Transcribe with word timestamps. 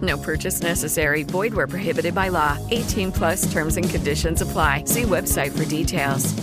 No 0.00 0.18
purchase 0.18 0.62
necessary. 0.62 1.22
Void 1.22 1.54
where 1.54 1.68
prohibited 1.68 2.14
by 2.14 2.28
law. 2.28 2.58
18 2.70 3.12
plus 3.12 3.52
terms 3.52 3.76
and 3.76 3.88
conditions 3.88 4.40
apply. 4.40 4.84
See 4.86 5.02
website 5.02 5.56
for 5.56 5.64
details. 5.66 6.34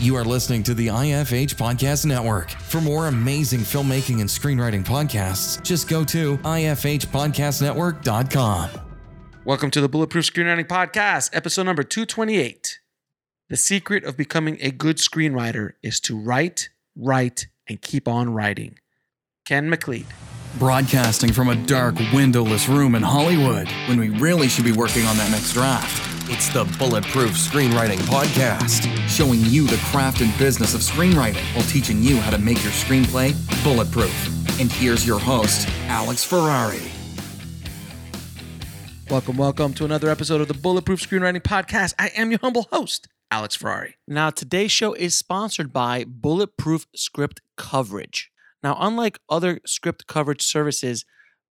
You 0.00 0.16
are 0.16 0.24
listening 0.24 0.62
to 0.62 0.72
the 0.72 0.86
IFH 0.86 1.56
Podcast 1.56 2.06
Network. 2.06 2.48
For 2.48 2.80
more 2.80 3.08
amazing 3.08 3.60
filmmaking 3.60 4.20
and 4.20 4.30
screenwriting 4.30 4.82
podcasts, 4.82 5.62
just 5.62 5.90
go 5.90 6.06
to 6.06 6.38
ifhpodcastnetwork.com. 6.38 8.70
Welcome 9.44 9.70
to 9.72 9.80
the 9.82 9.90
Bulletproof 9.90 10.24
Screenwriting 10.24 10.68
Podcast, 10.68 11.28
episode 11.34 11.64
number 11.64 11.82
228. 11.82 12.80
The 13.50 13.58
secret 13.58 14.04
of 14.04 14.16
becoming 14.16 14.56
a 14.62 14.70
good 14.70 14.96
screenwriter 14.96 15.72
is 15.82 16.00
to 16.00 16.18
write, 16.18 16.70
write, 16.96 17.48
and 17.68 17.82
keep 17.82 18.08
on 18.08 18.32
writing. 18.32 18.78
Ken 19.50 19.68
McLeod. 19.68 20.06
Broadcasting 20.60 21.32
from 21.32 21.48
a 21.48 21.56
dark, 21.66 21.96
windowless 22.12 22.68
room 22.68 22.94
in 22.94 23.02
Hollywood 23.02 23.68
when 23.88 23.98
we 23.98 24.08
really 24.10 24.46
should 24.46 24.64
be 24.64 24.70
working 24.70 25.04
on 25.06 25.16
that 25.16 25.28
next 25.32 25.54
draft. 25.54 26.00
It's 26.30 26.48
the 26.50 26.66
Bulletproof 26.78 27.32
Screenwriting 27.32 27.98
Podcast, 28.06 28.86
showing 29.08 29.40
you 29.46 29.66
the 29.66 29.78
craft 29.90 30.20
and 30.20 30.32
business 30.38 30.72
of 30.76 30.82
screenwriting 30.82 31.42
while 31.56 31.64
teaching 31.64 32.00
you 32.00 32.18
how 32.18 32.30
to 32.30 32.38
make 32.38 32.62
your 32.62 32.70
screenplay 32.70 33.34
bulletproof. 33.64 34.60
And 34.60 34.70
here's 34.70 35.04
your 35.04 35.18
host, 35.18 35.68
Alex 35.88 36.22
Ferrari. 36.22 36.82
Welcome, 39.10 39.36
welcome 39.36 39.74
to 39.74 39.84
another 39.84 40.10
episode 40.10 40.40
of 40.40 40.46
the 40.46 40.54
Bulletproof 40.54 41.00
Screenwriting 41.00 41.42
Podcast. 41.42 41.94
I 41.98 42.12
am 42.16 42.30
your 42.30 42.38
humble 42.38 42.68
host, 42.70 43.08
Alex 43.32 43.56
Ferrari. 43.56 43.96
Now, 44.06 44.30
today's 44.30 44.70
show 44.70 44.92
is 44.92 45.16
sponsored 45.16 45.72
by 45.72 46.04
Bulletproof 46.04 46.86
Script 46.94 47.40
Coverage. 47.56 48.29
Now, 48.62 48.76
unlike 48.78 49.18
other 49.28 49.60
script 49.64 50.06
coverage 50.06 50.42
services, 50.42 51.04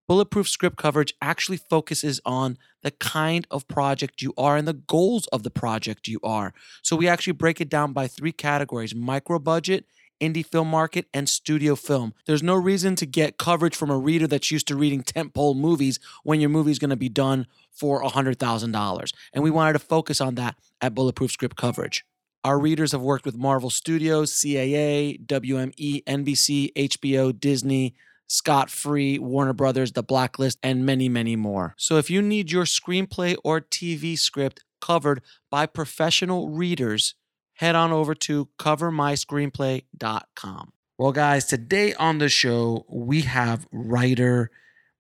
Bulletproof 0.10 0.50
Script 0.50 0.76
Coverage 0.76 1.14
actually 1.22 1.58
focuses 1.58 2.20
on 2.26 2.58
the 2.82 2.90
kind 2.90 3.46
of 3.52 3.68
project 3.68 4.24
you 4.24 4.34
are 4.38 4.58
and 4.58 4.68
the 4.68 4.74
goals 4.74 5.28
of 5.28 5.44
the 5.44 5.52
project 5.52 6.08
you 6.08 6.20
are. 6.24 6.52
So 6.82 6.96
we 6.96 7.08
actually 7.08 7.34
break 7.34 7.62
it 7.62 7.70
down 7.70 7.94
by 7.94 8.08
three 8.08 8.32
categories 8.32 8.96
micro 8.96 9.38
budget, 9.38 9.86
indie 10.20 10.44
film 10.44 10.68
market, 10.68 11.06
and 11.14 11.30
studio 11.30 11.76
film. 11.76 12.16
There's 12.26 12.42
no 12.42 12.56
reason 12.56 12.96
to 12.96 13.06
get 13.06 13.38
coverage 13.38 13.76
from 13.76 13.92
a 13.92 13.98
reader 14.00 14.26
that's 14.26 14.50
used 14.50 14.68
to 14.70 14.76
reading 14.76 15.04
tentpole 15.04 15.56
movies 15.56 16.00
when 16.24 16.40
your 16.40 16.50
movie's 16.50 16.80
going 16.80 16.90
to 16.90 16.96
be 16.96 17.10
done 17.10 17.46
for 17.72 18.02
$100,000. 18.02 19.14
And 19.34 19.44
we 19.44 19.52
wanted 19.52 19.74
to 19.74 19.80
focus 19.80 20.20
on 20.20 20.34
that 20.36 20.56
at 20.82 20.96
Bulletproof 20.96 21.32
Script 21.32 21.56
Coverage. 21.56 22.04
Our 22.44 22.58
readers 22.58 22.94
have 22.94 23.02
worked 23.02 23.26
with 23.26 23.36
Marvel 23.36 23.70
Studios, 23.70 24.32
CAA, 24.32 25.26
WME, 25.26 26.04
NBC, 26.06 26.72
HBO, 26.74 27.38
Disney, 27.38 27.96
Scott 28.28 28.70
Free, 28.70 29.20
Warner 29.20 29.52
Brothers, 29.54 29.92
The 29.92 30.04
Blacklist, 30.04 30.58
and 30.64 30.86
many, 30.86 31.10
many 31.10 31.36
more. 31.36 31.76
So 31.78 31.98
if 31.98 32.10
you 32.10 32.22
need 32.22 32.50
your 32.52 32.64
screenplay 32.64 33.36
or 33.44 33.60
TV 33.60 34.18
script 34.18 34.64
covered 34.80 35.22
by 35.52 35.66
professional 35.66 36.48
readers, 36.50 37.16
head 37.56 37.76
on 37.76 37.92
over 37.92 38.16
to 38.16 38.48
covermyscreenplay.com. 38.58 40.72
Well, 40.98 41.12
guys, 41.12 41.46
today 41.46 41.94
on 41.96 42.20
the 42.20 42.30
show, 42.30 42.86
we 42.88 43.20
have 43.22 43.68
writer 43.72 44.50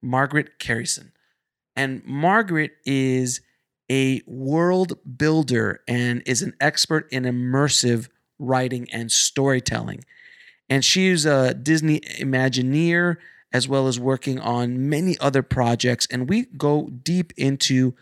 Margaret 0.01 0.59
Kerrison. 0.59 1.11
And 1.75 2.01
Margaret 2.05 2.71
is 2.85 3.41
a 3.89 4.21
world 4.25 4.93
builder 5.17 5.81
and 5.87 6.21
is 6.25 6.41
an 6.41 6.53
expert 6.59 7.07
in 7.11 7.23
immersive 7.23 8.07
writing 8.37 8.87
and 8.91 9.11
storytelling. 9.11 10.03
And 10.69 10.85
she's 10.85 11.25
a 11.25 11.53
Disney 11.53 11.99
Imagineer 11.99 13.17
as 13.51 13.67
well 13.67 13.87
as 13.87 13.99
working 13.99 14.39
on 14.39 14.89
many 14.89 15.17
other 15.19 15.41
projects. 15.41 16.07
And 16.11 16.29
we 16.29 16.45
go 16.45 16.87
deep 16.87 17.33
into 17.35 17.95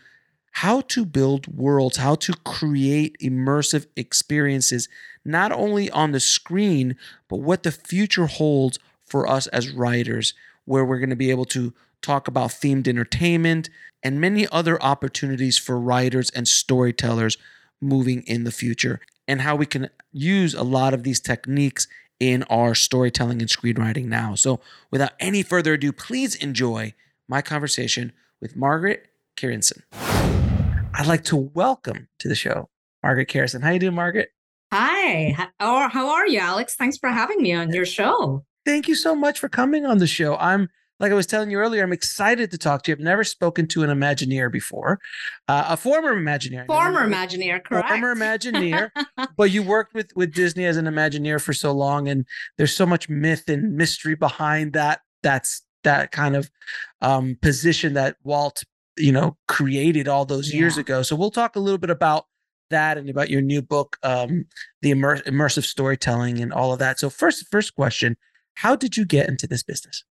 how 0.52 0.82
to 0.82 1.06
build 1.06 1.46
worlds, 1.46 1.96
how 1.98 2.16
to 2.16 2.34
create 2.44 3.16
immersive 3.22 3.86
experiences, 3.96 4.88
not 5.24 5.52
only 5.52 5.90
on 5.90 6.12
the 6.12 6.20
screen, 6.20 6.96
but 7.28 7.36
what 7.36 7.62
the 7.62 7.72
future 7.72 8.26
holds 8.26 8.78
for 9.04 9.26
us 9.26 9.46
as 9.48 9.70
writers, 9.70 10.34
where 10.64 10.84
we're 10.84 10.98
going 10.98 11.10
to 11.10 11.16
be 11.16 11.30
able 11.30 11.46
to 11.46 11.72
talk 12.02 12.28
about 12.28 12.50
themed 12.50 12.86
entertainment 12.86 13.70
and 14.02 14.20
many 14.20 14.46
other 14.50 14.82
opportunities 14.82 15.58
for 15.58 15.78
writers 15.78 16.30
and 16.30 16.46
storytellers 16.46 17.36
moving 17.80 18.22
in 18.22 18.44
the 18.44 18.50
future, 18.50 19.00
and 19.26 19.42
how 19.42 19.56
we 19.56 19.66
can 19.66 19.88
use 20.12 20.54
a 20.54 20.62
lot 20.62 20.94
of 20.94 21.02
these 21.02 21.20
techniques 21.20 21.86
in 22.20 22.42
our 22.44 22.74
storytelling 22.74 23.40
and 23.40 23.50
screenwriting 23.50 24.06
now. 24.06 24.34
So, 24.34 24.60
without 24.90 25.12
any 25.20 25.42
further 25.42 25.74
ado, 25.74 25.92
please 25.92 26.34
enjoy 26.34 26.94
my 27.28 27.42
conversation 27.42 28.12
with 28.40 28.56
Margaret 28.56 29.08
Kerrison. 29.36 29.82
I'd 30.94 31.06
like 31.06 31.24
to 31.24 31.36
welcome 31.36 32.08
to 32.18 32.28
the 32.28 32.34
show 32.34 32.68
Margaret 33.02 33.28
Kerrison. 33.28 33.62
How 33.62 33.70
you 33.70 33.78
doing, 33.78 33.94
Margaret? 33.94 34.30
Hi. 34.72 35.34
How 35.58 35.88
how 35.88 36.08
are 36.10 36.26
you, 36.26 36.40
Alex? 36.40 36.74
Thanks 36.74 36.98
for 36.98 37.10
having 37.10 37.40
me 37.40 37.52
on 37.52 37.72
your 37.72 37.86
show. 37.86 38.44
Thank 38.66 38.88
you 38.88 38.94
so 38.94 39.14
much 39.14 39.38
for 39.38 39.48
coming 39.48 39.86
on 39.86 39.98
the 39.98 40.06
show. 40.06 40.36
I'm 40.36 40.68
like 41.00 41.12
I 41.12 41.14
was 41.14 41.26
telling 41.26 41.50
you 41.50 41.58
earlier, 41.58 41.82
I'm 41.82 41.92
excited 41.92 42.50
to 42.50 42.58
talk 42.58 42.82
to 42.82 42.90
you. 42.90 42.96
I've 42.96 43.00
never 43.00 43.24
spoken 43.24 43.66
to 43.68 43.82
an 43.84 43.90
Imagineer 43.90 44.50
before, 44.50 44.98
uh, 45.46 45.66
a 45.68 45.76
former 45.76 46.14
Imagineer. 46.14 46.66
Former 46.66 47.06
Imagineer, 47.06 47.62
correct? 47.62 47.88
Former 47.88 48.14
Imagineer, 48.14 48.90
but 49.36 49.50
you 49.50 49.62
worked 49.62 49.94
with 49.94 50.10
with 50.16 50.32
Disney 50.34 50.64
as 50.64 50.76
an 50.76 50.86
Imagineer 50.86 51.40
for 51.40 51.52
so 51.52 51.72
long, 51.72 52.08
and 52.08 52.24
there's 52.56 52.74
so 52.74 52.86
much 52.86 53.08
myth 53.08 53.48
and 53.48 53.74
mystery 53.76 54.14
behind 54.14 54.72
that. 54.72 55.00
That's 55.22 55.62
that 55.84 56.10
kind 56.10 56.34
of 56.36 56.50
um, 57.00 57.36
position 57.40 57.94
that 57.94 58.16
Walt, 58.24 58.64
you 58.96 59.12
know, 59.12 59.36
created 59.46 60.08
all 60.08 60.24
those 60.24 60.52
years 60.52 60.76
Yeah. 60.76 60.80
ago. 60.80 61.02
So 61.02 61.14
we'll 61.16 61.30
talk 61.30 61.54
a 61.56 61.60
little 61.60 61.78
bit 61.78 61.90
about 61.90 62.26
that 62.70 62.98
and 62.98 63.08
about 63.08 63.30
your 63.30 63.40
new 63.40 63.62
book, 63.62 63.96
um, 64.02 64.44
the 64.82 64.90
immer- 64.90 65.20
immersive 65.22 65.64
storytelling 65.64 66.40
and 66.40 66.52
all 66.52 66.72
of 66.72 66.78
that. 66.80 66.98
So 66.98 67.08
first, 67.08 67.46
first 67.50 67.74
question: 67.74 68.16
How 68.54 68.74
did 68.76 68.96
you 68.96 69.04
get 69.06 69.28
into 69.28 69.46
this 69.46 69.62
business? 69.62 70.04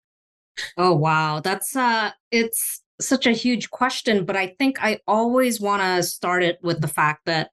Oh 0.77 0.93
wow, 0.93 1.39
that's 1.39 1.75
uh 1.75 2.11
it's 2.31 2.81
such 2.99 3.27
a 3.27 3.31
huge 3.31 3.69
question, 3.69 4.25
but 4.25 4.35
I 4.35 4.55
think 4.59 4.77
I 4.83 4.99
always 5.07 5.61
want 5.61 5.81
to 5.83 6.01
start 6.03 6.43
it 6.43 6.57
with 6.63 6.81
the 6.81 6.87
fact 6.87 7.25
that 7.25 7.51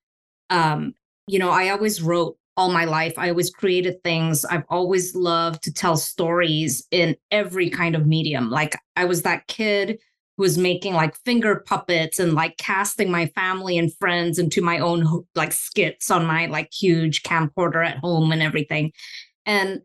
um 0.50 0.94
you 1.26 1.38
know, 1.38 1.50
I 1.50 1.70
always 1.70 2.02
wrote 2.02 2.36
all 2.56 2.70
my 2.70 2.84
life. 2.84 3.14
I 3.18 3.30
always 3.30 3.50
created 3.50 4.02
things. 4.04 4.44
I've 4.44 4.64
always 4.68 5.14
loved 5.16 5.62
to 5.64 5.72
tell 5.72 5.96
stories 5.96 6.86
in 6.90 7.16
every 7.30 7.70
kind 7.70 7.96
of 7.96 8.06
medium. 8.06 8.50
Like 8.50 8.76
I 8.96 9.06
was 9.06 9.22
that 9.22 9.46
kid 9.48 9.98
who 10.36 10.42
was 10.42 10.58
making 10.58 10.94
like 10.94 11.16
finger 11.24 11.64
puppets 11.66 12.18
and 12.18 12.34
like 12.34 12.56
casting 12.58 13.10
my 13.10 13.26
family 13.28 13.78
and 13.78 13.94
friends 13.96 14.38
into 14.38 14.62
my 14.62 14.78
own 14.78 15.24
like 15.34 15.52
skits 15.52 16.10
on 16.10 16.26
my 16.26 16.46
like 16.46 16.70
huge 16.72 17.22
camcorder 17.22 17.84
at 17.86 17.98
home 17.98 18.32
and 18.32 18.42
everything. 18.42 18.92
And 19.46 19.80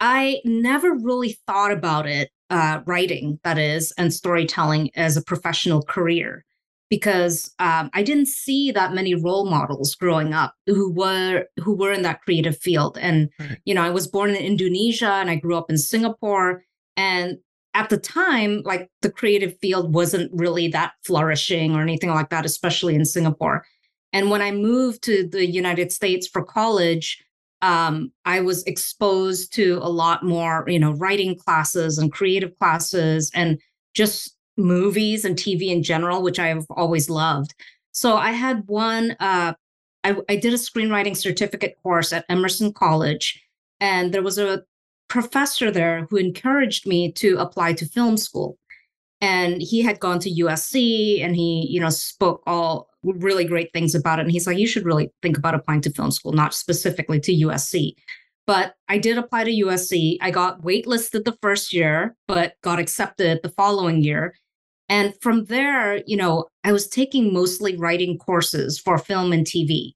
I 0.00 0.40
never 0.44 0.94
really 0.94 1.38
thought 1.46 1.72
about 1.72 2.06
it, 2.06 2.30
uh, 2.50 2.80
writing, 2.86 3.40
that 3.44 3.58
is, 3.58 3.92
and 3.98 4.12
storytelling 4.12 4.90
as 4.94 5.16
a 5.16 5.22
professional 5.22 5.82
career 5.82 6.44
because 6.90 7.52
um, 7.58 7.90
I 7.92 8.02
didn't 8.02 8.28
see 8.28 8.70
that 8.70 8.92
many 8.94 9.14
role 9.14 9.46
models 9.46 9.94
growing 9.94 10.32
up 10.32 10.54
who 10.66 10.92
were 10.92 11.46
who 11.58 11.74
were 11.74 11.92
in 11.92 12.02
that 12.02 12.22
creative 12.22 12.56
field. 12.58 12.98
And 13.00 13.30
Right. 13.40 13.58
you 13.64 13.74
know, 13.74 13.82
I 13.82 13.90
was 13.90 14.06
born 14.06 14.30
in 14.30 14.36
Indonesia 14.36 15.10
and 15.10 15.30
I 15.30 15.36
grew 15.36 15.56
up 15.56 15.70
in 15.70 15.78
Singapore, 15.78 16.62
and 16.96 17.38
at 17.74 17.88
the 17.88 17.98
time, 17.98 18.62
like 18.64 18.88
the 19.02 19.10
creative 19.10 19.58
field 19.58 19.92
wasn't 19.92 20.30
really 20.32 20.68
that 20.68 20.92
flourishing 21.04 21.74
or 21.74 21.82
anything 21.82 22.10
like 22.10 22.30
that, 22.30 22.46
especially 22.46 22.94
in 22.94 23.04
Singapore. 23.04 23.64
And 24.12 24.30
when 24.30 24.42
I 24.42 24.52
moved 24.52 25.02
to 25.04 25.26
the 25.26 25.44
United 25.44 25.90
States 25.90 26.28
for 26.28 26.44
college, 26.44 27.20
um, 27.64 28.12
I 28.26 28.40
was 28.40 28.62
exposed 28.64 29.54
to 29.54 29.78
a 29.80 29.88
lot 29.88 30.22
more, 30.22 30.66
you 30.68 30.78
know, 30.78 30.92
writing 30.92 31.34
classes 31.34 31.96
and 31.96 32.12
creative 32.12 32.54
classes 32.58 33.30
and 33.34 33.58
just 33.94 34.36
movies 34.58 35.24
and 35.24 35.34
TV 35.34 35.68
in 35.68 35.82
general, 35.82 36.22
which 36.22 36.38
I've 36.38 36.66
always 36.68 37.08
loved. 37.08 37.54
So 37.92 38.16
I 38.16 38.32
had 38.32 38.64
one, 38.66 39.16
uh, 39.18 39.54
I, 40.04 40.16
I 40.28 40.36
did 40.36 40.52
a 40.52 40.58
screenwriting 40.58 41.16
certificate 41.16 41.76
course 41.82 42.12
at 42.12 42.26
Emerson 42.28 42.70
College, 42.70 43.42
and 43.80 44.12
there 44.12 44.22
was 44.22 44.36
a 44.36 44.62
professor 45.08 45.70
there 45.70 46.06
who 46.10 46.16
encouraged 46.16 46.86
me 46.86 47.12
to 47.12 47.38
apply 47.38 47.72
to 47.74 47.86
film 47.86 48.18
school. 48.18 48.58
And 49.24 49.62
he 49.62 49.80
had 49.80 50.00
gone 50.00 50.18
to 50.18 50.30
USC 50.30 51.24
and 51.24 51.34
he, 51.34 51.66
you 51.70 51.80
know, 51.80 51.88
spoke 51.88 52.42
all 52.46 52.90
really 53.02 53.46
great 53.46 53.72
things 53.72 53.94
about 53.94 54.18
it. 54.18 54.22
And 54.22 54.30
he's 54.30 54.46
like, 54.46 54.58
you 54.58 54.66
should 54.66 54.84
really 54.84 55.10
think 55.22 55.38
about 55.38 55.54
applying 55.54 55.80
to 55.80 55.90
film 55.90 56.10
school, 56.10 56.32
not 56.32 56.52
specifically 56.52 57.20
to 57.20 57.32
USC. 57.32 57.94
But 58.46 58.74
I 58.86 58.98
did 58.98 59.16
apply 59.16 59.44
to 59.44 59.50
USC. 59.50 60.18
I 60.20 60.30
got 60.30 60.60
waitlisted 60.60 61.24
the 61.24 61.38
first 61.40 61.72
year, 61.72 62.14
but 62.28 62.56
got 62.62 62.78
accepted 62.78 63.40
the 63.42 63.48
following 63.48 64.02
year. 64.02 64.34
And 64.90 65.14
from 65.22 65.46
there, 65.46 66.02
you 66.06 66.18
know, 66.18 66.44
I 66.62 66.72
was 66.72 66.86
taking 66.86 67.32
mostly 67.32 67.78
writing 67.78 68.18
courses 68.18 68.78
for 68.78 68.98
film 68.98 69.32
and 69.32 69.46
TV. 69.46 69.92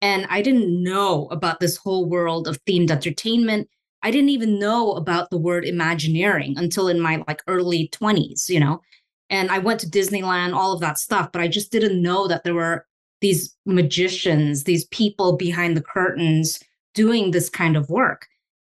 And 0.00 0.26
I 0.30 0.40
didn't 0.40 0.82
know 0.82 1.28
about 1.30 1.60
this 1.60 1.76
whole 1.76 2.08
world 2.08 2.48
of 2.48 2.58
themed 2.64 2.90
entertainment. 2.90 3.68
I 4.02 4.10
didn't 4.10 4.30
even 4.30 4.58
know 4.58 4.92
about 4.92 5.30
the 5.30 5.38
word 5.38 5.64
Imagineering 5.64 6.54
until 6.56 6.88
in 6.88 7.00
my 7.00 7.22
like 7.28 7.42
early 7.46 7.88
20s, 7.88 8.48
you 8.48 8.60
know. 8.60 8.80
And 9.30 9.50
I 9.50 9.58
went 9.58 9.80
to 9.80 9.90
Disneyland, 9.90 10.54
all 10.54 10.72
of 10.72 10.80
that 10.80 10.98
stuff, 10.98 11.30
but 11.32 11.40
I 11.40 11.48
just 11.48 11.72
didn't 11.72 12.02
know 12.02 12.28
that 12.28 12.44
there 12.44 12.54
were 12.54 12.86
these 13.20 13.56
magicians, 13.64 14.64
these 14.64 14.84
people 14.86 15.36
behind 15.36 15.76
the 15.76 15.82
curtains 15.82 16.60
doing 16.94 17.30
this 17.30 17.48
kind 17.48 17.76
of 17.76 17.88
work. 17.88 18.26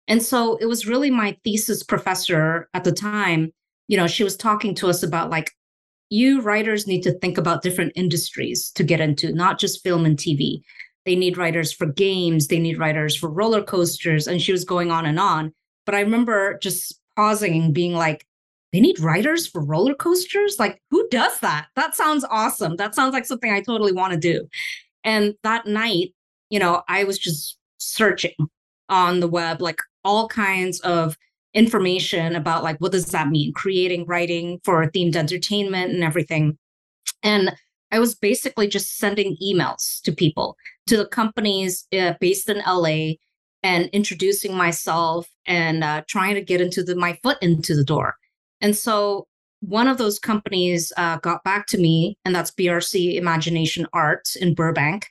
And 0.07 0.21
so 0.21 0.57
it 0.57 0.68
was 0.68 0.88
really 0.88 1.09
my 1.09 1.38
thesis 1.44 1.83
professor 1.83 2.69
at 2.74 2.83
the 2.83 2.91
time 2.91 3.51
you 3.88 3.97
know, 3.97 4.07
she 4.07 4.24
was 4.24 4.35
talking 4.35 4.74
to 4.75 4.88
us 4.88 5.03
about 5.03 5.30
like, 5.30 5.51
you 6.09 6.41
writers 6.41 6.85
need 6.88 7.01
to 7.01 7.18
think 7.19 7.38
about 7.38 7.63
different 7.63 7.94
industries 7.95 8.71
to 8.71 8.83
get 8.83 9.01
into, 9.01 9.33
not 9.33 9.59
just 9.59 9.83
film 9.83 10.06
and 10.06 10.18
TV. 10.18 10.62
They 11.05 11.15
need 11.15 11.38
writers 11.38 11.73
for 11.73 11.85
games, 11.85 12.47
they 12.47 12.59
need 12.59 12.77
writers 12.77 13.15
for 13.15 13.29
roller 13.29 13.63
coasters. 13.63 14.27
And 14.27 14.41
she 14.41 14.51
was 14.51 14.63
going 14.63 14.91
on 14.91 15.05
and 15.05 15.19
on. 15.19 15.53
But 15.85 15.95
I 15.95 16.01
remember 16.01 16.57
just 16.59 17.00
pausing 17.15 17.61
and 17.61 17.73
being 17.73 17.94
like, 17.94 18.25
they 18.71 18.79
need 18.79 19.00
writers 19.00 19.45
for 19.45 19.63
roller 19.63 19.94
coasters? 19.94 20.55
Like, 20.57 20.81
who 20.89 21.07
does 21.09 21.39
that? 21.41 21.67
That 21.75 21.95
sounds 21.95 22.25
awesome. 22.29 22.77
That 22.77 22.95
sounds 22.95 23.13
like 23.13 23.25
something 23.25 23.51
I 23.51 23.61
totally 23.61 23.91
want 23.91 24.13
to 24.13 24.19
do. 24.19 24.47
And 25.03 25.35
that 25.44 25.67
night, 25.67 26.13
you 26.50 26.57
know, 26.59 26.81
I 26.88 27.03
was 27.03 27.19
just 27.19 27.57
searching 27.77 28.33
on 28.89 29.19
the 29.19 29.27
web, 29.27 29.61
like 29.61 29.79
all 30.03 30.27
kinds 30.27 30.79
of 30.81 31.17
information 31.53 32.35
about 32.35 32.63
like 32.63 32.77
what 32.79 32.91
does 32.91 33.06
that 33.07 33.29
mean 33.29 33.53
creating 33.53 34.06
writing 34.07 34.59
for 34.63 34.89
themed 34.89 35.15
entertainment 35.15 35.94
and 35.94 36.03
everything 36.03 36.57
and 37.21 37.56
i 37.94 38.00
was 38.00 38.16
basically 38.16 38.68
just 38.68 38.98
sending 38.98 39.38
emails 39.42 40.01
to 40.01 40.12
people 40.12 40.57
to 40.88 40.98
the 40.98 41.07
companies 41.07 41.88
uh, 41.98 42.13
based 42.19 42.50
in 42.50 42.62
la 42.68 43.13
and 43.66 43.86
introducing 43.94 44.56
myself 44.56 45.30
and 45.45 45.84
uh, 45.84 46.01
trying 46.10 46.36
to 46.36 46.42
get 46.42 46.60
into 46.60 46.84
the 46.84 46.95
my 46.95 47.18
foot 47.24 47.38
into 47.42 47.75
the 47.75 47.84
door 47.84 48.16
and 48.62 48.75
so 48.75 49.28
one 49.62 49.88
of 49.88 49.98
those 49.98 50.19
companies 50.19 50.92
uh, 50.98 51.18
got 51.18 51.42
back 51.45 51.68
to 51.68 51.78
me 51.78 52.18
and 52.25 52.36
that's 52.36 52.51
brc 52.51 53.16
imagination 53.16 53.88
arts 53.94 54.36
in 54.36 54.54
burbank 54.54 55.07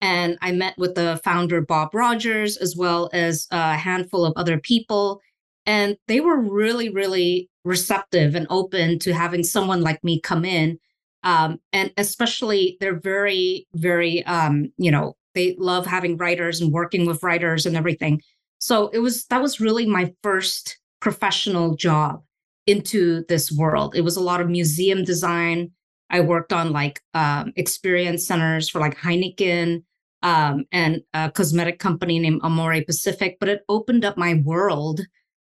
and 0.00 0.36
i 0.42 0.50
met 0.50 0.74
with 0.76 0.94
the 0.96 1.20
founder 1.22 1.60
bob 1.60 1.94
rogers 1.94 2.56
as 2.56 2.74
well 2.76 3.08
as 3.12 3.46
a 3.52 3.76
handful 3.76 4.24
of 4.24 4.32
other 4.36 4.58
people 4.58 5.20
and 5.66 5.96
they 6.08 6.20
were 6.20 6.38
really, 6.40 6.88
really 6.88 7.48
receptive 7.64 8.34
and 8.34 8.46
open 8.50 8.98
to 9.00 9.14
having 9.14 9.44
someone 9.44 9.80
like 9.80 10.02
me 10.02 10.20
come 10.20 10.44
in. 10.44 10.78
Um, 11.24 11.58
and 11.72 11.92
especially, 11.96 12.76
they're 12.80 12.98
very, 12.98 13.66
very, 13.74 14.24
um, 14.26 14.72
you 14.76 14.90
know, 14.90 15.16
they 15.34 15.56
love 15.58 15.86
having 15.86 16.16
writers 16.16 16.60
and 16.60 16.72
working 16.72 17.06
with 17.06 17.22
writers 17.22 17.66
and 17.66 17.76
everything. 17.76 18.20
So 18.58 18.88
it 18.88 18.98
was 18.98 19.24
that 19.26 19.42
was 19.42 19.60
really 19.60 19.86
my 19.86 20.12
first 20.22 20.78
professional 21.00 21.74
job 21.74 22.22
into 22.66 23.24
this 23.28 23.50
world. 23.50 23.94
It 23.96 24.02
was 24.02 24.16
a 24.16 24.22
lot 24.22 24.40
of 24.40 24.48
museum 24.48 25.04
design. 25.04 25.72
I 26.10 26.20
worked 26.20 26.52
on 26.52 26.72
like 26.72 27.00
um, 27.14 27.52
experience 27.56 28.26
centers 28.26 28.68
for 28.68 28.78
like 28.78 28.96
Heineken 28.96 29.82
um, 30.22 30.64
and 30.70 31.02
a 31.14 31.30
cosmetic 31.30 31.78
company 31.78 32.18
named 32.18 32.40
Amore 32.42 32.82
Pacific, 32.84 33.38
but 33.40 33.48
it 33.48 33.62
opened 33.68 34.04
up 34.04 34.16
my 34.16 34.34
world 34.44 35.00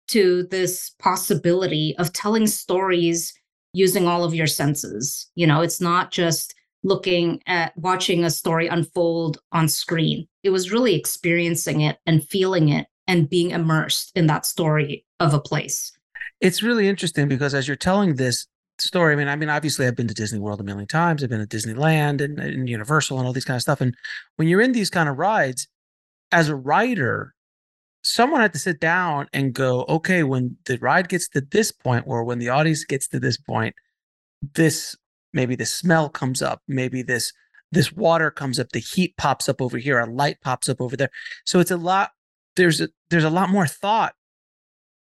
to 0.10 0.44
this 0.52 0.92
possibility 1.00 1.96
of 1.98 2.14
telling 2.14 2.48
stories 2.48 3.34
using 3.74 4.08
all 4.08 4.24
of 4.24 4.34
your 4.34 4.48
senses. 4.48 5.30
You 5.36 5.48
know, 5.48 5.62
it's 5.62 5.82
not 5.82 6.12
just 6.12 6.54
looking 6.84 7.42
at 7.48 7.78
watching 7.78 8.24
a 8.24 8.30
story 8.30 8.68
unfold 8.68 9.40
on 9.52 9.68
screen. 9.68 10.28
It 10.44 10.50
was 10.52 10.72
really 10.72 10.96
experiencing 10.96 11.82
it 11.82 11.98
and 12.06 12.28
feeling 12.28 12.70
it 12.70 12.88
and 13.08 13.30
being 13.30 13.52
immersed 13.52 14.12
in 14.16 14.28
that 14.28 14.46
story 14.46 15.06
of 15.20 15.34
a 15.34 15.40
place. 15.40 15.92
It's 16.40 16.62
really 16.62 16.88
interesting 16.88 17.28
because 17.28 17.54
as 17.54 17.68
you're 17.68 17.76
telling 17.76 18.16
this 18.16 18.46
story, 18.80 19.14
I 19.14 19.16
mean, 19.16 19.28
I 19.28 19.36
mean, 19.36 19.50
obviously 19.50 19.88
I've 19.88 19.96
been 19.96 20.08
to 20.08 20.14
Disney 20.14 20.40
World 20.40 20.60
a 20.60 20.64
million 20.64 20.88
times. 20.88 21.24
I've 21.24 21.30
been 21.30 21.46
to 21.46 21.58
Disneyland 21.58 22.22
and, 22.22 22.40
and 22.40 22.70
Universal 22.70 23.18
and 23.18 23.26
all 23.26 23.34
these 23.34 23.46
kind 23.46 23.56
of 23.56 23.62
stuff. 23.62 23.82
And 23.82 23.96
when 24.36 24.48
you're 24.48 24.62
in 24.62 24.74
these 24.74 24.90
kind 24.90 25.10
of 25.10 25.18
rides, 25.18 25.68
as 26.32 26.50
a 26.50 26.56
writer, 26.56 27.34
someone 28.08 28.42
had 28.42 28.54
to 28.54 28.60
sit 28.60 28.80
down 28.80 29.28
and 29.34 29.54
go, 29.54 29.86
okay, 29.90 30.24
when 30.24 30.56
the 30.66 30.78
ride 30.78 31.10
gets 31.10 31.28
to 31.30 31.42
this 31.42 31.72
point, 31.72 32.06
or 32.08 32.24
when 32.24 32.40
the 32.40 32.50
audience 32.50 32.86
gets 32.86 33.08
to 33.10 33.20
this 33.20 33.38
point, 33.38 33.76
this 34.54 34.96
maybe 35.34 35.56
the 35.56 35.66
smell 35.66 36.10
comes 36.10 36.42
up, 36.42 36.62
maybe 36.68 37.02
this 37.02 37.34
this 37.72 37.92
water 37.92 38.32
comes 38.32 38.60
up, 38.60 38.70
the 38.72 38.80
heat 38.80 39.16
pops 39.18 39.50
up 39.50 39.62
over 39.62 39.78
here, 39.78 40.00
a 40.00 40.06
light 40.06 40.38
pops 40.42 40.70
up 40.70 40.80
over 40.80 40.96
there. 40.96 41.10
So 41.46 41.60
it's 41.60 41.72
a 41.72 41.78
lot. 41.78 42.12
There's 42.56 42.80
a 42.80 42.90
there's 43.10 43.26
a 43.26 43.30
lot 43.30 43.50
more 43.50 43.68
thought 43.68 44.16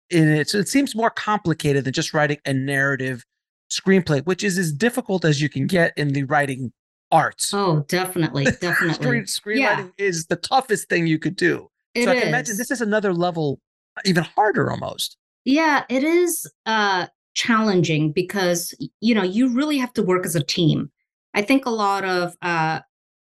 in 0.09 0.27
it. 0.27 0.49
So 0.49 0.57
it 0.57 0.67
seems 0.67 0.95
more 0.95 1.11
complicated 1.11 1.85
than 1.85 1.93
just 1.93 2.13
writing 2.13 2.39
a 2.45 2.53
narrative 2.53 3.25
screenplay, 3.69 4.25
which 4.25 4.43
is 4.43 4.57
as 4.57 4.71
difficult 4.71 5.23
as 5.23 5.41
you 5.41 5.49
can 5.49 5.67
get 5.67 5.93
in 5.97 6.13
the 6.13 6.23
writing 6.23 6.73
arts. 7.11 7.53
Oh, 7.53 7.85
definitely, 7.87 8.45
definitely. 8.61 8.93
Screen, 8.93 9.23
screenwriting 9.23 9.91
yeah. 9.97 10.05
is 10.05 10.25
the 10.25 10.35
toughest 10.35 10.89
thing 10.89 11.05
you 11.05 11.19
could 11.19 11.35
do. 11.35 11.69
It 11.97 12.05
so 12.05 12.11
I 12.11 12.19
can 12.19 12.27
imagine 12.27 12.57
this 12.57 12.69
is 12.69 12.81
another 12.81 13.11
level, 13.11 13.59
even 14.05 14.23
harder 14.23 14.69
almost. 14.69 15.17
Yeah, 15.45 15.83
it 15.89 16.03
is 16.03 16.49
uh, 16.67 17.07
challenging 17.33 18.11
because 18.11 18.75
you 19.01 19.15
know 19.15 19.23
you 19.23 19.53
really 19.53 19.79
have 19.79 19.93
to 19.93 20.03
work 20.03 20.25
as 20.25 20.35
a 20.35 20.43
team. 20.43 20.91
I 21.33 21.41
think 21.41 21.65
a 21.65 21.71
lot 21.71 22.05
of 22.05 22.35
uh, 22.43 22.81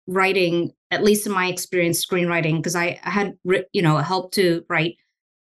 writing, 0.07 0.71
at 0.89 1.03
least 1.03 1.25
in 1.27 1.33
my 1.33 1.47
experience, 1.47 2.05
screenwriting, 2.05 2.57
because 2.57 2.77
I, 2.77 2.97
I 3.03 3.09
had 3.09 3.37
you 3.73 3.81
know 3.81 3.97
helped 3.97 4.33
to 4.35 4.63
write 4.69 4.95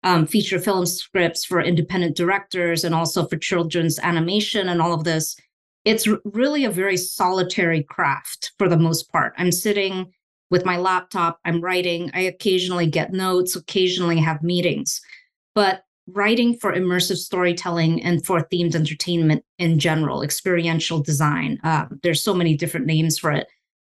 um, 0.02 0.26
feature 0.26 0.58
film 0.58 0.84
scripts 0.84 1.46
for 1.46 1.62
independent 1.62 2.14
directors 2.14 2.84
and 2.84 2.94
also 2.94 3.26
for 3.26 3.38
children's 3.38 3.98
animation 4.00 4.68
and 4.68 4.82
all 4.82 4.92
of 4.92 5.04
this. 5.04 5.34
It's 5.86 6.06
really 6.24 6.66
a 6.66 6.70
very 6.70 6.98
solitary 6.98 7.82
craft 7.82 8.52
for 8.58 8.68
the 8.68 8.76
most 8.76 9.10
part. 9.10 9.32
I'm 9.38 9.52
sitting 9.52 10.12
with 10.50 10.64
my 10.64 10.76
laptop, 10.76 11.38
I'm 11.44 11.60
writing. 11.60 12.10
I 12.14 12.20
occasionally 12.20 12.86
get 12.86 13.12
notes, 13.12 13.56
occasionally 13.56 14.18
have 14.18 14.42
meetings. 14.42 15.00
But 15.54 15.82
writing 16.06 16.56
for 16.56 16.72
immersive 16.72 17.16
storytelling 17.16 18.02
and 18.02 18.24
for 18.24 18.40
themed 18.52 18.74
entertainment 18.74 19.44
in 19.58 19.78
general, 19.78 20.22
experiential 20.22 21.00
design, 21.00 21.58
uh, 21.64 21.86
there's 22.02 22.22
so 22.22 22.34
many 22.34 22.56
different 22.56 22.86
names 22.86 23.18
for 23.18 23.32
it. 23.32 23.46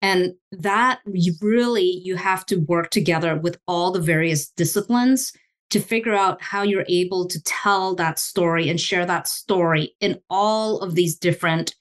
And 0.02 0.34
that 0.52 1.00
you 1.06 1.34
really 1.40 2.00
you 2.04 2.16
have 2.16 2.46
to 2.46 2.56
work 2.56 2.90
together 2.90 3.36
with 3.36 3.58
all 3.66 3.90
the 3.90 4.00
various 4.00 4.48
disciplines 4.50 5.32
to 5.70 5.80
figure 5.80 6.14
out 6.14 6.40
how 6.40 6.62
you're 6.62 6.84
able 6.88 7.26
to 7.26 7.42
tell 7.42 7.94
that 7.96 8.18
story 8.18 8.68
and 8.68 8.80
share 8.80 9.04
that 9.06 9.26
story 9.26 9.94
in 10.00 10.20
all 10.30 10.80
of 10.80 10.94
these 10.94 11.16
different 11.16 11.74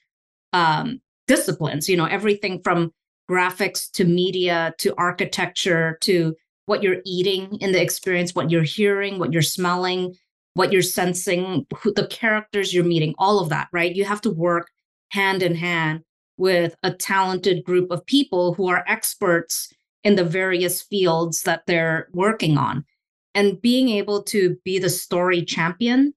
um, 0.53 1.01
disciplines. 1.27 1.87
You 1.87 1.97
know, 1.97 2.05
everything 2.05 2.61
from 2.63 2.93
graphics 3.29 3.89
to 3.91 4.05
media 4.05 4.73
to 4.79 4.93
architecture 4.97 5.97
to 6.01 6.35
what 6.65 6.81
you're 6.81 7.01
eating 7.05 7.57
in 7.61 7.71
the 7.71 7.81
experience, 7.81 8.33
what 8.33 8.49
you're 8.49 8.63
hearing, 8.63 9.19
what 9.19 9.31
you're 9.31 9.41
smelling, 9.41 10.15
what 10.55 10.71
you're 10.71 10.81
sensing, 10.81 11.65
who, 11.77 11.93
the 11.93 12.07
characters 12.07 12.73
you're 12.73 12.83
meeting, 12.83 13.13
all 13.17 13.39
of 13.39 13.49
that, 13.49 13.67
right? 13.71 13.95
You 13.95 14.05
have 14.05 14.21
to 14.21 14.31
work 14.31 14.69
hand 15.09 15.43
in 15.43 15.55
hand 15.55 16.01
with 16.37 16.75
a 16.83 16.91
talented 16.91 17.63
group 17.63 17.91
of 17.91 18.05
people 18.05 18.53
who 18.53 18.67
are 18.67 18.83
experts 18.87 19.71
in 20.03 20.15
the 20.15 20.23
various 20.23 20.81
fields 20.81 21.43
that 21.43 21.63
they're 21.65 22.07
working 22.13 22.57
on. 22.57 22.85
And 23.33 23.61
being 23.61 23.89
able 23.89 24.23
to 24.23 24.55
be 24.63 24.79
the 24.79 24.89
story 24.89 25.43
champion 25.43 26.13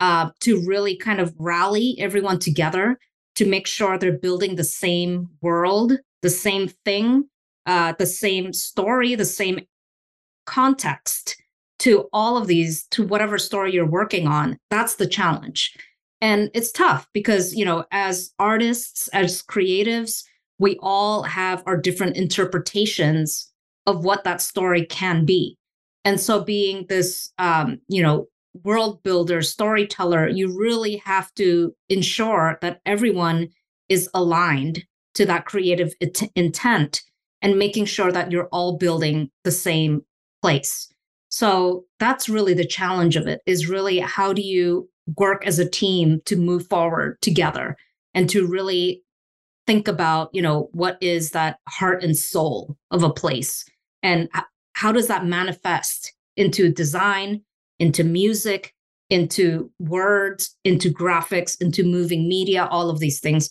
uh, 0.00 0.30
to 0.40 0.64
really 0.66 0.96
kind 0.96 1.20
of 1.20 1.34
rally 1.38 1.96
everyone 1.98 2.38
together 2.38 2.98
to 3.36 3.46
make 3.46 3.66
sure 3.66 3.96
they're 3.96 4.12
building 4.18 4.56
the 4.56 4.64
same 4.64 5.28
world, 5.40 5.92
the 6.22 6.30
same 6.30 6.68
thing, 6.84 7.24
uh, 7.66 7.94
the 7.98 8.06
same 8.06 8.52
story, 8.52 9.14
the 9.14 9.24
same 9.24 9.60
context 10.46 11.36
to 11.80 12.08
all 12.12 12.36
of 12.36 12.46
these, 12.46 12.84
to 12.88 13.06
whatever 13.06 13.38
story 13.38 13.72
you're 13.72 13.86
working 13.86 14.26
on. 14.26 14.58
That's 14.70 14.96
the 14.96 15.06
challenge. 15.06 15.76
And 16.20 16.50
it's 16.54 16.72
tough 16.72 17.06
because, 17.12 17.54
you 17.54 17.64
know, 17.64 17.84
as 17.92 18.32
artists, 18.38 19.08
as 19.08 19.42
creatives, 19.42 20.24
we 20.58 20.76
all 20.82 21.22
have 21.22 21.62
our 21.66 21.76
different 21.76 22.16
interpretations 22.16 23.52
of 23.86 24.04
what 24.04 24.24
that 24.24 24.42
story 24.42 24.84
can 24.86 25.24
be. 25.24 25.56
And 26.04 26.20
so, 26.20 26.42
being 26.42 26.86
this, 26.88 27.32
um, 27.38 27.78
you 27.88 28.02
know, 28.02 28.26
world 28.64 29.02
builder, 29.02 29.42
storyteller, 29.42 30.28
you 30.28 30.56
really 30.58 30.96
have 31.04 31.32
to 31.34 31.74
ensure 31.88 32.58
that 32.60 32.80
everyone 32.86 33.48
is 33.88 34.08
aligned 34.14 34.84
to 35.18 35.26
that 35.26 35.46
creative 35.46 35.92
it- 36.00 36.30
intent 36.36 37.02
and 37.42 37.58
making 37.58 37.84
sure 37.84 38.12
that 38.12 38.30
you're 38.30 38.48
all 38.52 38.78
building 38.78 39.28
the 39.42 39.50
same 39.50 40.00
place. 40.42 40.88
So 41.28 41.84
that's 41.98 42.28
really 42.28 42.54
the 42.54 42.64
challenge 42.64 43.16
of 43.16 43.26
it 43.26 43.40
is 43.44 43.68
really 43.68 43.98
how 43.98 44.32
do 44.32 44.42
you 44.42 44.88
work 45.16 45.44
as 45.44 45.58
a 45.58 45.68
team 45.68 46.20
to 46.26 46.36
move 46.36 46.68
forward 46.68 47.18
together 47.20 47.76
and 48.14 48.30
to 48.30 48.46
really 48.46 49.02
think 49.66 49.88
about, 49.88 50.30
you 50.32 50.40
know, 50.40 50.70
what 50.72 50.98
is 51.00 51.32
that 51.32 51.58
heart 51.68 52.04
and 52.04 52.16
soul 52.16 52.76
of 52.92 53.02
a 53.02 53.12
place 53.12 53.64
and 54.04 54.28
how 54.74 54.92
does 54.92 55.08
that 55.08 55.26
manifest 55.26 56.14
into 56.36 56.72
design, 56.72 57.42
into 57.80 58.04
music, 58.04 58.72
into 59.10 59.68
words, 59.80 60.56
into 60.62 60.90
graphics, 60.90 61.60
into 61.60 61.82
moving 61.82 62.28
media, 62.28 62.68
all 62.70 62.88
of 62.88 63.00
these 63.00 63.18
things. 63.18 63.50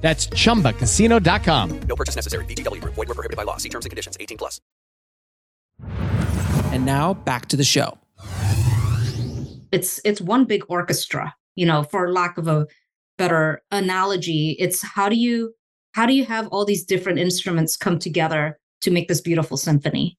That's 0.00 0.28
chumbacasino.com. 0.28 1.80
No 1.80 1.96
purchase 1.96 2.16
necessary. 2.16 2.44
VGW 2.46 2.80
Group. 2.80 2.94
Void 2.94 3.08
were 3.08 3.14
prohibited 3.14 3.36
by 3.36 3.42
law. 3.42 3.58
See 3.58 3.68
terms 3.68 3.84
and 3.84 3.90
conditions. 3.90 4.16
18 4.18 4.38
plus. 4.38 4.60
And 6.72 6.86
now 6.86 7.14
back 7.14 7.46
to 7.46 7.56
the 7.56 7.64
show. 7.64 7.98
It's 9.70 10.00
it's 10.04 10.20
one 10.20 10.44
big 10.44 10.64
orchestra, 10.68 11.34
you 11.54 11.66
know, 11.66 11.82
for 11.82 12.10
lack 12.10 12.38
of 12.38 12.48
a 12.48 12.66
better 13.18 13.62
analogy. 13.70 14.56
It's 14.58 14.82
how 14.82 15.08
do 15.08 15.16
you 15.16 15.54
how 15.92 16.06
do 16.06 16.14
you 16.14 16.24
have 16.24 16.48
all 16.48 16.64
these 16.64 16.84
different 16.84 17.18
instruments 17.18 17.76
come 17.76 17.98
together 17.98 18.58
to 18.82 18.90
make 18.90 19.08
this 19.08 19.20
beautiful 19.20 19.56
symphony? 19.56 20.16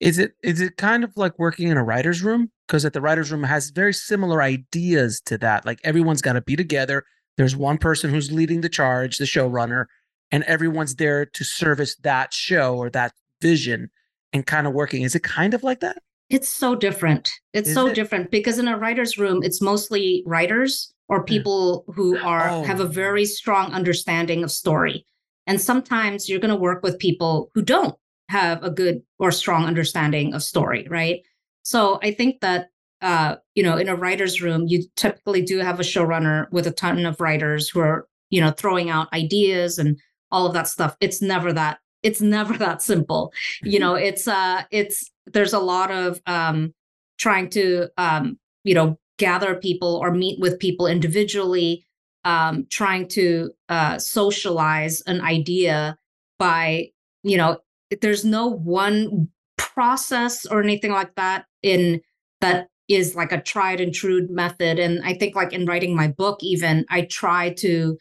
Is 0.00 0.18
it 0.18 0.32
is 0.42 0.60
it 0.60 0.76
kind 0.76 1.04
of 1.04 1.16
like 1.16 1.38
working 1.38 1.68
in 1.68 1.76
a 1.76 1.84
writer's 1.84 2.22
room? 2.22 2.50
Because 2.66 2.84
at 2.84 2.92
the 2.92 3.00
writer's 3.00 3.30
room 3.30 3.44
has 3.44 3.70
very 3.70 3.92
similar 3.92 4.42
ideas 4.42 5.20
to 5.26 5.38
that. 5.38 5.64
Like 5.64 5.78
everyone's 5.84 6.22
got 6.22 6.32
to 6.32 6.40
be 6.40 6.56
together. 6.56 7.04
There's 7.36 7.56
one 7.56 7.78
person 7.78 8.10
who's 8.10 8.30
leading 8.30 8.60
the 8.60 8.68
charge, 8.68 9.18
the 9.18 9.24
showrunner, 9.24 9.86
and 10.30 10.44
everyone's 10.44 10.96
there 10.96 11.26
to 11.26 11.44
service 11.44 11.96
that 12.02 12.32
show 12.32 12.76
or 12.76 12.90
that 12.90 13.12
vision 13.40 13.90
and 14.32 14.46
kind 14.46 14.66
of 14.66 14.72
working. 14.72 15.02
Is 15.02 15.14
it 15.14 15.22
kind 15.22 15.54
of 15.54 15.62
like 15.62 15.80
that? 15.80 15.98
It's 16.30 16.48
so 16.48 16.74
different. 16.74 17.30
It's 17.52 17.68
Is 17.68 17.74
so 17.74 17.88
it? 17.88 17.94
different 17.94 18.30
because 18.30 18.58
in 18.58 18.66
a 18.68 18.78
writer's 18.78 19.18
room, 19.18 19.42
it's 19.42 19.60
mostly 19.60 20.22
writers 20.26 20.92
or 21.08 21.18
hmm. 21.18 21.24
people 21.26 21.84
who 21.94 22.18
are 22.18 22.48
Oh. 22.48 22.64
have 22.64 22.80
a 22.80 22.86
very 22.86 23.26
strong 23.26 23.72
understanding 23.72 24.42
of 24.42 24.50
story. 24.50 25.04
And 25.46 25.60
sometimes 25.60 26.28
you're 26.28 26.40
going 26.40 26.54
to 26.54 26.56
work 26.56 26.82
with 26.82 26.98
people 26.98 27.50
who 27.54 27.62
don't 27.62 27.94
have 28.28 28.62
a 28.62 28.70
good 28.70 29.02
or 29.18 29.30
strong 29.30 29.66
understanding 29.66 30.32
of 30.32 30.42
story, 30.42 30.86
right? 30.88 31.20
So 31.64 31.98
I 32.02 32.12
think 32.12 32.40
that 32.40 32.68
uh, 33.02 33.36
you 33.54 33.62
know, 33.62 33.76
in 33.76 33.88
a 33.88 33.96
writer's 33.96 34.40
room, 34.40 34.66
you 34.68 34.84
typically 34.96 35.42
do 35.42 35.58
have 35.58 35.80
a 35.80 35.84
showrunner 35.84 36.50
with 36.52 36.66
a 36.66 36.70
ton 36.70 37.04
of 37.04 37.20
writers 37.20 37.68
who 37.68 37.80
are, 37.80 38.06
you 38.30 38.40
know, 38.40 38.52
throwing 38.52 38.88
out 38.88 39.12
ideas 39.12 39.76
and 39.78 39.98
all 40.30 40.46
of 40.46 40.54
that 40.54 40.68
stuff. 40.68 40.96
It's 41.00 41.20
never 41.20 41.52
that 41.52 41.78
it's 42.02 42.20
never 42.20 42.56
that 42.58 42.80
simple. 42.80 43.32
You 43.62 43.78
know, 43.78 43.94
it's 44.08 44.28
uh 44.28 44.62
it's 44.70 45.10
there's 45.26 45.52
a 45.52 45.58
lot 45.58 45.90
of 45.90 46.20
um 46.26 46.72
trying 47.18 47.50
to 47.50 47.88
um, 47.98 48.38
you 48.64 48.74
know, 48.74 48.98
gather 49.18 49.56
people 49.56 50.00
or 50.02 50.12
meet 50.12 50.40
with 50.40 50.58
people 50.58 50.86
individually, 50.86 51.84
um, 52.24 52.66
trying 52.70 53.08
to 53.08 53.50
uh 53.68 53.98
socialize 53.98 55.00
an 55.02 55.20
idea 55.20 55.98
by, 56.38 56.88
you 57.24 57.36
know, 57.36 57.58
there's 58.00 58.24
no 58.24 58.46
one 58.46 59.28
process 59.56 60.46
or 60.46 60.62
anything 60.62 60.92
like 60.92 61.14
that 61.16 61.46
in 61.62 62.00
that 62.40 62.68
is 62.94 63.14
like 63.14 63.32
a 63.32 63.40
tried 63.40 63.80
and 63.80 63.94
true 63.94 64.26
method. 64.30 64.78
And 64.78 65.02
i 65.04 65.14
think 65.14 65.34
like 65.34 65.52
in 65.52 65.66
writing 65.66 65.94
my 65.94 66.08
book 66.08 66.38
even 66.42 66.84
i 66.90 67.02
try 67.02 67.54
to 67.54 67.96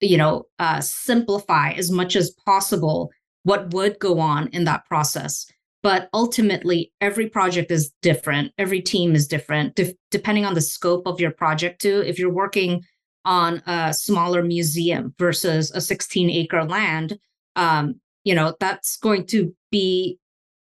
you 0.00 0.18
know 0.18 0.44
uh, 0.58 0.80
simplify 0.80 1.70
as 1.72 1.90
much 1.90 2.16
as 2.16 2.30
possible 2.44 3.10
what 3.44 3.72
would 3.72 3.98
go 4.00 4.18
on 4.18 4.48
in 4.48 4.64
that 4.64 4.84
process. 4.86 5.46
But 5.82 6.08
ultimately 6.12 6.92
every 7.00 7.28
project 7.28 7.70
is 7.70 7.92
different. 8.02 8.52
Every 8.58 8.82
team 8.82 9.14
is 9.14 9.28
different 9.28 9.76
de- 9.76 9.96
depending 10.10 10.44
on 10.44 10.54
the 10.54 10.60
scope 10.60 11.06
of 11.06 11.20
your 11.20 11.30
project 11.30 11.80
too. 11.80 12.02
If 12.04 12.18
you're 12.18 12.32
working 12.32 12.82
on 13.24 13.62
a 13.66 13.92
smaller 13.92 14.42
museum 14.42 15.14
versus 15.18 15.70
a 15.72 15.80
16 15.80 16.30
acre 16.30 16.64
land 16.64 17.18
um, 17.56 18.00
you 18.24 18.34
know 18.34 18.54
that's 18.60 18.96
going 18.98 19.26
to 19.26 19.54
be 19.70 20.18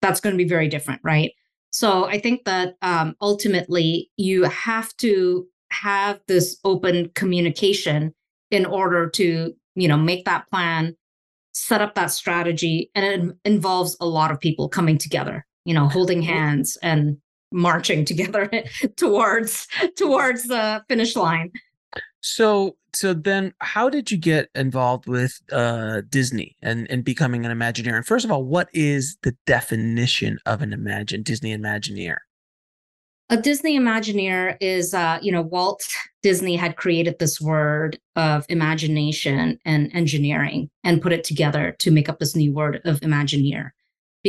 that's 0.02 0.20
going 0.20 0.32
to 0.32 0.42
be 0.42 0.48
very 0.48 0.68
different 0.68 1.00
right 1.04 1.32
so 1.70 2.06
I 2.06 2.18
think 2.18 2.44
that 2.44 2.74
um, 2.82 3.14
ultimately 3.20 4.10
you 4.16 4.44
have 4.44 4.96
to 4.98 5.46
have 5.70 6.20
this 6.26 6.58
open 6.64 7.10
communication 7.14 8.14
in 8.50 8.64
order 8.64 9.08
to, 9.10 9.54
you 9.74 9.88
know, 9.88 9.96
make 9.96 10.24
that 10.24 10.48
plan, 10.48 10.96
set 11.52 11.82
up 11.82 11.94
that 11.94 12.10
strategy, 12.10 12.90
and 12.94 13.04
it 13.04 13.36
involves 13.44 13.96
a 14.00 14.06
lot 14.06 14.30
of 14.30 14.40
people 14.40 14.68
coming 14.68 14.96
together, 14.96 15.46
you 15.64 15.74
know, 15.74 15.88
holding 15.88 16.22
hands 16.22 16.78
and 16.82 17.18
marching 17.52 18.04
together 18.04 18.50
towards 18.96 19.66
towards 19.96 20.44
the 20.44 20.82
finish 20.88 21.16
line. 21.16 21.50
So 22.20 22.76
so 22.94 23.14
then 23.14 23.54
how 23.60 23.88
did 23.88 24.10
you 24.10 24.16
get 24.16 24.48
involved 24.54 25.06
with 25.06 25.40
uh 25.52 26.02
Disney 26.08 26.56
and 26.62 26.90
and 26.90 27.04
becoming 27.04 27.44
an 27.46 27.56
Imagineer? 27.56 27.96
And 27.96 28.06
first 28.06 28.24
of 28.24 28.30
all, 28.32 28.44
what 28.44 28.68
is 28.72 29.16
the 29.22 29.36
definition 29.46 30.38
of 30.46 30.62
an 30.62 30.72
Imagine 30.72 31.22
Disney 31.22 31.56
Imagineer? 31.56 32.16
a 33.30 33.36
Disney 33.36 33.78
Imagineer 33.78 34.56
is, 34.60 34.94
uh, 34.94 35.18
you 35.20 35.30
know, 35.30 35.42
Walt 35.42 35.86
Disney 36.22 36.56
had 36.56 36.76
created 36.76 37.18
this 37.18 37.40
word 37.40 37.98
of 38.16 38.46
imagination 38.48 39.58
and 39.64 39.90
engineering 39.94 40.70
and 40.82 41.02
put 41.02 41.12
it 41.12 41.24
together 41.24 41.76
to 41.80 41.90
make 41.90 42.08
up 42.08 42.18
this 42.18 42.34
new 42.34 42.52
word 42.52 42.80
of 42.84 43.00
Imagineer. 43.00 43.70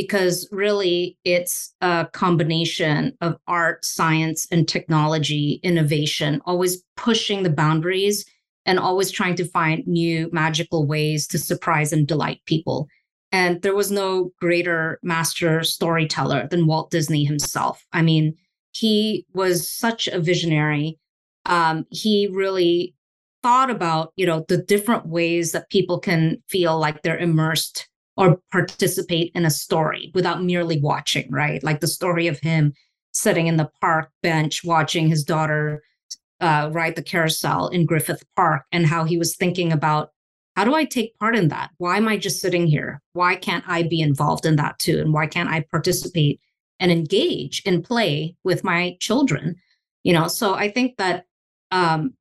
Because 0.00 0.48
really, 0.50 1.18
it's 1.24 1.74
a 1.82 2.08
combination 2.14 3.12
of 3.20 3.36
art, 3.46 3.84
science, 3.84 4.46
and 4.50 4.66
technology 4.66 5.60
innovation, 5.62 6.40
always 6.46 6.82
pushing 6.96 7.42
the 7.42 7.50
boundaries 7.50 8.24
and 8.64 8.78
always 8.78 9.10
trying 9.10 9.34
to 9.34 9.44
find 9.44 9.86
new 9.86 10.30
magical 10.32 10.86
ways 10.86 11.26
to 11.26 11.38
surprise 11.38 11.92
and 11.92 12.08
delight 12.08 12.40
people. 12.46 12.88
And 13.30 13.60
there 13.60 13.74
was 13.74 13.90
no 13.90 14.32
greater 14.40 14.98
master 15.02 15.62
storyteller 15.64 16.48
than 16.50 16.66
Walt 16.66 16.90
Disney 16.90 17.24
himself. 17.24 17.84
I 17.92 18.00
mean, 18.00 18.34
he 18.72 19.26
was 19.34 19.70
such 19.70 20.08
a 20.08 20.18
visionary. 20.18 20.98
Um, 21.44 21.84
he 21.90 22.26
really 22.32 22.94
thought 23.42 23.68
about, 23.68 24.14
you 24.16 24.24
know, 24.24 24.46
the 24.48 24.62
different 24.62 25.06
ways 25.08 25.52
that 25.52 25.68
people 25.68 25.98
can 25.98 26.42
feel 26.48 26.78
like 26.78 27.02
they're 27.02 27.18
immersed 27.18 27.86
or 28.16 28.40
participate 28.50 29.32
in 29.34 29.44
a 29.44 29.50
story 29.50 30.10
without 30.14 30.42
merely 30.42 30.80
watching, 30.80 31.30
right? 31.30 31.62
Like 31.62 31.80
the 31.80 31.86
story 31.86 32.26
of 32.26 32.38
him 32.40 32.72
sitting 33.12 33.46
in 33.46 33.56
the 33.56 33.70
park 33.80 34.10
bench 34.22 34.62
watching 34.64 35.08
his 35.08 35.24
daughter 35.24 35.82
uh, 36.40 36.70
ride 36.72 36.96
the 36.96 37.02
carousel 37.02 37.68
in 37.68 37.86
Griffith 37.86 38.24
Park 38.36 38.62
and 38.72 38.86
how 38.86 39.04
he 39.04 39.18
was 39.18 39.36
thinking 39.36 39.72
about 39.72 40.10
how 40.56 40.64
do 40.64 40.74
I 40.74 40.84
take 40.84 41.18
part 41.18 41.36
in 41.36 41.48
that? 41.48 41.70
Why 41.78 41.96
am 41.96 42.08
I 42.08 42.16
just 42.16 42.40
sitting 42.40 42.66
here? 42.66 43.00
Why 43.12 43.36
can't 43.36 43.64
I 43.66 43.84
be 43.84 44.00
involved 44.00 44.44
in 44.44 44.56
that 44.56 44.78
too? 44.78 45.00
And 45.00 45.12
why 45.12 45.26
can't 45.26 45.48
I 45.48 45.64
participate 45.70 46.40
and 46.78 46.90
engage 46.90 47.62
and 47.64 47.84
play 47.84 48.36
with 48.42 48.64
my 48.64 48.96
children? 49.00 49.56
You 50.02 50.12
know, 50.12 50.28
so 50.28 50.54
I 50.54 50.70
think 50.70 50.96
that 50.96 51.24
um, 51.70 52.14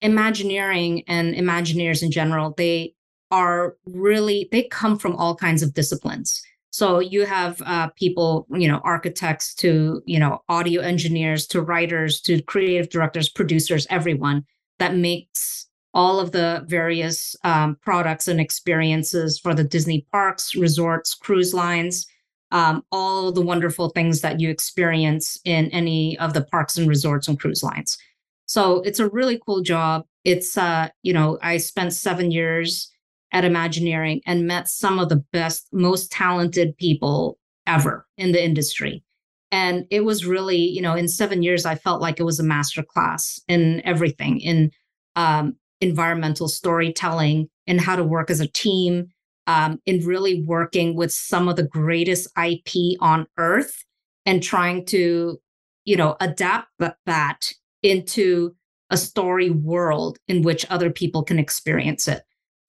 Imagineering 0.00 1.04
and 1.06 1.34
Imagineers 1.34 2.02
in 2.02 2.10
general, 2.10 2.54
they 2.56 2.94
are 3.32 3.76
really, 3.86 4.48
they 4.52 4.62
come 4.64 4.96
from 4.96 5.16
all 5.16 5.34
kinds 5.34 5.62
of 5.62 5.74
disciplines. 5.74 6.40
So 6.70 7.00
you 7.00 7.26
have 7.26 7.60
uh, 7.66 7.88
people, 7.96 8.46
you 8.50 8.68
know, 8.68 8.80
architects 8.84 9.54
to, 9.56 10.02
you 10.06 10.18
know, 10.18 10.42
audio 10.48 10.80
engineers 10.80 11.46
to 11.48 11.60
writers 11.60 12.20
to 12.22 12.40
creative 12.42 12.88
directors, 12.88 13.28
producers, 13.28 13.86
everyone 13.90 14.44
that 14.78 14.96
makes 14.96 15.66
all 15.94 16.20
of 16.20 16.32
the 16.32 16.64
various 16.66 17.36
um, 17.44 17.76
products 17.82 18.28
and 18.28 18.40
experiences 18.40 19.38
for 19.38 19.54
the 19.54 19.64
Disney 19.64 20.06
parks, 20.12 20.54
resorts, 20.54 21.14
cruise 21.14 21.52
lines, 21.52 22.06
um, 22.50 22.82
all 22.92 23.32
the 23.32 23.42
wonderful 23.42 23.90
things 23.90 24.20
that 24.20 24.40
you 24.40 24.50
experience 24.50 25.38
in 25.44 25.66
any 25.70 26.18
of 26.18 26.32
the 26.32 26.44
parks 26.44 26.76
and 26.78 26.88
resorts 26.88 27.28
and 27.28 27.40
cruise 27.40 27.62
lines. 27.62 27.98
So 28.46 28.80
it's 28.82 29.00
a 29.00 29.08
really 29.08 29.40
cool 29.46 29.62
job. 29.62 30.04
It's, 30.24 30.56
uh, 30.58 30.88
you 31.02 31.12
know, 31.12 31.38
I 31.42 31.56
spent 31.56 31.92
seven 31.92 32.30
years 32.30 32.91
at 33.32 33.44
Imagineering 33.44 34.20
and 34.26 34.46
met 34.46 34.68
some 34.68 34.98
of 34.98 35.08
the 35.08 35.24
best, 35.32 35.68
most 35.72 36.12
talented 36.12 36.76
people 36.76 37.38
ever 37.66 38.06
in 38.18 38.32
the 38.32 38.44
industry. 38.44 39.02
And 39.50 39.86
it 39.90 40.04
was 40.04 40.26
really, 40.26 40.58
you 40.58 40.80
know, 40.80 40.94
in 40.94 41.08
seven 41.08 41.42
years, 41.42 41.66
I 41.66 41.74
felt 41.74 42.00
like 42.00 42.18
it 42.18 42.24
was 42.24 42.40
a 42.40 42.44
master 42.44 42.82
class 42.82 43.40
in 43.48 43.82
everything 43.84 44.40
in 44.40 44.70
um, 45.16 45.56
environmental 45.80 46.48
storytelling 46.48 47.48
and 47.66 47.80
how 47.80 47.96
to 47.96 48.04
work 48.04 48.30
as 48.30 48.40
a 48.40 48.48
team, 48.48 49.08
um, 49.46 49.80
in 49.86 50.04
really 50.06 50.42
working 50.42 50.96
with 50.96 51.12
some 51.12 51.48
of 51.48 51.56
the 51.56 51.62
greatest 51.62 52.28
IP 52.42 52.96
on 53.00 53.26
earth 53.38 53.84
and 54.24 54.42
trying 54.42 54.86
to, 54.86 55.38
you 55.84 55.96
know, 55.96 56.16
adapt 56.20 56.68
that 57.06 57.52
into 57.82 58.54
a 58.90 58.96
story 58.96 59.50
world 59.50 60.18
in 60.28 60.42
which 60.42 60.64
other 60.70 60.90
people 60.90 61.22
can 61.22 61.38
experience 61.38 62.06
it. 62.06 62.22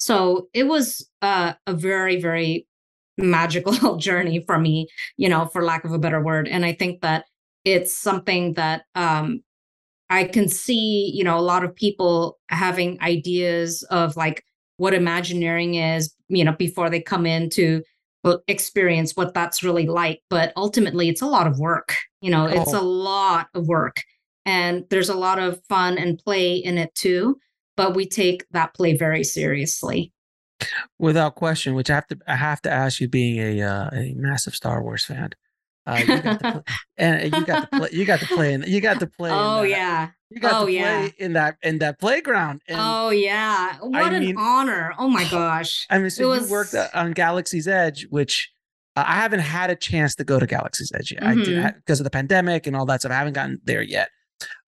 So 0.03 0.49
it 0.53 0.67
was 0.67 1.09
uh, 1.21 1.53
a 1.65 1.73
very, 1.73 2.19
very 2.19 2.67
magical 3.17 3.95
journey 3.97 4.43
for 4.45 4.59
me, 4.59 4.89
you 5.15 5.29
know, 5.29 5.45
for 5.45 5.63
lack 5.63 5.85
of 5.85 5.93
a 5.93 5.97
better 5.97 6.21
word. 6.21 6.49
And 6.49 6.65
I 6.65 6.73
think 6.73 6.99
that 7.03 7.23
it's 7.63 7.97
something 7.97 8.55
that 8.55 8.83
um, 8.95 9.43
I 10.09 10.25
can 10.25 10.49
see, 10.49 11.09
you 11.15 11.23
know, 11.23 11.39
a 11.39 11.47
lot 11.53 11.63
of 11.63 11.73
people 11.73 12.37
having 12.49 13.01
ideas 13.01 13.81
of 13.83 14.17
like 14.17 14.43
what 14.75 14.93
Imagineering 14.93 15.75
is, 15.75 16.13
you 16.27 16.43
know, 16.43 16.51
before 16.51 16.89
they 16.89 16.99
come 16.99 17.25
in 17.25 17.49
to 17.51 17.81
experience 18.49 19.15
what 19.15 19.33
that's 19.33 19.63
really 19.63 19.85
like. 19.85 20.21
But 20.29 20.51
ultimately, 20.57 21.07
it's 21.07 21.21
a 21.21 21.27
lot 21.27 21.47
of 21.47 21.59
work. 21.59 21.95
You 22.19 22.31
know, 22.31 22.49
oh. 22.49 22.61
it's 22.61 22.73
a 22.73 22.81
lot 22.81 23.47
of 23.53 23.69
work. 23.69 24.01
And 24.45 24.83
there's 24.89 25.07
a 25.07 25.15
lot 25.15 25.39
of 25.39 25.63
fun 25.69 25.97
and 25.97 26.19
play 26.19 26.55
in 26.55 26.77
it 26.77 26.93
too 26.93 27.37
but 27.75 27.95
we 27.95 28.07
take 28.07 28.45
that 28.51 28.73
play 28.73 28.95
very 28.95 29.23
seriously. 29.23 30.11
Without 30.97 31.35
question, 31.35 31.73
which 31.75 31.89
I 31.89 31.95
have 31.95 32.07
to 32.07 32.17
I 32.27 32.35
have 32.35 32.61
to 32.61 32.71
ask 32.71 33.01
you, 33.01 33.09
being 33.09 33.37
a 33.37 33.61
uh, 33.61 33.89
a 33.91 34.13
massive 34.15 34.55
Star 34.55 34.81
Wars 34.81 35.03
fan, 35.03 35.31
uh, 35.85 35.99
you 35.99 36.05
got 36.05 36.39
to 36.39 36.39
play, 36.51 36.63
and 36.97 37.35
you 37.35 37.45
got 37.45 37.71
to 37.71 37.77
play. 37.77 37.89
You 37.91 38.05
got 38.05 38.19
to 38.19 38.25
play. 38.27 38.53
In, 38.53 38.63
you 38.65 38.79
got 38.79 38.99
to 38.99 39.07
play. 39.07 39.29
Oh 39.31 39.61
that, 39.61 39.69
yeah. 39.69 40.09
You 40.29 40.39
got 40.39 40.53
oh, 40.53 40.65
to 40.65 40.71
play 40.71 40.73
yeah. 40.73 41.09
in 41.17 41.33
that 41.33 41.57
in 41.61 41.79
that 41.79 41.99
playground. 41.99 42.61
And 42.67 42.77
oh 42.79 43.09
yeah! 43.09 43.77
What 43.81 44.01
I 44.01 44.13
an 44.13 44.25
mean, 44.25 44.37
honor! 44.37 44.93
Oh 44.97 45.09
my 45.09 45.25
gosh! 45.31 45.85
I 45.89 45.99
mean, 45.99 46.09
so 46.09 46.29
was... 46.29 46.47
you 46.47 46.51
worked 46.51 46.75
on 46.93 47.11
Galaxy's 47.11 47.67
Edge, 47.67 48.07
which 48.09 48.51
uh, 48.95 49.03
I 49.05 49.15
haven't 49.15 49.41
had 49.41 49.69
a 49.69 49.75
chance 49.75 50.15
to 50.15 50.23
go 50.23 50.39
to 50.39 50.47
Galaxy's 50.47 50.91
Edge 50.95 51.11
yet. 51.11 51.23
Mm-hmm. 51.23 51.41
I 51.41 51.43
did 51.43 51.75
because 51.75 51.99
of 51.99 52.03
the 52.05 52.09
pandemic 52.09 52.65
and 52.67 52.75
all 52.75 52.85
that 52.85 53.01
stuff. 53.01 53.11
I 53.11 53.15
haven't 53.15 53.33
gotten 53.33 53.59
there 53.65 53.81
yet. 53.81 54.09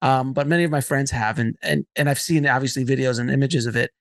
Um, 0.02 0.34
but 0.34 0.48
many 0.48 0.64
of 0.64 0.72
my 0.72 0.82
friends 0.82 1.12
have, 1.12 1.40
and 1.40 1.56
and 1.62 1.86
and 1.96 2.10
I've 2.10 2.20
seen 2.20 2.48
obviously 2.48 2.86
videos 2.86 3.20
and 3.20 3.30
images 3.30 3.66
of 3.66 3.76
it. 3.76 3.92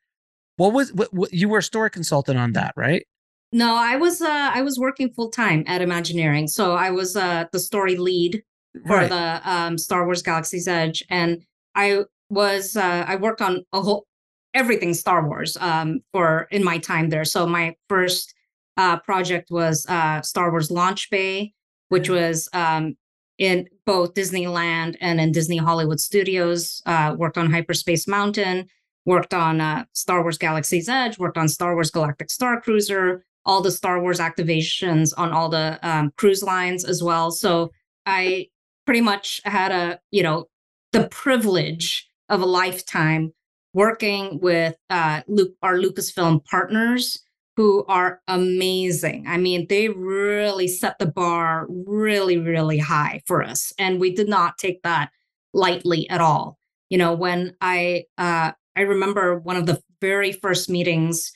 What 0.56 0.72
was 0.72 0.92
what, 0.92 1.12
what 1.12 1.32
you 1.32 1.48
were 1.48 1.58
a 1.58 1.62
story 1.62 1.90
consultant 1.90 2.38
on 2.38 2.52
that, 2.52 2.74
right? 2.76 3.06
No, 3.52 3.76
I 3.76 3.96
was 3.96 4.20
uh, 4.20 4.50
I 4.54 4.62
was 4.62 4.78
working 4.78 5.12
full 5.12 5.30
time 5.30 5.64
at 5.66 5.80
Imagineering, 5.80 6.48
so 6.48 6.74
I 6.74 6.90
was 6.90 7.16
uh, 7.16 7.44
the 7.52 7.58
story 7.58 7.96
lead 7.96 8.42
for 8.86 8.96
right. 8.96 9.08
the 9.08 9.50
um, 9.50 9.78
Star 9.78 10.04
Wars 10.04 10.22
Galaxy's 10.22 10.66
Edge, 10.66 11.04
and 11.08 11.42
I 11.74 12.04
was 12.30 12.76
uh, 12.76 13.04
I 13.06 13.16
worked 13.16 13.40
on 13.40 13.64
a 13.72 13.80
whole 13.80 14.06
everything 14.54 14.94
Star 14.94 15.26
Wars 15.26 15.56
um, 15.60 16.00
for 16.12 16.48
in 16.50 16.64
my 16.64 16.78
time 16.78 17.10
there. 17.10 17.24
So 17.24 17.46
my 17.46 17.74
first 17.88 18.34
uh, 18.76 18.98
project 18.98 19.50
was 19.50 19.86
uh, 19.88 20.22
Star 20.22 20.50
Wars 20.50 20.70
Launch 20.70 21.10
Bay, 21.10 21.52
which 21.88 22.04
mm-hmm. 22.04 22.24
was 22.24 22.48
um, 22.52 22.96
in 23.38 23.68
both 23.86 24.14
Disneyland 24.14 24.96
and 25.00 25.20
in 25.20 25.32
Disney 25.32 25.56
Hollywood 25.56 26.00
Studios. 26.00 26.82
Uh, 26.86 27.14
worked 27.18 27.38
on 27.38 27.50
Hyperspace 27.50 28.06
Mountain, 28.08 28.66
worked 29.04 29.34
on 29.34 29.60
uh, 29.60 29.84
Star 29.92 30.22
Wars 30.22 30.38
Galaxy's 30.38 30.88
Edge, 30.88 31.18
worked 31.18 31.38
on 31.38 31.48
Star 31.48 31.74
Wars 31.74 31.90
Galactic 31.90 32.30
Star 32.30 32.60
Cruiser, 32.60 33.24
all 33.44 33.60
the 33.60 33.70
Star 33.70 34.00
Wars 34.00 34.20
activations 34.20 35.12
on 35.16 35.32
all 35.32 35.48
the 35.48 35.78
um, 35.82 36.12
cruise 36.16 36.42
lines 36.42 36.84
as 36.84 37.02
well. 37.02 37.30
So 37.30 37.70
I 38.06 38.48
pretty 38.86 39.00
much 39.00 39.40
had 39.44 39.72
a, 39.72 40.00
you 40.10 40.22
know, 40.22 40.46
the 40.92 41.08
privilege 41.08 42.08
of 42.28 42.40
a 42.40 42.46
lifetime 42.46 43.32
working 43.72 44.38
with 44.40 44.76
uh, 44.88 45.22
Luke, 45.26 45.54
our 45.62 45.76
Lucasfilm 45.76 46.44
partners 46.44 47.23
who 47.56 47.84
are 47.86 48.20
amazing. 48.26 49.26
I 49.28 49.36
mean, 49.36 49.66
they 49.68 49.88
really 49.88 50.66
set 50.66 50.98
the 50.98 51.06
bar 51.06 51.66
really, 51.68 52.36
really 52.36 52.78
high 52.78 53.22
for 53.26 53.42
us. 53.42 53.72
And 53.78 54.00
we 54.00 54.14
did 54.14 54.28
not 54.28 54.58
take 54.58 54.82
that 54.82 55.10
lightly 55.52 56.08
at 56.10 56.20
all. 56.20 56.58
You 56.90 56.98
know, 56.98 57.14
when 57.14 57.54
I 57.60 58.04
uh 58.18 58.52
I 58.76 58.80
remember 58.80 59.38
one 59.38 59.56
of 59.56 59.66
the 59.66 59.80
very 60.00 60.32
first 60.32 60.68
meetings 60.68 61.32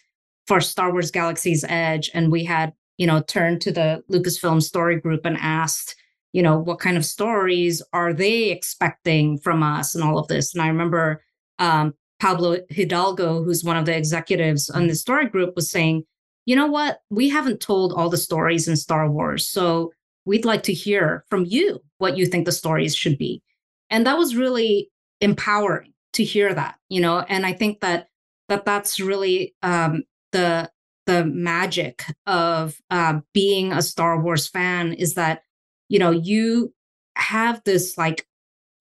for 0.46 0.60
Star 0.60 0.90
Wars 0.90 1.10
Galaxy's 1.10 1.64
Edge, 1.68 2.10
and 2.14 2.32
we 2.32 2.44
had, 2.44 2.72
you 2.96 3.06
know, 3.06 3.22
turned 3.22 3.60
to 3.62 3.72
the 3.72 4.02
Lucasfilm 4.10 4.62
story 4.62 5.00
group 5.00 5.24
and 5.24 5.36
asked, 5.40 5.94
you 6.32 6.42
know, 6.42 6.58
what 6.58 6.80
kind 6.80 6.96
of 6.96 7.04
stories 7.04 7.80
are 7.92 8.12
they 8.12 8.50
expecting 8.50 9.38
from 9.38 9.62
us 9.62 9.94
and 9.94 10.02
all 10.02 10.18
of 10.18 10.28
this. 10.28 10.52
And 10.52 10.62
I 10.62 10.68
remember 10.68 11.22
um, 11.58 11.94
Pablo 12.20 12.58
Hidalgo, 12.70 13.42
who's 13.42 13.64
one 13.64 13.76
of 13.76 13.86
the 13.86 13.96
executives 13.96 14.68
on 14.70 14.86
the 14.86 14.94
story 14.94 15.26
group, 15.26 15.54
was 15.54 15.70
saying, 15.70 16.04
you 16.46 16.56
know 16.56 16.66
what? 16.66 17.00
We 17.10 17.28
haven't 17.28 17.60
told 17.60 17.92
all 17.92 18.08
the 18.08 18.16
stories 18.16 18.68
in 18.68 18.76
Star 18.76 19.10
Wars. 19.10 19.46
So 19.46 19.92
we'd 20.24 20.44
like 20.44 20.62
to 20.64 20.72
hear 20.72 21.24
from 21.28 21.44
you 21.44 21.80
what 21.98 22.16
you 22.16 22.26
think 22.26 22.44
the 22.44 22.52
stories 22.52 22.94
should 22.94 23.18
be. 23.18 23.42
And 23.90 24.06
that 24.06 24.18
was 24.18 24.36
really 24.36 24.90
empowering 25.20 25.92
to 26.14 26.24
hear 26.24 26.52
that, 26.54 26.76
you 26.88 27.00
know, 27.00 27.20
and 27.28 27.44
I 27.46 27.52
think 27.52 27.80
that 27.80 28.08
that 28.48 28.64
that's 28.64 28.98
really 28.98 29.54
um, 29.62 30.02
the 30.32 30.70
the 31.06 31.24
magic 31.24 32.04
of 32.26 32.76
uh, 32.90 33.20
being 33.32 33.72
a 33.72 33.82
Star 33.82 34.20
Wars 34.20 34.46
fan 34.46 34.92
is 34.92 35.14
that 35.14 35.42
you 35.88 35.98
know 35.98 36.10
you 36.10 36.74
have 37.16 37.62
this 37.64 37.96
like 37.96 38.26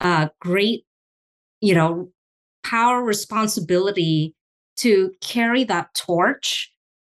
uh, 0.01 0.29
great 0.39 0.85
you 1.61 1.73
know 1.73 2.11
power 2.69 3.03
responsibility 3.03 4.35
to 4.75 5.11
carry 5.21 5.63
that 5.63 5.93
torch 5.93 6.71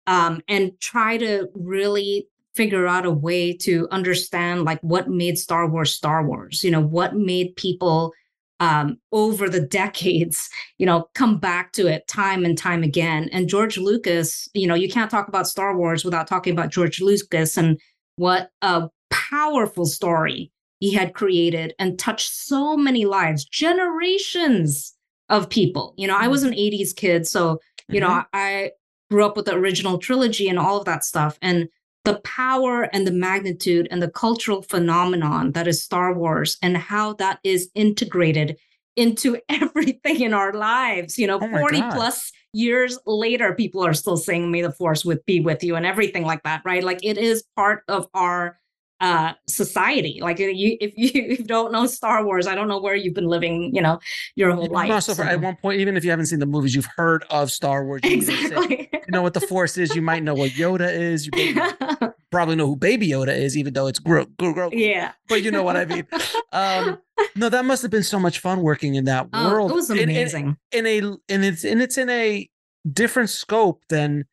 um, 0.07 0.41
and 0.47 0.71
try 0.79 1.17
to 1.17 1.47
really 1.53 2.27
figure 2.55 2.87
out 2.87 3.05
a 3.05 3.11
way 3.11 3.55
to 3.55 3.87
understand 3.91 4.63
like 4.63 4.79
what 4.81 5.09
made 5.09 5.37
Star 5.37 5.67
Wars 5.67 5.93
Star 5.93 6.25
Wars, 6.25 6.63
you 6.63 6.71
know, 6.71 6.81
what 6.81 7.15
made 7.15 7.55
people 7.55 8.13
um, 8.59 8.97
over 9.11 9.49
the 9.49 9.61
decades, 9.79 10.49
you 10.77 10.85
know, 10.85 11.07
come 11.15 11.39
back 11.39 11.71
to 11.73 11.87
it 11.87 12.07
time 12.07 12.45
and 12.45 12.57
time 12.57 12.83
again. 12.83 13.29
And 13.31 13.49
George 13.49 13.77
Lucas, 13.77 14.47
you 14.53 14.67
know, 14.67 14.75
you 14.75 14.89
can't 14.89 15.11
talk 15.11 15.27
about 15.27 15.47
Star 15.47 15.75
Wars 15.75 16.05
without 16.05 16.27
talking 16.27 16.53
about 16.53 16.71
George 16.71 17.01
Lucas 17.01 17.57
and 17.57 17.79
what 18.17 18.49
a 18.61 18.89
powerful 19.09 19.85
story 19.85 20.51
he 20.79 20.93
had 20.93 21.13
created 21.13 21.73
and 21.79 21.97
touched 21.97 22.31
so 22.33 22.77
many 22.77 23.05
lives, 23.05 23.45
generations 23.45 24.93
of 25.29 25.49
people. 25.49 25.93
You 25.97 26.07
know, 26.07 26.17
I 26.17 26.27
was 26.27 26.43
an 26.43 26.53
80s 26.53 26.95
kid, 26.95 27.27
so, 27.27 27.59
you 27.87 27.99
Mm-hmm. 27.99 28.09
know, 28.09 28.23
I 28.33 28.71
grew 29.09 29.25
up 29.25 29.35
with 29.35 29.45
the 29.45 29.55
original 29.55 29.97
trilogy 29.97 30.47
and 30.47 30.59
all 30.59 30.77
of 30.77 30.85
that 30.85 31.03
stuff. 31.03 31.37
And 31.41 31.69
the 32.05 32.19
power 32.21 32.83
and 32.93 33.05
the 33.05 33.11
magnitude 33.11 33.87
and 33.91 34.01
the 34.01 34.09
cultural 34.09 34.61
phenomenon 34.61 35.51
that 35.53 35.67
is 35.67 35.83
Star 35.83 36.13
Wars 36.13 36.57
and 36.61 36.77
how 36.77 37.13
that 37.13 37.39
is 37.43 37.69
integrated 37.75 38.57
into 38.95 39.37
everything 39.49 40.21
in 40.21 40.33
our 40.33 40.53
lives. 40.53 41.17
You 41.17 41.27
know, 41.27 41.39
Oh 41.41 41.47
40 41.59 41.81
God. 41.81 41.91
plus 41.93 42.31
years 42.53 42.97
later, 43.05 43.53
people 43.53 43.85
are 43.85 43.93
still 43.93 44.17
saying, 44.17 44.49
May 44.51 44.61
the 44.61 44.71
Force 44.71 45.03
with 45.05 45.25
be 45.25 45.39
with 45.39 45.63
you 45.63 45.75
and 45.75 45.85
everything 45.85 46.23
like 46.23 46.43
that, 46.43 46.61
right? 46.65 46.83
Like 46.83 46.99
it 47.03 47.17
is 47.17 47.43
part 47.55 47.83
of 47.87 48.07
our 48.13 48.59
uh 49.01 49.33
society 49.47 50.19
like 50.21 50.39
you 50.39 50.77
if 50.81 50.93
you, 50.97 51.37
don't 51.45 51.71
know 51.71 51.85
star 51.85 52.25
wars 52.25 52.47
i 52.47 52.53
don't 52.55 52.67
know 52.67 52.79
where 52.79 52.95
you've 52.95 53.13
been 53.13 53.27
living 53.27 53.73
you 53.73 53.81
know 53.81 53.97
your 54.35 54.51
whole 54.51 54.67
life 54.67 54.89
have, 54.89 55.03
so- 55.03 55.23
at 55.23 55.39
one 55.41 55.55
point, 55.57 55.79
even 55.79 55.95
if 55.97 56.03
you 56.03 56.09
haven't 56.09 56.25
seen 56.27 56.39
the 56.39 56.45
movies, 56.45 56.75
you've 56.75 56.87
heard 56.97 57.23
of 57.29 57.51
Star 57.51 57.85
Wars. 57.85 58.01
You, 58.03 58.11
exactly 58.11 58.89
you 58.91 58.99
know 59.11 59.21
what 59.21 59.33
the 59.33 59.41
Force 59.41 59.77
is. 59.77 59.95
You 59.95 60.01
might 60.01 60.23
know 60.23 60.33
what 60.33 60.51
Yoda 60.51 60.91
is. 60.91 61.27
You 61.27 62.11
probably 62.31 62.55
know 62.55 62.67
who 62.67 62.75
Baby 62.75 63.09
Yoda 63.09 63.35
is, 63.35 63.57
even 63.57 63.73
though 63.73 63.87
it's 63.87 63.99
Gro- 63.99 64.25
Gro- 64.37 64.53
Grogu. 64.53 64.69
yeah 64.73 65.11
But 65.27 65.43
you 65.43 65.51
know 65.51 65.63
what 65.63 65.77
I 65.77 65.85
mean. 65.85 66.07
Um, 66.51 66.99
no, 67.35 67.49
that 67.49 67.65
must 67.65 67.81
have 67.81 67.91
been 67.91 68.03
so 68.03 68.19
much 68.19 68.39
fun 68.39 68.61
working 68.61 68.95
in 68.95 69.05
that 69.05 69.27
oh, 69.33 69.49
world. 69.51 69.71
it 69.71 69.75
was 69.75 69.89
In- 69.89 69.97
in- 69.97 70.09
amazing 70.09 70.57
in 70.71 70.85
a 70.87 70.97
and 71.29 71.45
it's 71.45 71.63
and 71.63 71.81
it's 71.81 71.97
in 71.97 72.09
a 72.09 72.49
different 72.91 73.29
scope 73.29 73.83
than 73.89 74.25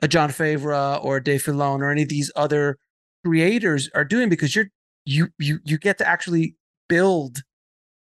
a 0.00 0.08
Jon 0.08 0.30
Favreau 0.30 1.02
or 1.04 1.20
Dave 1.20 1.42
Filoni 1.42 1.80
or 1.80 1.90
any 1.90 2.02
of 2.02 2.08
these 2.08 2.30
other 2.36 2.78
creators 3.24 3.88
are 3.94 4.04
doing 4.04 4.28
because 4.28 4.54
you're 4.54 4.66
you 5.04 5.28
you 5.38 5.58
you 5.64 5.78
get 5.78 5.98
to 5.98 6.06
actually 6.06 6.56
build 6.88 7.42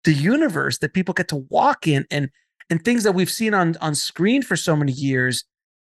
the 0.05 0.13
universe 0.13 0.79
that 0.79 0.95
people 0.95 1.15
get 1.15 1.29
to 1.29 1.37
walk 1.51 1.87
in 1.87 2.07
and 2.11 2.31
and 2.69 2.85
things 2.85 3.03
that 3.05 3.13
we've 3.13 3.31
seen 3.31 3.55
on 3.55 3.77
on 3.81 3.95
screen 3.95 4.43
for 4.43 4.57
so 4.57 4.75
many 4.75 4.93
years 4.93 5.45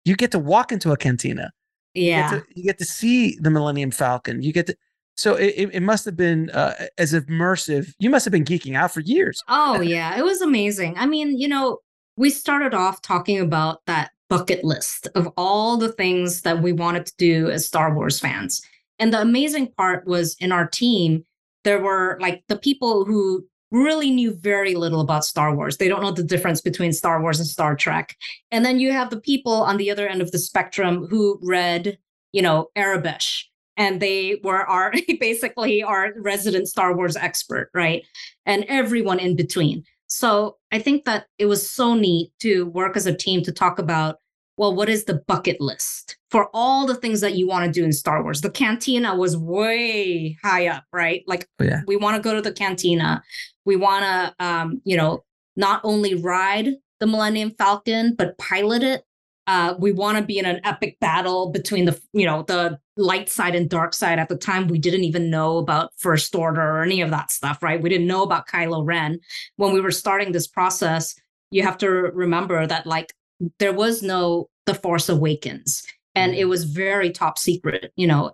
you 0.06 0.16
get 0.16 0.32
to 0.32 0.40
walk 0.40 0.72
into 0.72 0.92
a 0.92 0.98
cantina 0.98 1.52
you 1.94 2.06
yeah 2.06 2.32
get 2.32 2.40
to, 2.40 2.54
you 2.56 2.64
get 2.64 2.78
to 2.78 2.86
see 2.86 3.38
the 3.40 3.50
millennium 3.52 3.92
falcon 3.92 4.42
you 4.42 4.54
get 4.54 4.68
to 4.68 4.76
so 5.16 5.34
it, 5.34 5.54
it, 5.58 5.70
it 5.74 5.80
must 5.82 6.06
have 6.06 6.16
been 6.16 6.50
uh, 6.52 6.74
as 7.00 7.14
immersive 7.14 7.92
you 8.00 8.10
must 8.10 8.24
have 8.24 8.32
been 8.32 8.46
geeking 8.46 8.76
out 8.76 8.94
for 8.94 9.02
years 9.02 9.44
Oh, 9.78 9.82
yeah. 9.82 10.18
It 10.18 10.24
was 10.24 10.42
amazing. 10.42 10.96
I 10.98 11.06
mean, 11.06 11.38
you 11.38 11.48
know, 11.48 11.80
we 12.16 12.30
started 12.30 12.74
off 12.74 13.02
talking 13.02 13.40
about 13.40 13.86
that 13.86 14.12
bucket 14.30 14.64
list 14.64 15.08
of 15.16 15.28
all 15.38 15.78
the 15.78 15.92
things 15.92 16.42
that 16.42 16.62
we 16.62 16.74
wanted 16.74 17.06
to 17.06 17.14
do 17.18 17.50
as 17.50 17.66
Star 17.66 17.94
Wars 17.94 18.20
fans. 18.20 18.62
And 19.00 19.14
the 19.14 19.22
amazing 19.22 19.72
part 19.78 20.08
was 20.08 20.36
in 20.40 20.52
our 20.52 20.68
team, 20.68 21.26
there 21.64 21.82
were 21.82 22.18
like 22.22 22.44
the 22.48 22.58
people 22.58 23.06
who 23.06 23.46
really 23.72 24.10
knew 24.10 24.34
very 24.34 24.76
little 24.76 25.02
about 25.02 25.26
Star 25.26 25.54
Wars. 25.54 25.78
They 25.78 25.90
don't 25.90 26.02
know 26.02 26.12
the 26.12 26.24
difference 26.24 26.62
between 26.62 26.94
Star 26.94 27.22
Wars 27.22 27.40
and 27.40 27.48
Star 27.48 27.76
Trek. 27.76 28.16
And 28.52 28.64
then 28.64 28.80
you 28.80 28.92
have 28.94 29.10
the 29.10 29.20
people 29.20 29.52
on 29.52 29.78
the 29.78 29.92
other 29.92 30.08
end 30.08 30.22
of 30.22 30.32
the 30.32 30.40
spectrum 30.40 31.06
who 31.08 31.40
read, 31.42 31.98
you 32.32 32.42
know, 32.42 32.70
Aurebesh 32.78 33.44
and 33.78 34.02
they 34.02 34.40
were 34.44 34.66
our 34.66 34.92
basically 35.20 35.84
our 35.84 36.14
resident 36.18 36.68
Star 36.68 36.96
Wars 36.96 37.16
expert, 37.16 37.70
right? 37.74 38.06
And 38.46 38.66
everyone 38.68 39.20
in 39.20 39.36
between. 39.36 39.84
So 40.08 40.58
I 40.72 40.80
think 40.80 41.06
that 41.06 41.28
it 41.38 41.46
was 41.46 41.70
so 41.70 41.94
neat 41.94 42.32
to 42.40 42.66
work 42.68 42.98
as 42.98 43.06
a 43.06 43.16
team 43.16 43.44
to 43.44 43.52
talk 43.52 43.78
about, 43.78 44.18
well, 44.58 44.74
what 44.74 44.90
is 44.90 45.06
the 45.06 45.22
bucket 45.28 45.62
list 45.62 46.17
for 46.30 46.50
all 46.54 46.86
the 46.86 46.96
things 46.96 47.22
that 47.22 47.36
you 47.36 47.48
want 47.48 47.66
to 47.66 47.72
do 47.72 47.86
in 47.86 47.92
Star 47.94 48.22
Wars? 48.24 48.42
The 48.42 48.50
cantina 48.50 49.16
was 49.16 49.38
way 49.38 50.38
high 50.44 50.68
up, 50.68 50.84
right? 50.92 51.24
Like 51.28 51.48
Oh, 51.60 51.64
yeah. 51.66 51.82
we 51.88 51.96
want 51.96 52.16
to 52.16 52.22
go 52.22 52.36
to 52.36 52.42
the 52.42 52.52
cantina. 52.52 53.24
We 53.66 53.76
want 53.76 54.04
to, 54.04 54.46
um, 54.46 54.82
you 54.84 54.98
know, 54.98 55.24
not 55.56 55.82
only 55.84 56.16
ride 56.16 56.70
the 57.00 57.08
Millennium 57.08 57.52
Falcon, 57.58 58.16
but 58.16 58.38
pilot 58.38 58.84
it. 58.84 59.04
Uh, 59.46 59.76
we 59.80 59.94
want 59.94 60.18
to 60.18 60.24
be 60.24 60.38
in 60.38 60.46
an 60.46 60.60
epic 60.66 60.98
battle 61.00 61.52
between 61.52 61.86
the, 61.86 61.98
you 62.12 62.26
know, 62.26 62.44
the 62.44 62.78
light 62.98 63.30
side 63.30 63.56
and 63.56 63.70
dark 63.70 63.94
side. 63.94 64.20
At 64.20 64.28
the 64.28 64.36
time, 64.36 64.68
we 64.68 64.78
didn't 64.78 65.06
even 65.06 65.30
know 65.30 65.58
about 65.58 65.92
First 65.98 66.36
Order 66.36 66.62
or 66.62 66.82
any 66.84 67.00
of 67.00 67.12
that 67.12 67.32
stuff, 67.32 67.64
right? 67.64 67.82
We 67.82 67.88
didn't 67.90 68.08
know 68.08 68.24
about 68.24 68.48
Kylo 68.48 68.86
Ren. 68.86 69.20
When 69.56 69.72
we 69.74 69.80
were 69.80 69.92
starting 69.92 70.34
this 70.34 70.48
process, 70.48 71.16
you 71.50 71.64
have 71.64 71.78
to 71.78 71.88
remember 71.90 72.68
that, 72.68 72.86
like, 72.86 73.14
there 73.60 73.72
was 73.72 74.04
no 74.04 74.50
The 74.66 74.74
Force 74.74 75.08
Awakens, 75.08 75.84
and 76.18 76.34
it 76.34 76.46
was 76.46 76.64
very 76.64 77.12
top 77.12 77.38
secret, 77.38 77.94
you 77.96 78.08
know, 78.08 78.32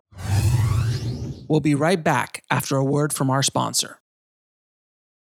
we'll 1.49 1.59
be 1.59 1.75
right 1.75 2.01
back 2.01 2.41
after 2.49 2.77
a 2.77 2.83
word 2.83 3.11
from 3.11 3.29
our 3.29 3.43
sponsor 3.43 3.99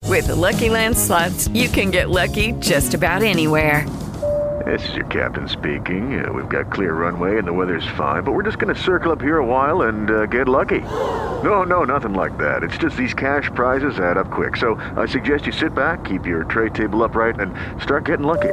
With 0.07 0.27
the 0.27 0.37
Lucky 0.37 0.69
Land 0.69 0.97
slots, 0.99 1.49
you 1.49 1.69
can 1.69 1.91
get 1.91 2.11
lucky 2.11 2.53
just 2.61 2.93
about 2.95 3.23
anywhere. 3.23 3.89
This 4.67 4.87
is 4.91 4.95
your 4.95 5.07
captain 5.07 5.49
speaking. 5.49 6.23
Uh, 6.23 6.31
we've 6.35 6.51
got 6.51 6.71
clear 6.71 6.93
runway 6.93 7.39
and 7.39 7.49
the 7.49 7.53
weather's 7.53 7.87
fine, 7.97 8.25
but 8.25 8.33
we're 8.33 8.43
just 8.43 8.59
going 8.59 8.75
to 8.75 8.81
circle 8.81 9.11
up 9.11 9.23
here 9.23 9.39
a 9.39 9.47
while 9.47 9.83
and 9.83 10.11
uh, 10.11 10.27
get 10.27 10.47
lucky. 10.47 10.81
No, 11.43 11.63
no, 11.65 11.85
nothing 11.85 12.13
like 12.13 12.37
that. 12.37 12.63
It's 12.63 12.77
just 12.77 12.95
these 12.95 13.15
cash 13.15 13.49
prizes 13.55 13.99
add 13.99 14.19
up 14.19 14.31
quick. 14.31 14.59
So 14.59 14.75
I 14.99 15.07
suggest 15.07 15.47
you 15.47 15.53
sit 15.53 15.75
back, 15.75 16.05
keep 16.05 16.27
your 16.27 16.45
tray 16.45 16.69
table 16.69 17.03
upright, 17.03 17.41
and 17.41 17.55
start 17.83 18.05
getting 18.05 18.27
lucky. 18.27 18.53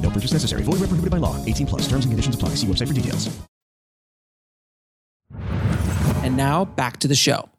No 0.11 0.15
purchase 0.15 0.33
necessary. 0.33 0.63
Void 0.63 0.81
where 0.81 0.91
prohibited 0.91 1.09
by 1.09 1.17
law. 1.17 1.37
18 1.45 1.67
plus. 1.67 1.81
Terms 1.83 2.03
and 2.03 2.11
conditions 2.11 2.35
apply. 2.35 2.49
See 2.55 2.67
website 2.67 2.89
for 2.89 2.93
details. 2.93 3.29
and 6.23 6.37
now 6.37 6.65
back 6.65 6.97
to 6.97 7.07
the 7.07 7.15
show 7.15 7.49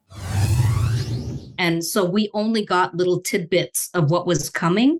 And 1.58 1.84
so 1.84 2.04
we 2.04 2.30
only 2.32 2.64
got 2.64 2.94
little 2.94 3.20
tidbits 3.20 3.90
of 3.94 4.10
what 4.10 4.26
was 4.26 4.50
coming, 4.50 4.98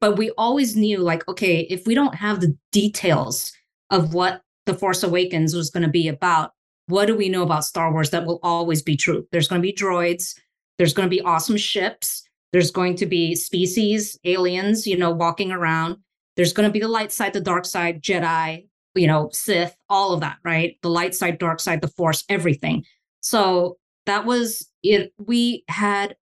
but 0.00 0.16
we 0.16 0.30
always 0.36 0.76
knew 0.76 0.98
like, 0.98 1.26
okay, 1.28 1.60
if 1.70 1.86
we 1.86 1.94
don't 1.94 2.14
have 2.14 2.40
the 2.40 2.56
details 2.70 3.52
of 3.90 4.14
what 4.14 4.42
The 4.66 4.74
Force 4.74 5.02
Awakens 5.02 5.54
was 5.54 5.70
going 5.70 5.84
to 5.84 5.88
be 5.88 6.08
about, 6.08 6.52
what 6.86 7.06
do 7.06 7.16
we 7.16 7.28
know 7.28 7.42
about 7.42 7.64
Star 7.64 7.92
Wars 7.92 8.10
that 8.10 8.26
will 8.26 8.40
always 8.42 8.82
be 8.82 8.96
true? 8.96 9.26
There's 9.30 9.48
going 9.48 9.60
to 9.62 9.66
be 9.66 9.72
droids, 9.72 10.38
there's 10.78 10.94
going 10.94 11.08
to 11.08 11.16
be 11.16 11.22
awesome 11.22 11.56
ships, 11.56 12.24
there's 12.52 12.70
going 12.70 12.96
to 12.96 13.06
be 13.06 13.34
species, 13.34 14.18
aliens, 14.24 14.86
you 14.86 14.96
know, 14.96 15.10
walking 15.10 15.52
around. 15.52 15.96
There's 16.36 16.52
going 16.52 16.68
to 16.68 16.72
be 16.72 16.80
the 16.80 16.88
light 16.88 17.12
side, 17.12 17.32
the 17.32 17.40
dark 17.40 17.64
side, 17.64 18.02
Jedi, 18.02 18.66
you 18.94 19.06
know, 19.06 19.30
Sith, 19.32 19.76
all 19.88 20.12
of 20.12 20.20
that, 20.20 20.38
right? 20.44 20.76
The 20.82 20.90
light 20.90 21.14
side, 21.14 21.38
dark 21.38 21.60
side, 21.60 21.80
the 21.80 21.88
Force, 21.88 22.24
everything. 22.28 22.84
So 23.20 23.78
that 24.06 24.24
was 24.24 24.68
it. 24.82 25.12
We 25.18 25.64
had 25.68 26.16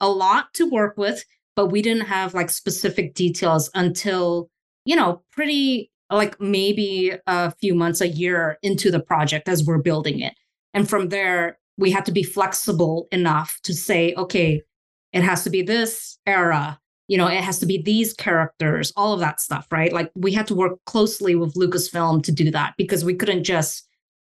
a 0.00 0.08
lot 0.08 0.54
to 0.54 0.68
work 0.70 0.96
with. 0.96 1.24
but 1.60 1.66
we 1.66 1.82
didn't 1.82 2.06
have 2.06 2.32
like 2.32 2.48
specific 2.48 3.12
details 3.12 3.68
until, 3.74 4.48
you 4.86 4.96
know, 4.96 5.22
pretty 5.30 5.90
like 6.10 6.40
maybe 6.40 7.12
a 7.26 7.50
few 7.60 7.74
months, 7.74 8.00
a 8.00 8.08
year 8.08 8.56
into 8.62 8.90
the 8.90 8.98
project 8.98 9.46
as 9.46 9.62
we're 9.62 9.76
building 9.76 10.20
it. 10.20 10.32
And 10.72 10.88
from 10.88 11.10
there, 11.10 11.58
we 11.76 11.90
had 11.90 12.06
to 12.06 12.12
be 12.12 12.22
flexible 12.22 13.08
enough 13.12 13.58
to 13.64 13.74
say, 13.74 14.14
okay, 14.14 14.62
it 15.12 15.22
has 15.22 15.44
to 15.44 15.50
be 15.50 15.60
this 15.60 16.18
era, 16.24 16.79
you 17.10 17.18
know, 17.18 17.26
it 17.26 17.42
has 17.42 17.58
to 17.58 17.66
be 17.66 17.82
these 17.82 18.14
characters, 18.14 18.92
all 18.94 19.12
of 19.12 19.18
that 19.18 19.40
stuff, 19.40 19.66
right? 19.72 19.92
Like 19.92 20.12
we 20.14 20.30
had 20.30 20.46
to 20.46 20.54
work 20.54 20.78
closely 20.86 21.34
with 21.34 21.54
Lucasfilm 21.54 22.22
to 22.22 22.30
do 22.30 22.52
that 22.52 22.74
because 22.78 23.04
we 23.04 23.16
couldn't 23.16 23.42
just 23.42 23.88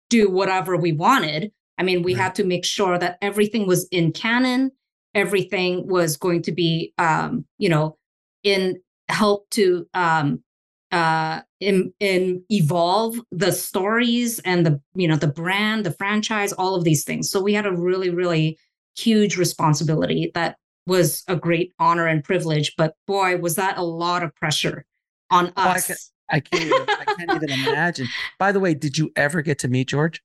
do 0.09 0.27
whatever 0.27 0.75
we 0.75 0.91
wanted. 0.91 1.51
I 1.77 1.83
mean, 1.83 2.01
we 2.01 2.15
right. 2.15 2.23
had 2.23 2.35
to 2.35 2.43
make 2.43 2.65
sure 2.65 2.97
that 2.97 3.19
everything 3.21 3.67
was 3.67 3.87
in 3.91 4.11
canon, 4.11 4.71
everything 5.13 5.87
was 5.87 6.17
going 6.17 6.41
to 6.41 6.51
be, 6.51 6.93
um, 6.97 7.45
you 7.59 7.69
know, 7.69 7.95
in 8.41 8.81
help 9.07 9.47
to 9.51 9.85
um, 9.93 10.43
uh, 10.91 11.41
in, 11.59 11.93
in 11.99 12.43
evolve 12.49 13.19
the 13.31 13.51
stories 13.51 14.39
and 14.39 14.65
the 14.65 14.81
you 14.95 15.07
know 15.07 15.15
the 15.15 15.27
brand, 15.27 15.85
the 15.85 15.91
franchise, 15.91 16.51
all 16.53 16.73
of 16.73 16.85
these 16.85 17.03
things. 17.03 17.29
So 17.29 17.39
we 17.39 17.53
had 17.53 17.67
a 17.67 17.71
really 17.71 18.09
really 18.09 18.57
huge 18.97 19.37
responsibility 19.37 20.31
that 20.33 20.57
was 20.85 21.23
a 21.27 21.35
great 21.35 21.73
honor 21.79 22.07
and 22.07 22.23
privilege. 22.23 22.73
But 22.77 22.95
boy, 23.07 23.37
was 23.37 23.55
that 23.55 23.77
a 23.77 23.83
lot 23.83 24.23
of 24.23 24.35
pressure 24.35 24.85
on 25.29 25.51
oh, 25.57 25.63
us. 25.63 25.89
I, 26.29 26.39
can, 26.39 26.55
I 26.55 26.57
can't 26.57 26.63
even, 26.63 26.85
I 26.89 27.05
can't 27.05 27.43
even 27.43 27.49
imagine. 27.69 28.07
By 28.39 28.51
the 28.51 28.59
way, 28.59 28.73
did 28.73 28.97
you 28.97 29.11
ever 29.15 29.41
get 29.41 29.59
to 29.59 29.67
meet 29.67 29.89
George? 29.89 30.21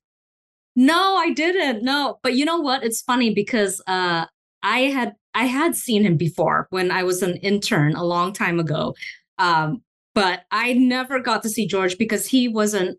No, 0.75 1.15
I 1.15 1.31
didn't. 1.31 1.83
No, 1.83 2.19
but 2.23 2.35
you 2.35 2.45
know 2.45 2.59
what? 2.59 2.83
It's 2.83 3.01
funny 3.01 3.33
because 3.33 3.81
uh, 3.87 4.25
I 4.63 4.79
had 4.79 5.15
I 5.33 5.45
had 5.45 5.75
seen 5.75 6.03
him 6.03 6.17
before 6.17 6.67
when 6.69 6.91
I 6.91 7.03
was 7.03 7.21
an 7.21 7.37
intern 7.37 7.95
a 7.95 8.03
long 8.03 8.33
time 8.33 8.59
ago. 8.59 8.95
Um, 9.37 9.83
but 10.15 10.41
I 10.51 10.73
never 10.73 11.19
got 11.19 11.43
to 11.43 11.49
see 11.49 11.67
George 11.67 11.97
because 11.97 12.25
he 12.25 12.47
wasn't, 12.47 12.97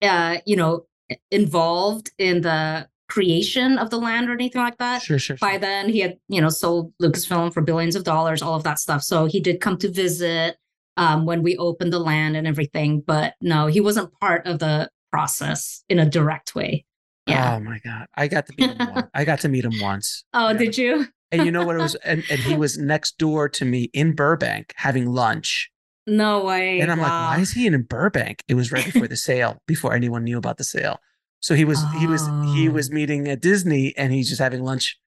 uh, 0.00 0.38
you 0.46 0.56
know, 0.56 0.86
involved 1.30 2.10
in 2.18 2.42
the 2.42 2.88
creation 3.12 3.76
of 3.76 3.90
the 3.90 3.98
land 3.98 4.30
or 4.30 4.32
anything 4.32 4.62
like 4.62 4.78
that. 4.78 5.02
Sure, 5.02 5.18
sure, 5.18 5.36
sure. 5.36 5.46
By 5.46 5.58
then, 5.58 5.90
he 5.90 6.00
had, 6.00 6.16
you 6.28 6.40
know, 6.40 6.48
sold 6.48 6.94
Lucasfilm 7.02 7.52
for 7.52 7.60
billions 7.60 7.94
of 7.94 8.04
dollars, 8.04 8.40
all 8.40 8.54
of 8.54 8.64
that 8.64 8.78
stuff. 8.78 9.02
So 9.02 9.26
he 9.26 9.38
did 9.38 9.60
come 9.60 9.76
to 9.78 9.90
visit 9.90 10.56
um, 10.96 11.26
when 11.26 11.42
we 11.42 11.54
opened 11.58 11.92
the 11.92 11.98
land 11.98 12.38
and 12.38 12.46
everything. 12.46 13.02
But 13.06 13.34
no, 13.42 13.66
he 13.66 13.82
wasn't 13.82 14.18
part 14.18 14.46
of 14.46 14.60
the 14.60 14.88
process 15.10 15.84
in 15.90 15.98
a 15.98 16.08
direct 16.08 16.54
way. 16.54 16.86
Yeah. 17.26 17.56
Oh 17.56 17.60
my 17.60 17.80
god, 17.84 18.06
I 18.16 18.28
got 18.28 18.46
to 18.46 18.54
meet 18.56 18.70
him. 18.70 18.94
once. 18.94 19.08
I 19.12 19.24
got 19.26 19.40
to 19.40 19.48
meet 19.50 19.64
him 19.66 19.78
once. 19.78 20.24
Oh, 20.32 20.48
yeah. 20.48 20.56
did 20.56 20.78
you? 20.78 21.06
and 21.30 21.44
you 21.44 21.52
know 21.52 21.66
what 21.66 21.76
it 21.76 21.78
was? 21.82 21.94
And, 21.96 22.24
and 22.30 22.40
he 22.40 22.56
was 22.56 22.78
next 22.78 23.18
door 23.18 23.46
to 23.50 23.64
me 23.66 23.90
in 23.92 24.14
Burbank 24.14 24.72
having 24.76 25.06
lunch. 25.06 25.70
No 26.06 26.44
way. 26.44 26.80
And 26.80 26.90
I'm 26.90 26.98
wow. 26.98 27.04
like, 27.04 27.36
why 27.36 27.42
is 27.42 27.52
he 27.52 27.66
in 27.66 27.82
Burbank? 27.82 28.42
It 28.48 28.54
was 28.54 28.72
right 28.72 28.84
before 28.84 29.06
the 29.06 29.16
sale, 29.16 29.58
before 29.66 29.94
anyone 29.94 30.24
knew 30.24 30.38
about 30.38 30.56
the 30.56 30.64
sale. 30.64 30.98
So 31.42 31.54
he 31.54 31.64
was 31.64 31.78
oh. 31.80 31.98
he 31.98 32.06
was 32.06 32.26
he 32.54 32.68
was 32.68 32.90
oh. 32.90 32.94
meeting 32.94 33.28
at 33.28 33.40
Disney 33.40 33.94
and 33.96 34.12
he's 34.12 34.28
just 34.28 34.40
having 34.40 34.62
lunch 34.62 34.98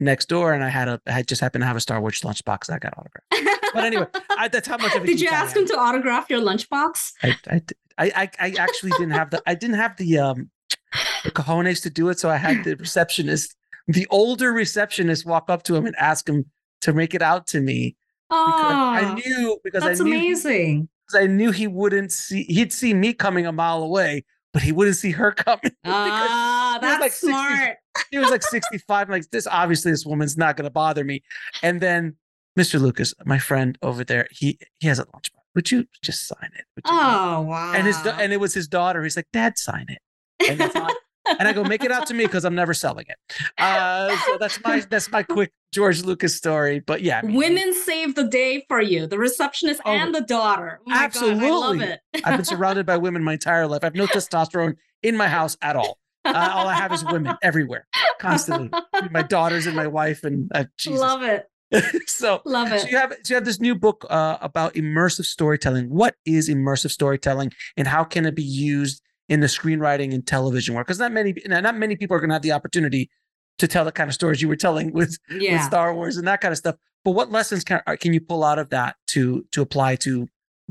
next 0.00 0.28
door. 0.28 0.52
And 0.52 0.62
I 0.62 0.68
had 0.68 0.88
a 0.88 1.00
I 1.06 1.22
just 1.22 1.40
happened 1.40 1.62
to 1.62 1.66
have 1.66 1.76
a 1.76 1.80
Star 1.80 2.00
Wars 2.00 2.20
lunchbox 2.20 2.70
I 2.70 2.78
got 2.78 2.92
autographed. 2.98 3.54
But 3.72 3.84
anyway, 3.84 4.06
I, 4.30 4.48
that's 4.48 4.68
how 4.68 4.76
much 4.76 4.94
of 4.94 5.02
a 5.02 5.06
Did 5.06 5.20
you 5.20 5.28
ask 5.28 5.56
him 5.56 5.66
to 5.66 5.78
autograph 5.78 6.28
your 6.30 6.40
lunchbox? 6.40 7.12
I, 7.22 7.36
I, 7.48 7.62
I, 7.98 8.30
I 8.40 8.54
actually 8.58 8.90
didn't 8.92 9.12
have 9.12 9.30
the 9.30 9.42
I 9.46 9.54
didn't 9.54 9.76
have 9.76 9.96
the 9.96 10.18
um 10.18 10.50
the 11.24 11.30
cojones 11.30 11.82
to 11.82 11.90
do 11.90 12.08
it. 12.08 12.18
So 12.18 12.28
I 12.28 12.36
had 12.36 12.64
the 12.64 12.74
receptionist, 12.78 13.56
the 13.86 14.06
older 14.10 14.52
receptionist, 14.52 15.24
walk 15.24 15.48
up 15.48 15.62
to 15.64 15.76
him 15.76 15.86
and 15.86 15.96
ask 15.96 16.28
him 16.28 16.44
to 16.82 16.92
make 16.92 17.14
it 17.14 17.22
out 17.22 17.46
to 17.48 17.60
me. 17.60 17.96
Oh, 18.30 18.36
I 18.36 19.14
knew 19.14 19.60
because 19.62 19.82
that's 19.84 20.00
I 20.00 20.04
knew 20.04 20.12
amazing. 20.14 20.80
He, 20.80 20.88
because 21.06 21.22
I 21.22 21.26
knew 21.26 21.50
he 21.50 21.66
wouldn't 21.66 22.10
see. 22.10 22.44
He'd 22.44 22.72
see 22.72 22.94
me 22.94 23.12
coming 23.12 23.46
a 23.46 23.52
mile 23.52 23.82
away, 23.82 24.24
but 24.54 24.62
he 24.62 24.72
wouldn't 24.72 24.96
see 24.96 25.10
her 25.10 25.32
coming. 25.32 25.72
Ah, 25.84 26.78
that's 26.80 27.00
like 27.00 27.12
smart. 27.12 27.76
60, 27.96 28.08
he 28.10 28.18
was 28.18 28.30
like 28.30 28.42
65. 28.42 29.08
like 29.10 29.30
this, 29.30 29.46
obviously, 29.46 29.92
this 29.92 30.04
woman's 30.04 30.36
not 30.36 30.56
going 30.56 30.64
to 30.64 30.70
bother 30.70 31.04
me. 31.04 31.22
And 31.62 31.80
then 31.80 32.16
Mr. 32.58 32.80
Lucas, 32.80 33.14
my 33.24 33.38
friend 33.38 33.78
over 33.82 34.02
there, 34.02 34.26
he 34.30 34.58
he 34.80 34.88
has 34.88 34.98
a 34.98 35.04
lunchbox. 35.04 35.30
Would 35.54 35.70
you 35.70 35.86
just 36.02 36.26
sign 36.26 36.50
it? 36.56 36.64
oh 36.84 37.42
wow! 37.42 37.72
And 37.74 37.86
his 37.86 37.96
and 38.04 38.32
it 38.32 38.40
was 38.40 38.54
his 38.54 38.66
daughter. 38.66 39.04
He's 39.04 39.16
like, 39.16 39.28
Dad, 39.32 39.56
sign 39.56 39.86
it. 39.88 39.98
And, 40.48 40.72
and 41.26 41.48
I 41.48 41.52
go, 41.52 41.64
make 41.64 41.84
it 41.84 41.92
out 41.92 42.06
to 42.08 42.14
me 42.14 42.24
because 42.24 42.44
I'm 42.44 42.54
never 42.54 42.74
selling 42.74 43.06
it. 43.08 43.16
Uh, 43.58 44.16
so 44.26 44.38
that's 44.38 44.62
my 44.62 44.80
that's 44.88 45.10
my 45.10 45.22
quick 45.22 45.52
George 45.72 46.02
Lucas 46.02 46.36
story. 46.36 46.80
But 46.80 47.02
yeah, 47.02 47.20
I 47.22 47.26
mean, 47.26 47.36
women 47.36 47.74
save 47.74 48.14
the 48.14 48.24
day 48.24 48.64
for 48.68 48.80
you, 48.80 49.06
the 49.06 49.18
receptionist 49.18 49.80
oh, 49.84 49.92
and 49.92 50.14
the 50.14 50.22
daughter. 50.22 50.80
Oh 50.86 50.92
absolutely, 50.92 51.40
God, 51.40 51.52
I 51.52 51.66
love 51.66 51.80
it. 51.80 52.00
I've 52.24 52.36
been 52.36 52.44
surrounded 52.44 52.86
by 52.86 52.96
women 52.96 53.22
my 53.24 53.34
entire 53.34 53.66
life. 53.66 53.82
I 53.82 53.86
have 53.86 53.94
no 53.94 54.06
testosterone 54.06 54.76
in 55.02 55.16
my 55.16 55.28
house 55.28 55.56
at 55.62 55.76
all. 55.76 55.98
Uh, 56.24 56.50
all 56.54 56.66
I 56.66 56.74
have 56.74 56.92
is 56.92 57.04
women 57.04 57.36
everywhere, 57.42 57.86
constantly. 58.18 58.70
my 59.10 59.22
daughters 59.22 59.66
and 59.66 59.76
my 59.76 59.86
wife, 59.86 60.24
and 60.24 60.50
uh, 60.54 60.64
love 60.86 61.22
it. 61.22 61.46
so 62.06 62.40
love 62.44 62.72
it. 62.72 62.80
So 62.82 62.88
you 62.88 62.96
have 62.96 63.12
so 63.22 63.32
you 63.32 63.34
have 63.34 63.44
this 63.44 63.60
new 63.60 63.74
book 63.74 64.06
uh, 64.08 64.38
about 64.40 64.74
immersive 64.74 65.24
storytelling. 65.24 65.90
What 65.90 66.14
is 66.24 66.48
immersive 66.48 66.90
storytelling, 66.90 67.52
and 67.76 67.86
how 67.86 68.04
can 68.04 68.26
it 68.26 68.34
be 68.34 68.42
used 68.42 69.02
in 69.28 69.40
the 69.40 69.46
screenwriting 69.46 70.12
and 70.14 70.26
television 70.26 70.74
work? 70.74 70.86
Because 70.86 70.98
not 70.98 71.12
many 71.12 71.34
not 71.46 71.76
many 71.76 71.96
people 71.96 72.16
are 72.16 72.20
going 72.20 72.30
to 72.30 72.34
have 72.34 72.42
the 72.42 72.52
opportunity 72.52 73.10
to 73.58 73.68
tell 73.68 73.84
the 73.84 73.92
kind 73.92 74.08
of 74.08 74.14
stories 74.14 74.42
you 74.42 74.48
were 74.48 74.56
telling 74.56 74.92
with, 74.92 75.16
yeah. 75.30 75.54
with 75.54 75.62
Star 75.62 75.94
Wars 75.94 76.16
and 76.16 76.26
that 76.26 76.40
kind 76.40 76.52
of 76.52 76.58
stuff. 76.58 76.76
But 77.04 77.12
what 77.12 77.30
lessons 77.30 77.64
can 77.64 77.80
can 78.00 78.12
you 78.12 78.20
pull 78.20 78.44
out 78.44 78.58
of 78.58 78.70
that 78.70 78.96
to 79.08 79.44
to 79.52 79.62
apply 79.62 79.96
to 79.96 80.26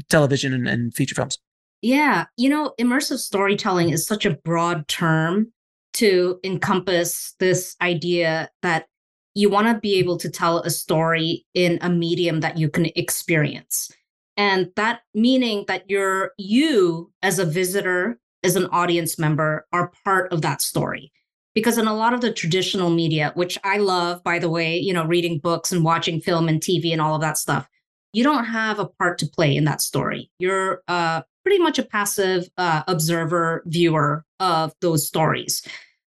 television 0.10 0.54
and, 0.54 0.68
and 0.68 0.94
feature 0.94 1.16
films? 1.16 1.38
Yeah, 1.82 2.26
you 2.38 2.50
know, 2.50 2.74
immersive 2.80 3.20
storytelling 3.20 3.90
is 3.90 4.06
such 4.06 4.26
a 4.26 4.32
broad 4.32 4.88
term 4.88 5.52
to 5.94 6.40
encompass 6.44 7.36
this 7.40 7.76
idea 7.82 8.50
that 8.62 8.88
you 9.36 9.50
want 9.50 9.68
to 9.68 9.80
be 9.80 9.96
able 9.96 10.18
to 10.18 10.30
tell 10.30 10.60
a 10.60 10.70
story 10.70 11.46
in 11.54 11.80
a 11.82 11.90
medium 11.90 12.40
that 12.40 12.58
you 12.58 12.70
can 12.70 12.86
experience. 12.96 13.92
And 14.38 14.70
that 14.76 15.02
meaning 15.14 15.66
that 15.68 15.90
you're 15.90 16.32
you 16.38 17.12
as 17.22 17.38
a 17.38 17.46
visitor, 17.46 18.20
as 18.44 18.56
an 18.56 18.68
audience 18.68 19.18
member, 19.18 19.66
are 19.72 19.92
part 20.04 20.32
of 20.32 20.42
that 20.42 20.62
story. 20.62 21.12
Because 21.54 21.78
in 21.78 21.88
a 21.88 21.96
lot 21.96 22.14
of 22.14 22.22
the 22.22 22.34
traditional 22.34 22.90
media, 22.90 23.32
which 23.36 23.60
I 23.64 23.78
love, 23.78 24.24
by 24.24 24.40
the 24.40 24.50
way, 24.50 24.78
you 24.78 24.94
know, 24.94 25.06
reading 25.06 25.40
books 25.40 25.72
and 25.72 25.84
watching 25.84 26.20
film 26.20 26.50
and 26.50 26.60
TV 26.60 26.92
and 26.92 27.02
all 27.02 27.14
of 27.14 27.22
that 27.22 27.38
stuff, 27.38 27.68
you 28.12 28.24
don't 28.24 28.46
have 28.46 28.80
a 28.80 28.88
part 28.88 29.18
to 29.20 29.28
play 29.28 29.56
in 29.56 29.66
that 29.66 29.82
story. 29.82 30.32
You're 30.40 30.82
uh, 30.88 31.22
pretty 31.44 31.60
much 31.60 31.78
a 31.78 31.84
passive 31.84 32.50
uh, 32.58 32.84
observer, 32.88 33.64
viewer 33.66 34.26
of 34.40 34.74
those 34.82 35.06
stories. 35.06 35.62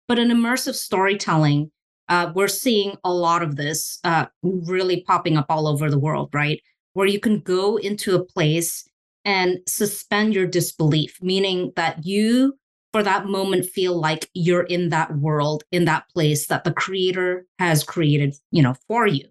But 0.08 0.20
in 0.20 0.30
immersive 0.30 0.76
storytelling, 0.76 1.72
uh, 2.10 2.32
we're 2.36 2.48
seeing 2.50 2.98
a 3.04 3.14
lot 3.14 3.42
of 3.42 3.56
this 3.56 4.00
uh, 4.04 4.26
really 4.44 5.02
popping 5.02 5.38
up 5.38 5.46
all 5.50 5.68
over 5.68 5.90
the 5.90 6.00
world, 6.00 6.30
right? 6.34 6.62
Where 6.94 7.08
you 7.08 7.20
can 7.20 7.40
go 7.40 7.78
into 7.78 8.16
a 8.16 8.24
place 8.24 8.88
and 9.26 9.60
suspend 9.68 10.34
your 10.34 10.48
disbelief, 10.48 11.18
meaning 11.22 11.72
that 11.76 12.06
you, 12.06 12.58
for 12.92 13.04
that 13.04 13.26
moment, 13.26 13.66
feel 13.66 14.00
like 14.00 14.30
you're 14.34 14.64
in 14.64 14.90
that 14.90 15.18
world, 15.18 15.64
in 15.72 15.86
that 15.86 16.08
place 16.10 16.48
that 16.48 16.64
the 16.64 16.74
creator 16.74 17.46
has 17.60 17.84
created, 17.84 18.36
you 18.52 18.62
know, 18.62 18.76
for 18.88 19.08
you. 19.08 19.26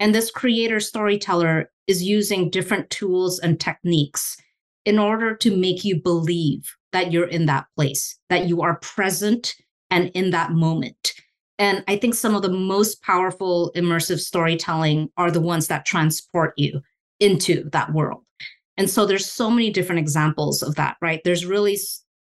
And 0.00 0.14
this 0.14 0.30
creator 0.30 0.80
storyteller 0.80 1.70
is 1.86 2.02
using 2.02 2.50
different 2.50 2.90
tools 2.90 3.38
and 3.38 3.58
techniques 3.58 4.36
in 4.84 4.98
order 4.98 5.34
to 5.36 5.56
make 5.56 5.84
you 5.84 6.00
believe 6.00 6.74
that 6.92 7.12
you're 7.12 7.28
in 7.28 7.46
that 7.46 7.66
place, 7.76 8.18
that 8.28 8.46
you 8.46 8.62
are 8.62 8.76
present 8.76 9.54
and 9.90 10.10
in 10.14 10.30
that 10.30 10.52
moment. 10.52 11.14
And 11.58 11.82
I 11.88 11.96
think 11.96 12.14
some 12.14 12.34
of 12.34 12.42
the 12.42 12.52
most 12.52 13.02
powerful 13.02 13.72
immersive 13.74 14.20
storytelling 14.20 15.10
are 15.16 15.30
the 15.30 15.40
ones 15.40 15.66
that 15.68 15.84
transport 15.84 16.54
you 16.56 16.80
into 17.18 17.68
that 17.70 17.92
world. 17.92 18.22
And 18.78 18.88
so 18.88 19.04
there's 19.04 19.30
so 19.30 19.50
many 19.50 19.70
different 19.70 19.98
examples 19.98 20.62
of 20.62 20.76
that, 20.76 20.96
right? 21.02 21.20
There's 21.24 21.44
really, 21.44 21.76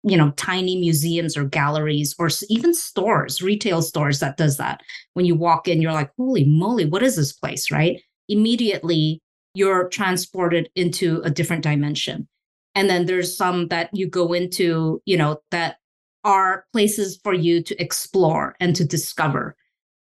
you 0.03 0.17
know, 0.17 0.31
tiny 0.31 0.77
museums 0.77 1.35
or 1.37 1.43
galleries 1.43 2.15
or 2.17 2.29
even 2.49 2.73
stores, 2.73 3.41
retail 3.41 3.81
stores 3.81 4.21
that 4.21 4.37
does 4.37 4.57
that. 4.57 4.81
When 5.13 5.25
you 5.25 5.35
walk 5.35 5.67
in, 5.67 5.81
you're 5.81 5.91
like, 5.91 6.11
holy 6.17 6.45
moly, 6.45 6.85
what 6.85 7.03
is 7.03 7.17
this 7.17 7.33
place, 7.33 7.69
right? 7.69 8.01
Immediately 8.29 9.21
you're 9.53 9.89
transported 9.89 10.69
into 10.75 11.21
a 11.23 11.29
different 11.29 11.63
dimension. 11.63 12.27
And 12.73 12.89
then 12.89 13.05
there's 13.05 13.35
some 13.35 13.67
that 13.67 13.89
you 13.93 14.07
go 14.07 14.33
into, 14.33 15.01
you 15.05 15.17
know, 15.17 15.41
that 15.51 15.77
are 16.23 16.65
places 16.73 17.19
for 17.23 17.33
you 17.33 17.61
to 17.63 17.81
explore 17.81 18.55
and 18.59 18.75
to 18.75 18.83
discover. 18.85 19.55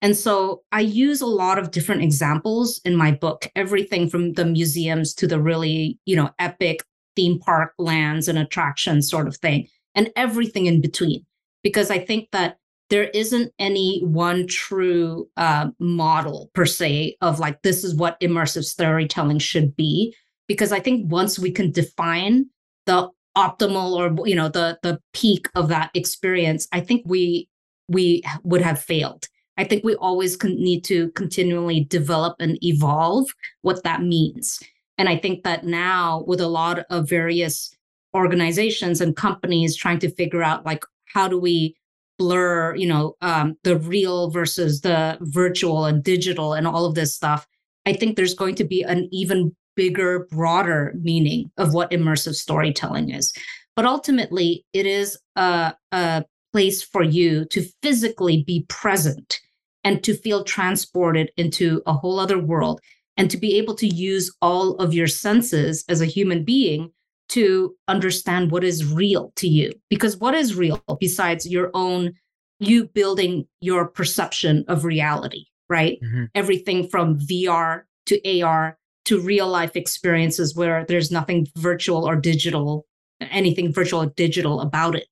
And 0.04 0.18
so 0.18 0.64
I 0.74 0.82
use 0.82 1.22
a 1.22 1.26
lot 1.26 1.58
of 1.58 1.72
different 1.72 2.04
examples 2.04 2.82
in 2.84 2.98
my 2.98 3.12
book, 3.12 3.50
everything 3.56 4.10
from 4.10 4.34
the 4.34 4.44
museums 4.44 5.14
to 5.16 5.28
the 5.28 5.42
really, 5.42 5.98
you 6.06 6.18
know, 6.18 6.30
epic 6.40 6.84
theme 7.16 7.40
park 7.40 7.74
lands 7.80 8.28
and 8.28 8.38
attractions 8.38 9.10
sort 9.10 9.30
of 9.30 9.38
thing, 9.38 9.68
and 9.96 10.12
everything 10.18 10.66
in 10.66 10.82
between. 10.82 11.26
Because 11.64 11.90
I 11.90 12.00
think 12.00 12.30
that 12.32 12.58
there 12.90 13.06
isn't 13.06 13.54
any 13.60 14.02
one 14.02 14.46
true 14.46 15.30
uh, 15.38 15.70
model 15.80 16.52
per 16.54 16.66
se 16.66 17.16
of 17.22 17.40
like 17.40 17.62
this 17.62 17.86
is 17.86 17.96
what 17.96 18.20
immersive 18.20 18.66
storytelling 18.66 19.40
should 19.40 19.76
be 19.76 20.14
because 20.48 20.72
i 20.72 20.80
think 20.80 21.12
once 21.12 21.40
we 21.40 21.50
can 21.50 21.72
define 21.72 22.46
the 22.86 23.10
optimal 23.36 23.94
or 23.94 24.28
you 24.28 24.36
know 24.36 24.50
the 24.50 24.78
the 24.84 25.00
peak 25.14 25.50
of 25.56 25.70
that 25.70 25.90
experience 25.96 26.68
i 26.72 26.80
think 26.80 27.02
we 27.06 27.50
we 27.88 28.22
would 28.44 28.62
have 28.62 28.80
failed 28.80 29.28
i 29.58 29.64
think 29.64 29.84
we 29.84 29.96
always 29.96 30.36
con- 30.36 30.56
need 30.56 30.84
to 30.84 31.10
continually 31.12 31.86
develop 31.86 32.36
and 32.40 32.58
evolve 32.64 33.28
what 33.62 33.84
that 33.84 34.02
means. 34.02 34.60
And 34.98 35.10
i 35.10 35.18
think 35.18 35.44
that 35.44 35.66
now 35.66 36.24
with 36.28 36.42
a 36.42 36.48
lot 36.48 36.86
of 36.90 37.10
various 37.10 37.76
organizations 38.14 39.02
and 39.02 39.16
companies 39.16 39.76
trying 39.76 40.00
to 40.00 40.14
figure 40.14 40.44
out 40.44 40.66
like 40.66 40.84
how 41.06 41.28
do 41.28 41.40
we 41.40 41.76
blur 42.20 42.76
you 42.76 42.88
know 42.88 43.16
um, 43.22 43.56
the 43.64 43.78
real 43.78 44.30
versus 44.30 44.82
the 44.82 45.18
virtual 45.22 45.86
and 45.86 46.04
digital 46.04 46.54
and 46.54 46.68
all 46.68 46.86
of 46.86 46.94
this 46.94 47.16
stuff 47.16 47.48
i 47.88 47.94
think 47.94 48.16
there's 48.16 48.36
going 48.36 48.54
to 48.54 48.64
be 48.64 48.84
an 48.84 49.10
even 49.12 49.52
bigger 49.76 50.28
broader 50.32 50.94
meaning 51.02 51.52
of 51.58 51.74
what 51.74 51.92
immersive 51.92 52.36
storytelling 52.36 53.10
is. 53.10 53.34
But 53.76 53.86
ultimately 53.86 54.66
it 54.74 54.86
is 54.86 55.18
a, 55.36 55.74
a 55.92 56.26
place 56.54 56.82
for 56.82 57.04
you 57.04 57.46
to 57.46 57.66
physically 57.82 58.44
be 58.46 58.66
present 58.70 59.42
and 59.84 60.04
to 60.04 60.16
feel 60.16 60.44
transported 60.44 61.32
into 61.36 61.82
a 61.86 61.94
whole 61.94 62.20
other 62.20 62.40
world 62.40 62.80
and 63.18 63.30
to 63.30 63.38
be 63.38 63.58
able 63.58 63.76
to 63.76 63.88
use 63.88 64.34
all 64.42 64.76
of 64.76 64.94
your 64.94 65.08
senses 65.08 65.84
as 65.90 66.00
a 66.00 66.06
human 66.06 66.44
being 66.46 66.92
to 67.30 67.76
understand 67.88 68.52
what 68.52 68.64
is 68.64 68.94
real 68.94 69.34
to 69.36 69.48
you. 69.48 69.72
Because 69.90 70.18
what 70.18 70.36
is 70.36 70.56
real 70.56 70.82
besides 71.00 71.50
your 71.50 71.72
own, 71.74 72.14
you 72.60 72.86
building 72.86 73.48
your 73.60 73.88
perception 73.88 74.64
of 74.68 74.86
reality, 74.86 75.46
right? 75.70 76.00
Mm-hmm. 76.04 76.26
Everything 76.36 76.88
from 76.88 77.20
VR 77.20 77.82
to 78.06 78.42
AR 78.42 78.78
to 79.06 79.20
real 79.20 79.48
life 79.48 79.76
experiences 79.76 80.56
where 80.56 80.86
there's 80.86 81.12
nothing 81.12 81.48
virtual 81.58 82.08
or 82.08 82.16
digital, 82.16 82.86
anything 83.20 83.74
virtual 83.74 84.04
or 84.04 84.14
digital 84.16 84.62
about 84.62 84.96
it. 84.96 85.08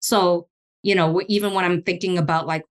So, 0.00 0.48
you 0.82 0.94
know, 0.94 1.20
even 1.28 1.52
when 1.52 1.64
I'm 1.64 1.82
thinking 1.82 2.18
about 2.18 2.46
like 2.46 2.64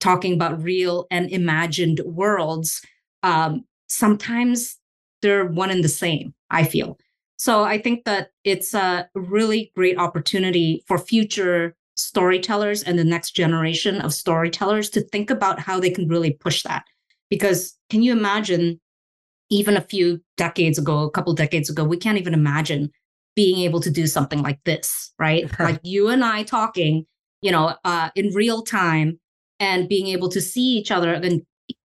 talking 0.00 0.32
about 0.32 0.62
real 0.62 1.06
and 1.10 1.30
imagined 1.30 2.00
worlds, 2.04 2.82
um, 3.22 3.64
sometimes 3.86 4.76
they're 5.22 5.46
one 5.46 5.70
and 5.70 5.84
the 5.84 5.88
same, 5.88 6.34
I 6.50 6.64
feel. 6.64 6.98
So 7.36 7.64
I 7.64 7.78
think 7.78 8.04
that 8.04 8.30
it's 8.44 8.74
a 8.74 9.08
really 9.14 9.72
great 9.74 9.98
opportunity 9.98 10.84
for 10.86 10.98
future 10.98 11.74
storytellers 11.96 12.82
and 12.82 12.98
the 12.98 13.04
next 13.04 13.32
generation 13.32 14.00
of 14.00 14.12
storytellers 14.12 14.90
to 14.90 15.02
think 15.02 15.30
about 15.30 15.60
how 15.60 15.80
they 15.80 15.90
can 15.90 16.08
really 16.08 16.32
push 16.32 16.62
that. 16.62 16.84
Because 17.28 17.76
can 17.88 18.02
you 18.02 18.12
imagine, 18.12 18.80
even 19.50 19.76
a 19.76 19.82
few 19.82 20.20
decades 20.36 20.78
ago, 20.78 21.04
a 21.04 21.10
couple 21.10 21.32
decades 21.34 21.70
ago, 21.70 21.84
we 21.84 21.96
can't 21.96 22.18
even 22.18 22.34
imagine 22.34 22.90
being 23.36 23.60
able 23.60 23.80
to 23.80 23.90
do 23.90 24.06
something 24.06 24.42
like 24.42 24.60
this, 24.64 25.12
right? 25.18 25.50
like 25.60 25.80
you 25.82 26.08
and 26.08 26.24
I 26.24 26.42
talking, 26.42 27.06
you 27.42 27.50
know, 27.50 27.74
uh, 27.84 28.10
in 28.14 28.34
real 28.34 28.62
time 28.62 29.18
and 29.58 29.88
being 29.88 30.08
able 30.08 30.28
to 30.30 30.40
see 30.40 30.76
each 30.76 30.90
other 30.90 31.12
and 31.12 31.42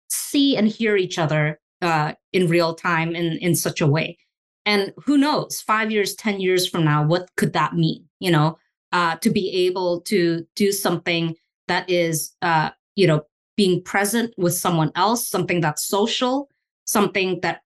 see 0.08 0.56
and 0.56 0.68
hear 0.68 0.96
each 0.96 1.18
other 1.18 1.60
uh, 1.82 2.12
in 2.32 2.48
real 2.48 2.74
time 2.74 3.14
in, 3.14 3.38
in 3.38 3.54
such 3.54 3.80
a 3.80 3.86
way. 3.86 4.18
And 4.66 4.92
who 5.04 5.16
knows, 5.16 5.60
five 5.60 5.90
years, 5.90 6.14
10 6.14 6.40
years 6.40 6.68
from 6.68 6.84
now, 6.84 7.04
what 7.04 7.30
could 7.36 7.52
that 7.54 7.74
mean? 7.74 8.04
You 8.18 8.30
know, 8.30 8.58
uh, 8.92 9.16
to 9.16 9.30
be 9.30 9.50
able 9.66 10.02
to 10.02 10.46
do 10.56 10.72
something 10.72 11.34
that 11.68 11.88
is, 11.88 12.32
uh, 12.42 12.70
you 12.96 13.06
know, 13.06 13.22
being 13.56 13.82
present 13.82 14.34
with 14.36 14.54
someone 14.54 14.92
else, 14.96 15.28
something 15.28 15.60
that's 15.60 15.86
social, 15.86 16.48
something 16.84 17.40
that 17.40 17.60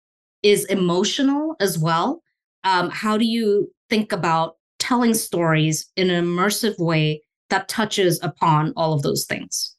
is 0.43 0.65
emotional 0.65 1.55
as 1.59 1.77
well. 1.77 2.21
Um, 2.63 2.89
how 2.89 3.17
do 3.17 3.25
you 3.25 3.71
think 3.89 4.11
about 4.11 4.55
telling 4.79 5.13
stories 5.13 5.91
in 5.95 6.09
an 6.09 6.25
immersive 6.25 6.77
way 6.79 7.21
that 7.51 7.69
touches 7.69 8.19
upon 8.23 8.73
all 8.75 8.93
of 8.93 9.03
those 9.03 9.25
things? 9.25 9.75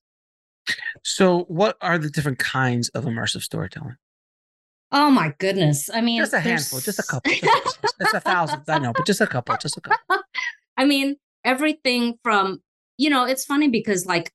So, 1.02 1.40
what 1.48 1.76
are 1.80 1.98
the 1.98 2.08
different 2.08 2.38
kinds 2.38 2.88
of 2.90 3.04
immersive 3.04 3.42
storytelling? 3.42 3.96
Oh 4.92 5.10
my 5.10 5.34
goodness. 5.38 5.88
I 5.92 6.02
mean, 6.02 6.20
just 6.20 6.34
a 6.34 6.40
handful, 6.40 6.80
just 6.80 6.98
a 6.98 7.02
couple. 7.10 7.32
Just, 7.32 7.80
just 8.00 8.14
a 8.14 8.20
thousand. 8.20 8.62
I 8.68 8.78
know, 8.78 8.92
but 8.92 9.06
just 9.06 9.20
a 9.20 9.26
couple, 9.26 9.56
just 9.56 9.76
a 9.76 9.80
couple. 9.80 10.22
I 10.76 10.84
mean, 10.84 11.16
everything 11.44 12.18
from, 12.22 12.62
you 12.98 13.10
know, 13.10 13.24
it's 13.24 13.44
funny 13.44 13.68
because 13.68 14.06
like 14.06 14.32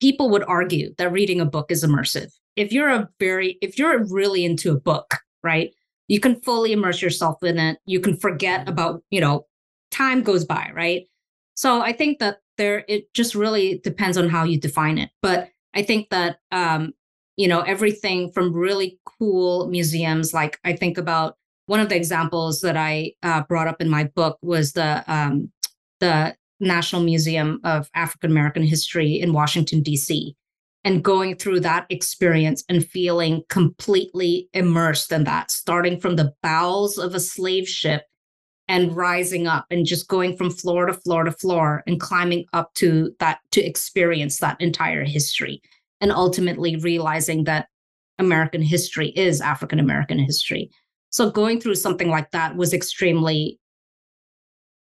people 0.00 0.30
would 0.30 0.44
argue 0.44 0.94
that 0.98 1.10
reading 1.10 1.40
a 1.40 1.46
book 1.46 1.70
is 1.70 1.82
immersive. 1.82 2.30
If 2.56 2.72
you're 2.72 2.90
a 2.90 3.08
very, 3.18 3.58
if 3.62 3.78
you're 3.78 4.04
really 4.06 4.44
into 4.44 4.70
a 4.70 4.78
book, 4.78 5.16
right, 5.42 5.72
you 6.08 6.20
can 6.20 6.40
fully 6.42 6.72
immerse 6.72 7.00
yourself 7.00 7.42
in 7.42 7.58
it. 7.58 7.78
You 7.86 8.00
can 8.00 8.16
forget 8.16 8.60
mm-hmm. 8.60 8.68
about, 8.70 9.02
you 9.10 9.20
know, 9.20 9.46
time 9.90 10.22
goes 10.22 10.44
by, 10.44 10.70
right? 10.74 11.06
So 11.54 11.80
I 11.80 11.92
think 11.92 12.18
that 12.18 12.38
there, 12.58 12.84
it 12.88 13.12
just 13.14 13.34
really 13.34 13.80
depends 13.82 14.16
on 14.16 14.28
how 14.28 14.44
you 14.44 14.58
define 14.58 14.98
it. 14.98 15.10
But 15.22 15.50
I 15.74 15.82
think 15.82 16.10
that 16.10 16.38
um, 16.52 16.92
you 17.36 17.48
know 17.48 17.60
everything 17.60 18.30
from 18.32 18.52
really 18.52 18.98
cool 19.18 19.66
museums 19.68 20.32
like 20.32 20.58
i 20.64 20.72
think 20.72 20.98
about 20.98 21.36
one 21.66 21.80
of 21.80 21.88
the 21.88 21.96
examples 21.96 22.60
that 22.60 22.76
i 22.76 23.12
uh, 23.22 23.42
brought 23.42 23.68
up 23.68 23.80
in 23.80 23.88
my 23.88 24.04
book 24.04 24.38
was 24.42 24.72
the 24.72 25.04
um, 25.12 25.50
the 26.00 26.34
national 26.60 27.02
museum 27.02 27.60
of 27.64 27.90
african 27.94 28.30
american 28.30 28.62
history 28.62 29.14
in 29.20 29.32
washington 29.32 29.82
d.c 29.82 30.36
and 30.86 31.02
going 31.02 31.34
through 31.34 31.60
that 31.60 31.86
experience 31.88 32.62
and 32.68 32.86
feeling 32.86 33.42
completely 33.48 34.48
immersed 34.52 35.10
in 35.10 35.24
that 35.24 35.50
starting 35.50 35.98
from 35.98 36.16
the 36.16 36.32
bowels 36.42 36.98
of 36.98 37.14
a 37.14 37.20
slave 37.20 37.68
ship 37.68 38.04
and 38.68 38.96
rising 38.96 39.46
up 39.46 39.66
and 39.70 39.86
just 39.86 40.08
going 40.08 40.36
from 40.36 40.50
floor 40.50 40.86
to 40.86 40.94
floor 40.94 41.24
to 41.24 41.32
floor 41.32 41.82
and 41.86 42.00
climbing 42.00 42.46
up 42.52 42.72
to 42.74 43.14
that 43.20 43.38
to 43.52 43.62
experience 43.62 44.38
that 44.38 44.60
entire 44.60 45.04
history 45.04 45.60
and 46.00 46.10
ultimately 46.10 46.76
realizing 46.76 47.44
that 47.44 47.68
American 48.18 48.62
history 48.62 49.08
is 49.10 49.40
African 49.40 49.78
American 49.78 50.18
history. 50.18 50.70
So 51.10 51.30
going 51.30 51.60
through 51.60 51.76
something 51.76 52.08
like 52.08 52.30
that 52.30 52.56
was 52.56 52.72
extremely, 52.72 53.58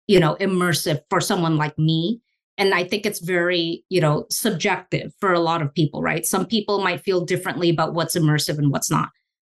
you 0.07 0.19
know, 0.19 0.35
immersive 0.39 1.01
for 1.09 1.21
someone 1.21 1.57
like 1.57 1.77
me. 1.79 2.21
And 2.57 2.73
I 2.73 2.83
think 2.83 3.05
it's 3.05 3.19
very, 3.19 3.83
you 3.89 4.01
know, 4.01 4.25
subjective 4.29 5.13
for 5.19 5.33
a 5.33 5.39
lot 5.39 5.61
of 5.61 5.73
people, 5.73 6.01
right? 6.01 6.25
Some 6.25 6.45
people 6.45 6.79
might 6.83 7.03
feel 7.03 7.25
differently 7.25 7.69
about 7.69 7.93
what's 7.93 8.15
immersive 8.15 8.57
and 8.57 8.71
what's 8.71 8.91
not. 8.91 9.09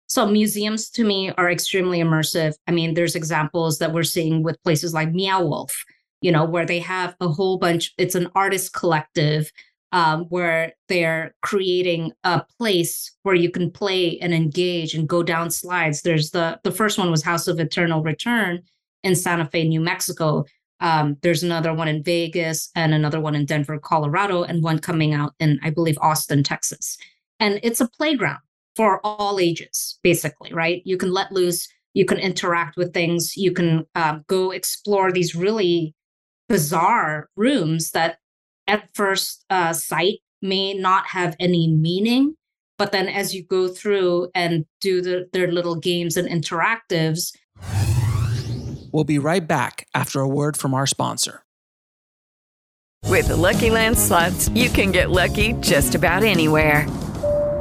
So 0.06 0.26
museums 0.26 0.88
to 0.90 1.04
me 1.04 1.32
are 1.32 1.50
extremely 1.50 1.98
immersive. 1.98 2.54
I 2.66 2.72
mean, 2.72 2.94
there's 2.94 3.16
examples 3.16 3.78
that 3.78 3.92
we're 3.92 4.04
seeing 4.04 4.42
with 4.42 4.62
places 4.62 4.94
like 4.94 5.12
Meow 5.12 5.44
Wolf, 5.44 5.84
you 6.20 6.30
know, 6.30 6.44
where 6.44 6.66
they 6.66 6.78
have 6.78 7.16
a 7.20 7.28
whole 7.28 7.58
bunch, 7.58 7.92
it's 7.98 8.14
an 8.14 8.28
artist 8.34 8.72
collective 8.72 9.50
um, 9.92 10.24
where 10.24 10.72
they're 10.88 11.34
creating 11.42 12.12
a 12.24 12.42
place 12.58 13.12
where 13.22 13.34
you 13.34 13.50
can 13.50 13.70
play 13.70 14.18
and 14.18 14.34
engage 14.34 14.94
and 14.94 15.08
go 15.08 15.22
down 15.22 15.50
slides. 15.50 16.02
There's 16.02 16.30
the 16.30 16.60
the 16.64 16.72
first 16.72 16.98
one 16.98 17.10
was 17.10 17.22
House 17.22 17.48
of 17.48 17.60
Eternal 17.60 18.02
Return 18.02 18.62
in 19.02 19.14
Santa 19.14 19.46
Fe, 19.46 19.64
New 19.64 19.80
Mexico. 19.80 20.44
Um, 20.80 21.16
there's 21.22 21.42
another 21.42 21.72
one 21.72 21.88
in 21.88 22.02
Vegas 22.02 22.70
and 22.74 22.92
another 22.92 23.20
one 23.20 23.34
in 23.34 23.46
Denver, 23.46 23.78
Colorado, 23.78 24.42
and 24.42 24.62
one 24.62 24.78
coming 24.78 25.14
out 25.14 25.34
in 25.38 25.58
I 25.62 25.70
believe 25.70 25.98
Austin, 26.00 26.42
Texas. 26.42 26.98
And 27.38 27.60
it's 27.62 27.80
a 27.80 27.88
playground 27.88 28.40
for 28.76 29.00
all 29.04 29.40
ages, 29.40 29.98
basically, 30.02 30.52
right? 30.52 30.82
You 30.84 30.96
can 30.96 31.12
let 31.12 31.32
loose, 31.32 31.66
you 31.94 32.04
can 32.04 32.18
interact 32.18 32.76
with 32.76 32.92
things, 32.92 33.36
you 33.36 33.52
can 33.52 33.86
um, 33.94 34.24
go 34.28 34.50
explore 34.50 35.10
these 35.10 35.34
really 35.34 35.94
bizarre 36.48 37.28
rooms 37.36 37.90
that 37.92 38.18
at 38.66 38.88
first 38.94 39.44
uh, 39.50 39.72
sight 39.72 40.18
may 40.42 40.74
not 40.74 41.08
have 41.08 41.34
any 41.40 41.68
meaning 41.68 42.34
but 42.78 42.92
then 42.92 43.08
as 43.08 43.34
you 43.34 43.42
go 43.42 43.68
through 43.68 44.28
and 44.34 44.66
do 44.82 45.00
the, 45.00 45.26
their 45.32 45.50
little 45.50 45.76
games 45.76 46.16
and 46.16 46.28
interactives 46.28 47.32
we'll 48.92 49.04
be 49.04 49.18
right 49.18 49.48
back 49.48 49.86
after 49.94 50.20
a 50.20 50.28
word 50.28 50.56
from 50.56 50.74
our 50.74 50.86
sponsor 50.86 51.42
with 53.08 53.28
the 53.28 53.36
lucky 53.36 53.70
land 53.70 53.98
slots 53.98 54.48
you 54.50 54.68
can 54.68 54.92
get 54.92 55.10
lucky 55.10 55.54
just 55.54 55.94
about 55.94 56.22
anywhere 56.22 56.86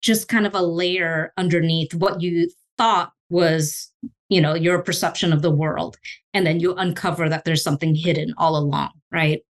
just 0.00 0.28
kind 0.28 0.46
of 0.46 0.54
a 0.54 0.62
layer 0.62 1.32
underneath 1.36 1.94
what 1.94 2.20
you 2.20 2.48
thought 2.76 3.12
was 3.30 3.92
you 4.28 4.40
know 4.40 4.54
your 4.54 4.80
perception 4.82 5.32
of 5.32 5.42
the 5.42 5.50
world 5.50 5.96
and 6.34 6.46
then 6.46 6.60
you 6.60 6.74
uncover 6.74 7.28
that 7.28 7.44
there's 7.44 7.62
something 7.62 7.94
hidden 7.94 8.32
all 8.38 8.56
along 8.56 8.90
right 9.10 9.40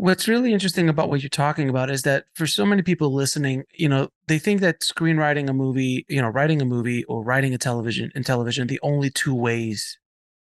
What's 0.00 0.28
really 0.28 0.52
interesting 0.52 0.88
about 0.88 1.10
what 1.10 1.22
you're 1.22 1.28
talking 1.28 1.68
about 1.68 1.90
is 1.90 2.02
that 2.02 2.26
for 2.34 2.46
so 2.46 2.64
many 2.64 2.82
people 2.82 3.12
listening, 3.12 3.64
you 3.74 3.88
know, 3.88 4.10
they 4.28 4.38
think 4.38 4.60
that 4.60 4.78
screenwriting 4.80 5.50
a 5.50 5.52
movie, 5.52 6.06
you 6.08 6.22
know, 6.22 6.28
writing 6.28 6.62
a 6.62 6.64
movie 6.64 7.02
or 7.06 7.24
writing 7.24 7.52
a 7.52 7.58
television 7.58 8.12
in 8.14 8.22
television, 8.22 8.68
the 8.68 8.78
only 8.84 9.10
two 9.10 9.34
ways 9.34 9.98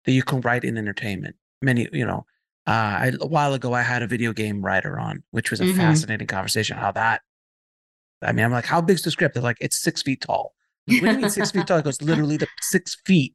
that 0.04 0.10
you 0.10 0.24
can 0.24 0.40
write 0.40 0.64
in 0.64 0.76
entertainment. 0.76 1.36
Many, 1.62 1.88
you 1.92 2.04
know, 2.04 2.26
uh, 2.66 2.70
I, 2.72 3.12
a 3.20 3.26
while 3.28 3.54
ago 3.54 3.72
I 3.72 3.82
had 3.82 4.02
a 4.02 4.08
video 4.08 4.32
game 4.32 4.62
writer 4.62 4.98
on, 4.98 5.22
which 5.30 5.52
was 5.52 5.60
a 5.60 5.64
Mhm. 5.64 5.76
fascinating 5.76 6.26
conversation. 6.26 6.76
How 6.76 6.90
that, 6.90 7.20
I 8.22 8.32
mean, 8.32 8.44
I'm 8.44 8.52
like, 8.52 8.64
how 8.64 8.80
big's 8.80 9.02
the 9.02 9.10
script? 9.10 9.34
They're 9.34 9.42
like, 9.42 9.58
it's 9.60 9.76
six 9.76 10.02
feet 10.02 10.20
tall. 10.22 10.54
What 10.86 11.00
do 11.00 11.06
you 11.12 11.16
mean 11.18 11.28
six 11.30 11.50
feet 11.50 11.66
tall? 11.66 11.78
It 11.78 11.84
goes 11.84 12.00
literally 12.00 12.36
the 12.36 12.48
six 12.60 12.96
feet 13.04 13.34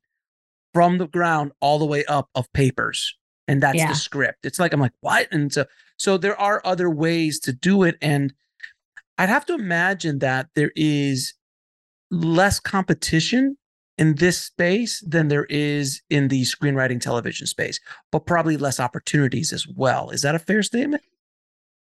from 0.74 0.98
the 0.98 1.08
ground 1.08 1.52
all 1.60 1.80
the 1.80 1.86
way 1.86 2.04
up 2.06 2.30
of 2.36 2.52
papers, 2.54 3.16
and 3.48 3.62
that's 3.62 3.78
Yeah. 3.78 3.90
the 3.90 3.96
script. 3.96 4.46
It's 4.46 4.60
like 4.60 4.74
I'm 4.74 4.80
like, 4.80 4.94
what? 5.02 5.28
And 5.32 5.52
so, 5.54 5.66
so 5.98 6.18
there 6.18 6.40
are 6.40 6.62
other 6.66 6.90
ways 6.90 7.40
to 7.42 7.54
do 7.54 7.84
it, 7.84 7.98
and 8.02 8.34
I'd 9.18 9.30
have 9.30 9.46
to 9.48 9.54
imagine 9.54 10.20
that 10.20 10.48
there 10.56 10.72
is 10.76 11.34
less 12.10 12.60
competition 12.60 13.58
in 13.98 14.16
this 14.16 14.40
space 14.42 15.04
than 15.06 15.28
there 15.28 15.46
is 15.50 16.02
in 16.10 16.30
the 16.30 16.42
screenwriting 16.44 17.00
television 17.00 17.46
space, 17.46 17.80
but 18.12 18.26
probably 18.26 18.58
less 18.58 18.80
opportunities 18.80 19.54
as 19.54 19.68
well. 19.68 20.10
Is 20.10 20.24
that 20.24 20.34
a 20.34 20.40
fair 20.40 20.64
statement? 20.64 21.04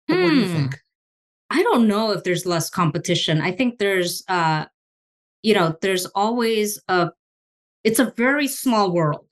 What 0.07 0.17
do 0.31 0.37
you 0.37 0.47
Hmm. 0.47 0.53
think? 0.53 0.79
I 1.49 1.63
don't 1.63 1.87
know 1.87 2.11
if 2.11 2.23
there's 2.23 2.45
less 2.45 2.69
competition. 2.69 3.41
I 3.41 3.51
think 3.51 3.79
there's 3.79 4.23
uh 4.27 4.65
you 5.43 5.53
know 5.53 5.75
there's 5.81 6.05
always 6.07 6.81
a 6.87 7.09
it's 7.83 7.99
a 7.99 8.13
very 8.17 8.47
small 8.47 8.91
world 8.91 9.25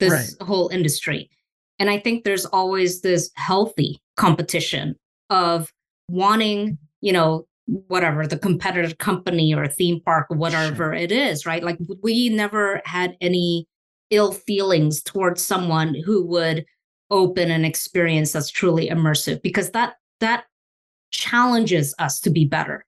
this 0.00 0.36
whole 0.40 0.68
industry. 0.68 1.30
And 1.78 1.90
i 1.90 1.98
think 1.98 2.24
there's 2.24 2.46
always 2.46 3.00
this 3.00 3.30
healthy 3.36 4.00
competition 4.16 4.96
of 5.30 5.72
wanting 6.08 6.78
you 7.00 7.12
know 7.12 7.46
whatever 7.66 8.26
the 8.26 8.38
competitive 8.38 8.98
company 8.98 9.54
or 9.54 9.66
theme 9.66 10.00
park 10.04 10.26
or 10.30 10.36
whatever 10.36 10.92
it 10.92 11.12
is 11.12 11.46
right? 11.46 11.62
Like 11.62 11.78
we 12.02 12.28
never 12.28 12.82
had 12.84 13.16
any 13.20 13.66
ill 14.10 14.32
feelings 14.32 15.02
towards 15.02 15.44
someone 15.44 15.94
who 16.04 16.24
would 16.26 16.64
open 17.10 17.50
an 17.50 17.64
experience 17.64 18.32
that's 18.32 18.50
truly 18.50 18.88
immersive 18.88 19.40
because 19.42 19.70
that 19.70 19.94
that 20.20 20.44
challenges 21.12 21.94
us 21.98 22.20
to 22.20 22.30
be 22.30 22.44
better. 22.44 22.84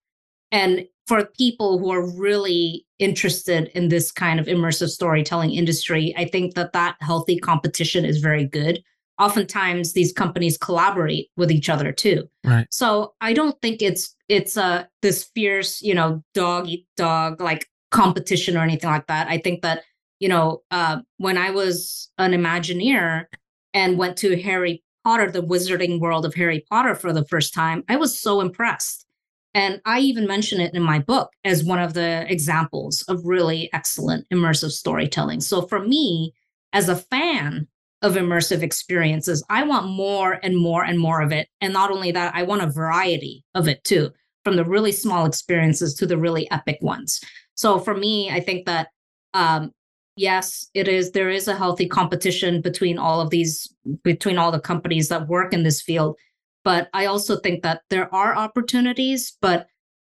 And 0.51 0.87
for 1.07 1.27
people 1.37 1.79
who 1.79 1.91
are 1.91 2.11
really 2.17 2.87
interested 2.99 3.71
in 3.75 3.89
this 3.89 4.11
kind 4.11 4.41
of 4.41 4.47
immersive 4.47 4.89
storytelling 4.89 5.51
industry 5.53 6.15
i 6.17 6.25
think 6.25 6.55
that 6.55 6.73
that 6.73 6.97
healthy 7.01 7.39
competition 7.39 8.05
is 8.05 8.19
very 8.19 8.47
good. 8.47 8.83
Oftentimes 9.19 9.93
these 9.93 10.13
companies 10.13 10.59
collaborate 10.59 11.29
with 11.37 11.51
each 11.53 11.69
other 11.69 11.93
too. 11.93 12.29
Right. 12.45 12.67
so 12.71 13.15
i 13.21 13.33
don't 13.33 13.61
think 13.61 13.83
it's 13.83 14.15
it's 14.29 14.57
a 14.57 14.89
this 15.03 15.25
fierce 15.35 15.83
you 15.83 15.95
know 15.95 16.23
dog 16.35 16.69
eat 16.69 16.87
dog 16.97 17.41
like 17.41 17.69
competition 17.91 18.57
or 18.57 18.63
anything 18.63 18.91
like 18.91 19.07
that. 19.07 19.29
I 19.29 19.39
think 19.39 19.63
that 19.63 19.83
you 20.21 20.29
know 20.29 20.63
uh, 20.71 21.01
when 21.19 21.37
i 21.37 21.51
was 21.51 22.11
an 22.19 22.33
imagineer 22.33 23.27
and 23.73 23.99
went 23.99 24.17
to 24.19 24.41
harry 24.41 24.84
potter 25.05 25.31
the 25.31 25.43
wizarding 25.43 26.01
world 26.01 26.25
of 26.25 26.35
harry 26.35 26.65
potter 26.71 26.95
for 26.95 27.13
the 27.13 27.25
first 27.27 27.55
time 27.55 27.85
i 27.89 27.97
was 27.97 28.19
so 28.19 28.41
impressed. 28.41 29.07
And 29.55 29.81
i 29.85 30.01
even 30.01 30.27
mention 30.27 30.61
it 30.61 30.75
in 30.75 30.83
my 30.83 30.99
book 30.99 31.31
as 31.45 31.63
one 31.63 31.79
of 31.79 31.95
the 31.95 32.27
examples 32.31 33.03
of 33.03 33.25
really 33.25 33.71
excellent 33.73 34.27
immersive 34.33 34.73
storytelling. 34.73 35.41
So 35.41 35.63
for 35.63 35.81
me 35.81 36.33
as 36.73 36.89
a 36.89 36.97
fan 36.97 37.69
of 38.03 38.15
immersive 38.15 38.63
experiences 38.63 39.45
i 39.49 39.63
want 39.63 39.87
more 39.87 40.41
and 40.43 40.57
more 40.57 40.85
and 40.85 40.99
more 40.99 41.21
of 41.21 41.33
it. 41.33 41.49
And 41.61 41.73
not 41.73 41.91
only 41.91 42.11
that 42.13 42.35
i 42.35 42.43
want 42.43 42.63
a 42.63 42.71
variety 42.71 43.45
of 43.55 43.69
it 43.69 43.85
too 43.85 44.11
from 44.43 44.57
the 44.57 44.65
really 44.65 44.93
small 44.93 45.25
experiences 45.25 45.95
to 45.95 46.07
the 46.07 46.19
really 46.19 46.51
epic 46.51 46.79
ones. 46.81 47.21
So 47.55 47.79
for 47.79 47.95
me 47.95 48.31
i 48.31 48.41
think 48.41 48.67
that 48.67 48.89
um, 49.35 49.73
yes 50.17 50.69
it 50.75 50.89
is. 50.89 51.13
There 51.13 51.31
is 51.31 51.49
a 51.49 51.57
healthy 51.57 51.89
competition 51.89 52.61
between 52.61 52.99
all 52.99 53.21
of 53.21 53.31
these 53.31 53.73
between 54.03 54.39
all 54.39 54.53
the 54.53 54.61
companies 54.61 55.09
that 55.09 55.29
work 55.29 55.53
in 55.53 55.63
this 55.63 55.83
field. 55.83 56.17
But 56.65 56.89
i 56.95 57.07
also 57.07 57.37
think 57.39 57.63
that 57.63 57.83
there 57.91 58.13
are 58.15 58.35
opportunities 58.35 59.37
but 59.43 59.67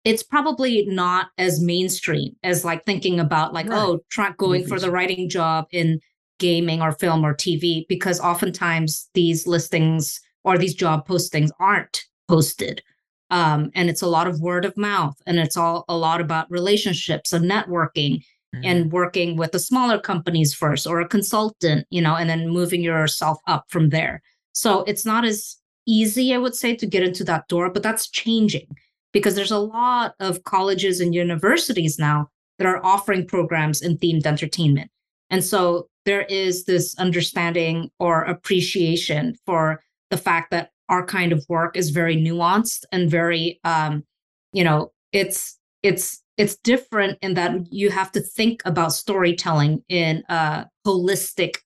it's 0.05 0.21
probably 0.21 0.85
not 0.87 1.27
as 1.37 1.61
mainstream 1.61 2.35
as 2.43 2.63
like 2.65 2.85
thinking 2.85 3.19
about 3.19 3.53
like 3.53 3.67
Right. 3.67 3.79
oh 3.79 3.99
try 4.09 4.31
going 4.37 4.67
for 4.67 4.79
the 4.79 4.91
writing 4.91 5.29
job 5.29 5.65
in 5.71 5.99
gaming 6.39 6.81
or 6.81 6.91
film 6.91 7.25
or 7.25 7.33
tv 7.33 7.85
because 7.87 8.19
oftentimes 8.19 9.09
these 9.13 9.47
listings 9.47 10.19
or 10.43 10.57
these 10.57 10.75
job 10.75 11.07
postings 11.07 11.49
aren't 11.59 12.03
posted. 12.27 12.81
Um, 13.29 13.71
and 13.73 13.89
it's 13.89 14.01
a 14.01 14.07
lot 14.07 14.27
of 14.27 14.41
word 14.41 14.65
of 14.65 14.77
mouth 14.77 15.15
and 15.25 15.39
it's 15.39 15.57
all 15.57 15.85
a 15.87 15.97
lot 15.97 16.21
about 16.21 16.51
relationships 16.51 17.33
and 17.33 17.49
networking 17.49 18.23
Mm-hmm. 18.53 18.65
and 18.65 18.91
working 18.91 19.35
with 19.35 19.51
the 19.51 19.57
smaller 19.57 19.97
companies 19.97 20.53
first 20.53 20.85
or 20.85 20.99
a 20.99 21.07
consultant 21.07 21.87
you 21.89 21.99
know 21.99 22.15
and 22.15 22.29
then 22.29 22.49
moving 22.49 22.83
yourself 22.83 23.39
up 23.47 23.65
from 23.69 23.89
there 23.89 24.21
so 24.51 24.83
it's 24.83 25.07
not 25.07 25.25
as 25.25 25.57
easy 25.87 26.35
i 26.35 26.37
would 26.37 26.53
say 26.53 26.75
to 26.75 26.85
get 26.85 27.01
into 27.01 27.23
that 27.23 27.47
door 27.47 27.71
but 27.71 27.81
that's 27.81 28.07
changing 28.07 28.67
because 29.11 29.33
there's 29.33 29.49
a 29.49 29.57
lot 29.57 30.13
of 30.19 30.43
colleges 30.43 30.99
and 30.99 31.15
universities 31.15 31.97
now 31.97 32.27
that 32.59 32.67
are 32.67 32.85
offering 32.85 33.25
programs 33.25 33.81
in 33.81 33.97
themed 33.97 34.27
entertainment 34.27 34.91
and 35.31 35.43
so 35.43 35.87
there 36.05 36.23
is 36.23 36.65
this 36.65 36.93
understanding 36.99 37.89
or 37.97 38.21
appreciation 38.21 39.35
for 39.47 39.81
the 40.11 40.17
fact 40.17 40.51
that 40.51 40.69
our 40.89 41.03
kind 41.03 41.31
of 41.31 41.43
work 41.49 41.75
is 41.75 41.89
very 41.89 42.15
nuanced 42.15 42.83
and 42.91 43.09
very 43.09 43.59
um 43.63 44.03
you 44.51 44.63
know 44.63 44.91
it's 45.11 45.57
it's 45.81 46.22
it's 46.37 46.55
different 46.57 47.19
in 47.21 47.35
that 47.35 47.51
you 47.71 47.89
have 47.89 48.11
to 48.13 48.21
think 48.21 48.61
about 48.65 48.93
storytelling 48.93 49.83
in 49.89 50.23
a 50.29 50.65
holistic 50.85 51.57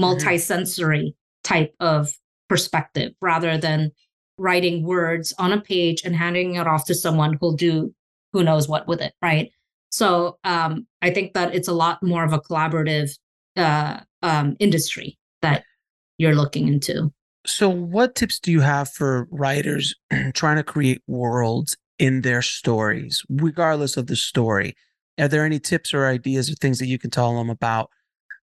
multisensory 0.00 1.14
type 1.44 1.74
of 1.80 2.10
perspective 2.48 3.12
rather 3.20 3.58
than 3.58 3.90
writing 4.38 4.84
words 4.84 5.32
on 5.38 5.52
a 5.52 5.60
page 5.60 6.02
and 6.04 6.14
handing 6.14 6.56
it 6.56 6.66
off 6.66 6.84
to 6.86 6.94
someone 6.94 7.38
who'll 7.40 7.52
do 7.52 7.94
who 8.32 8.42
knows 8.42 8.68
what 8.68 8.86
with 8.86 9.00
it 9.00 9.12
right? 9.22 9.50
So 9.90 10.38
um, 10.44 10.86
i 11.02 11.10
think 11.10 11.34
that 11.34 11.54
it's 11.54 11.68
a 11.68 11.72
lot 11.72 12.02
more 12.02 12.24
of 12.24 12.32
a 12.32 12.40
collaborative 12.40 13.10
uh, 13.56 14.00
um, 14.22 14.56
industry 14.58 15.18
that 15.42 15.64
you're 16.18 16.34
looking 16.34 16.68
into. 16.68 17.12
So, 17.46 17.68
what 17.68 18.14
tips 18.14 18.40
do 18.40 18.50
you 18.50 18.60
have 18.60 18.90
for 18.90 19.28
writers 19.30 19.94
trying 20.34 20.56
to 20.56 20.64
create 20.64 21.02
worlds 21.06 21.76
in 21.98 22.22
their 22.22 22.42
stories, 22.42 23.22
regardless 23.28 23.96
of 23.96 24.06
the 24.06 24.16
story? 24.16 24.76
Are 25.18 25.28
there 25.28 25.44
any 25.44 25.58
tips 25.58 25.94
or 25.94 26.06
ideas 26.06 26.50
or 26.50 26.54
things 26.54 26.78
that 26.78 26.86
you 26.86 26.98
can 26.98 27.10
tell 27.10 27.34
them 27.36 27.50
about 27.50 27.90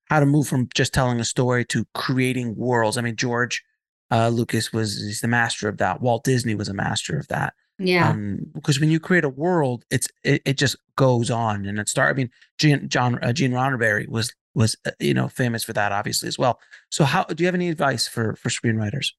how 0.09 0.19
to 0.19 0.25
move 0.25 0.47
from 0.47 0.69
just 0.73 0.93
telling 0.93 1.19
a 1.19 1.25
story 1.25 1.65
to 1.65 1.85
creating 1.93 2.55
worlds? 2.55 2.97
I 2.97 3.01
mean, 3.01 3.15
George 3.15 3.63
uh, 4.11 4.29
Lucas 4.29 4.71
was 4.71 5.01
he's 5.01 5.21
the 5.21 5.27
master 5.27 5.67
of 5.67 5.77
that. 5.77 6.01
Walt 6.01 6.23
Disney 6.23 6.55
was 6.55 6.69
a 6.69 6.73
master 6.73 7.17
of 7.17 7.27
that. 7.29 7.53
yeah 7.79 8.09
Um, 8.09 8.39
because 8.53 8.79
when 8.79 8.91
you 8.91 8.99
create 8.99 9.23
a 9.23 9.29
world, 9.29 9.85
it's 9.89 10.07
it, 10.23 10.41
it 10.45 10.57
just 10.57 10.75
goes 10.95 11.31
on 11.31 11.65
and 11.65 11.79
it 11.79 11.89
start. 11.89 12.13
I 12.13 12.17
mean, 12.17 12.29
Gene, 12.59 12.87
John 12.89 13.17
uh, 13.23 13.33
Gene 13.33 13.51
Roddenberry 13.51 14.07
was 14.07 14.33
was 14.53 14.75
uh, 14.85 14.91
you 14.99 15.13
know 15.13 15.27
famous 15.27 15.63
for 15.63 15.73
that, 15.73 15.91
obviously 15.91 16.27
as 16.27 16.37
well. 16.37 16.59
So, 16.89 17.05
how 17.05 17.23
do 17.23 17.41
you 17.43 17.47
have 17.47 17.55
any 17.55 17.69
advice 17.69 18.07
for 18.07 18.35
for 18.35 18.49
screenwriters? 18.49 19.13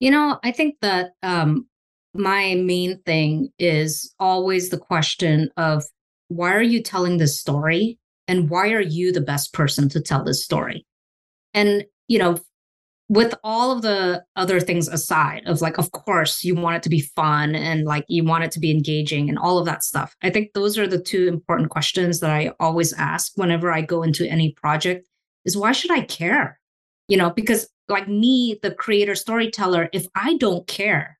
You 0.00 0.10
know, 0.10 0.38
I 0.42 0.52
think 0.52 0.76
that 0.80 1.12
um, 1.22 1.66
my 2.14 2.54
main 2.54 3.00
thing 3.02 3.50
is 3.58 4.14
always 4.18 4.70
the 4.70 4.78
question 4.78 5.50
of 5.56 5.84
why 6.28 6.54
are 6.54 6.62
you 6.62 6.82
telling 6.82 7.18
this 7.18 7.38
story 7.38 7.98
and 8.28 8.48
why 8.48 8.70
are 8.70 8.80
you 8.80 9.12
the 9.12 9.20
best 9.20 9.52
person 9.52 9.88
to 9.90 10.00
tell 10.00 10.24
this 10.24 10.42
story? 10.42 10.86
and 11.54 11.84
you 12.08 12.18
know 12.18 12.36
with 13.08 13.34
all 13.44 13.70
of 13.70 13.82
the 13.82 14.24
other 14.34 14.60
things 14.60 14.88
aside 14.88 15.42
of 15.46 15.60
like 15.60 15.78
of 15.78 15.90
course 15.92 16.42
you 16.42 16.54
want 16.54 16.76
it 16.76 16.82
to 16.82 16.88
be 16.88 17.00
fun 17.00 17.54
and 17.54 17.84
like 17.84 18.04
you 18.08 18.24
want 18.24 18.44
it 18.44 18.50
to 18.50 18.60
be 18.60 18.70
engaging 18.70 19.28
and 19.28 19.38
all 19.38 19.58
of 19.58 19.66
that 19.66 19.84
stuff 19.84 20.16
i 20.22 20.28
think 20.28 20.52
those 20.52 20.76
are 20.76 20.86
the 20.86 21.00
two 21.00 21.28
important 21.28 21.70
questions 21.70 22.20
that 22.20 22.30
i 22.30 22.50
always 22.60 22.92
ask 22.94 23.32
whenever 23.36 23.72
i 23.72 23.80
go 23.80 24.02
into 24.02 24.28
any 24.28 24.52
project 24.52 25.06
is 25.44 25.56
why 25.56 25.72
should 25.72 25.90
i 25.90 26.00
care 26.00 26.58
you 27.08 27.16
know 27.16 27.30
because 27.30 27.68
like 27.88 28.08
me 28.08 28.58
the 28.62 28.74
creator 28.74 29.14
storyteller 29.14 29.88
if 29.92 30.06
i 30.14 30.36
don't 30.38 30.66
care 30.66 31.18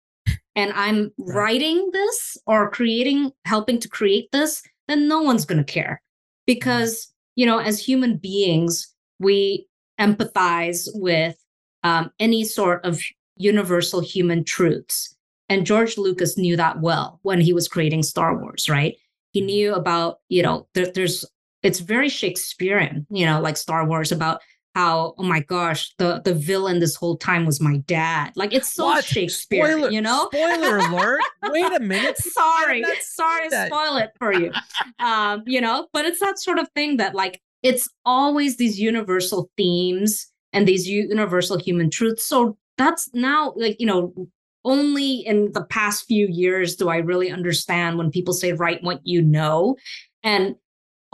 and 0.56 0.72
i'm 0.74 1.12
writing 1.18 1.90
this 1.92 2.36
or 2.46 2.70
creating 2.70 3.30
helping 3.44 3.78
to 3.78 3.88
create 3.88 4.30
this 4.32 4.62
then 4.88 5.08
no 5.08 5.22
one's 5.22 5.44
going 5.44 5.62
to 5.62 5.72
care 5.72 6.02
because 6.46 7.12
you 7.36 7.46
know 7.46 7.58
as 7.58 7.78
human 7.78 8.16
beings 8.16 8.94
we 9.18 9.66
empathize 10.00 10.88
with 10.94 11.36
um, 11.82 12.10
any 12.18 12.44
sort 12.44 12.84
of 12.84 13.00
universal 13.36 14.00
human 14.00 14.44
truths. 14.44 15.14
And 15.48 15.66
George 15.66 15.98
Lucas 15.98 16.38
knew 16.38 16.56
that 16.56 16.80
well 16.80 17.20
when 17.22 17.40
he 17.40 17.52
was 17.52 17.68
creating 17.68 18.02
Star 18.02 18.36
Wars, 18.36 18.68
right? 18.68 18.96
He 19.32 19.40
Mm-hmm. 19.40 19.46
knew 19.46 19.74
about, 19.74 20.20
you 20.28 20.42
know, 20.42 20.68
there, 20.74 20.90
there's, 20.90 21.24
it's 21.62 21.80
very 21.80 22.08
Shakespearean, 22.08 23.06
you 23.10 23.26
know, 23.26 23.40
like 23.40 23.56
Star 23.56 23.86
Wars 23.86 24.12
about 24.12 24.40
how, 24.74 25.14
oh 25.18 25.22
my 25.22 25.40
gosh, 25.40 25.94
the 25.98 26.20
the 26.24 26.34
villain 26.34 26.80
this 26.80 26.96
whole 26.96 27.16
time 27.16 27.46
was 27.46 27.60
my 27.60 27.76
dad. 27.86 28.32
Like 28.36 28.52
it's 28.52 28.72
so 28.72 28.86
What? 28.86 29.04
Shakespeare, 29.04 29.66
Spoiler- 29.72 29.90
you 29.90 30.00
know? 30.00 30.28
spoiler 30.32 30.78
alert. 30.78 31.20
Wait 31.44 31.72
a 31.72 31.80
minute. 31.80 32.18
sorry, 32.38 32.82
sorry 33.00 33.44
to 33.44 33.50
that. 33.50 33.68
spoil 33.68 33.96
it 33.98 34.10
for 34.18 34.32
you. 34.32 34.50
um, 34.98 35.42
you 35.46 35.60
know, 35.60 35.86
but 35.92 36.04
it's 36.04 36.20
that 36.20 36.38
sort 36.38 36.58
of 36.58 36.68
thing 36.74 36.96
that 36.96 37.14
like 37.14 37.40
it's 37.62 37.88
always 38.04 38.56
these 38.56 38.78
universal 38.80 39.50
themes 39.56 40.26
and 40.52 40.66
these 40.68 40.86
universal 40.88 41.58
human 41.58 41.88
truths. 41.90 42.24
So 42.24 42.56
that's 42.76 43.08
now 43.14 43.52
like, 43.56 43.76
you 43.80 43.86
know, 43.86 44.12
only 44.64 45.16
in 45.26 45.52
the 45.52 45.64
past 45.64 46.06
few 46.06 46.26
years 46.26 46.74
do 46.76 46.88
I 46.88 46.96
really 46.96 47.30
understand 47.30 47.98
when 47.98 48.10
people 48.10 48.32
say 48.34 48.52
write 48.52 48.82
what 48.82 49.00
you 49.04 49.20
know. 49.22 49.76
And 50.22 50.54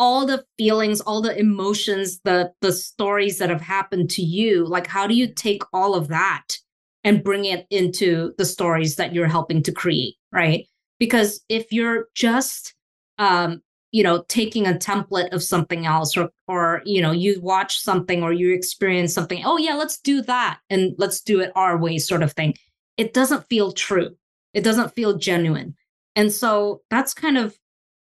all 0.01 0.25
the 0.25 0.43
feelings, 0.57 1.03
all 1.03 1.21
the 1.21 1.39
emotions, 1.39 2.21
the 2.25 2.51
the 2.63 2.73
stories 2.73 3.39
that 3.39 3.51
have 3.51 3.61
happened 3.61 4.11
to 4.11 4.23
you, 4.23 4.67
like 4.67 4.87
how 4.87 5.07
do 5.07 5.15
you 5.15 5.33
take 5.33 5.63
all 5.75 5.95
of 5.95 6.09
that 6.09 6.57
and 7.05 7.23
bring 7.23 7.45
it 7.45 7.67
into 7.71 8.33
the 8.39 8.45
stories 8.47 8.97
that 8.97 9.15
you're 9.15 9.29
helping 9.29 9.63
to 9.63 9.73
create, 9.73 10.15
right? 10.33 10.67
Because 10.99 11.45
if 11.51 11.71
you're 11.71 12.07
just 12.15 12.75
um 13.19 13.61
you 13.93 14.03
know 14.03 14.25
taking 14.29 14.67
a 14.67 14.73
template 14.73 15.33
of 15.35 15.43
something 15.43 15.85
else 15.85 16.17
or 16.17 16.31
or 16.49 16.81
you 16.87 17.03
know 17.03 17.13
you 17.13 17.39
watch 17.43 17.79
something 17.79 18.23
or 18.23 18.33
you 18.33 18.55
experience 18.55 19.13
something 19.13 19.43
oh 19.45 19.59
yeah 19.59 19.75
let's 19.75 19.99
do 20.01 20.23
that 20.23 20.61
and 20.71 20.95
let's 20.97 21.21
do 21.21 21.41
it 21.41 21.51
our 21.57 21.77
way 21.77 21.99
sort 21.99 22.23
of 22.23 22.33
thing 22.33 22.55
it 22.97 23.13
doesn't 23.13 23.49
feel 23.49 23.73
true 23.73 24.11
it 24.55 24.63
doesn't 24.63 24.95
feel 24.95 25.19
genuine 25.19 25.75
and 26.15 26.33
so 26.33 26.81
that's 26.89 27.13
kind 27.13 27.37
of 27.37 27.59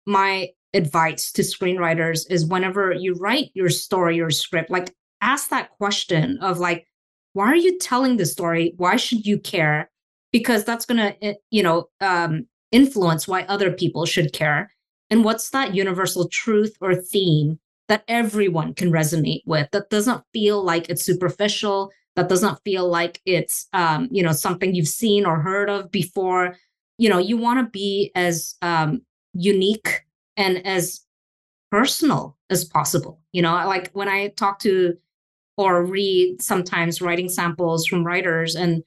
my 0.05 0.49
advice 0.77 1.31
to 1.33 1.41
screenwriters 1.41 2.21
is 2.29 2.45
whenever 2.45 2.93
you 2.93 3.15
write 3.15 3.49
your 3.53 3.69
story 3.69 4.21
or 4.21 4.29
script 4.29 4.69
like 4.69 4.93
ask 5.21 5.49
that 5.49 5.71
question 5.71 6.37
of 6.41 6.59
like 6.59 6.87
why 7.37 7.45
are 7.45 7.55
you 7.55 7.77
telling 7.77 8.17
the 8.17 8.25
story? 8.25 8.73
Why 8.77 8.95
should 8.95 9.27
you 9.27 9.37
care? 9.37 9.91
Because 10.31 10.65
that's 10.65 10.87
going 10.87 10.97
to 10.97 11.35
you 11.51 11.61
know 11.61 11.87
um, 12.01 12.47
influence 12.71 13.27
why 13.27 13.43
other 13.43 13.71
people 13.71 14.07
should 14.07 14.33
care. 14.33 14.73
And 15.11 15.23
what's 15.23 15.51
that 15.51 15.75
universal 15.75 16.27
truth 16.29 16.75
or 16.81 16.95
theme 16.95 17.59
that 17.89 18.03
everyone 18.07 18.73
can 18.73 18.91
resonate 18.91 19.43
with? 19.45 19.69
That 19.71 19.91
doesn't 19.91 20.23
feel 20.33 20.63
like 20.63 20.89
it's 20.89 21.05
superficial. 21.05 21.91
That 22.15 22.27
doesn't 22.27 22.59
feel 22.65 22.89
like 22.89 23.21
it's 23.23 23.67
um, 23.71 24.09
you 24.11 24.23
know 24.23 24.31
something 24.31 24.73
you've 24.73 24.87
seen 24.87 25.23
or 25.23 25.39
heard 25.39 25.69
of 25.69 25.91
before. 25.91 26.55
You 26.97 27.09
know 27.09 27.19
you 27.19 27.37
want 27.37 27.59
to 27.59 27.69
be 27.69 28.11
as 28.15 28.55
um, 28.63 29.01
unique 29.33 30.06
and 30.37 30.65
as 30.65 31.01
personal 31.71 32.37
as 32.49 32.63
possible. 32.63 33.19
You 33.33 33.41
know 33.41 33.53
like 33.53 33.91
when 33.91 34.07
i 34.07 34.29
talk 34.29 34.59
to 34.59 34.95
or 35.57 35.83
read 35.83 36.41
sometimes 36.41 37.01
writing 37.01 37.29
samples 37.29 37.85
from 37.85 38.05
writers 38.05 38.55
and 38.55 38.83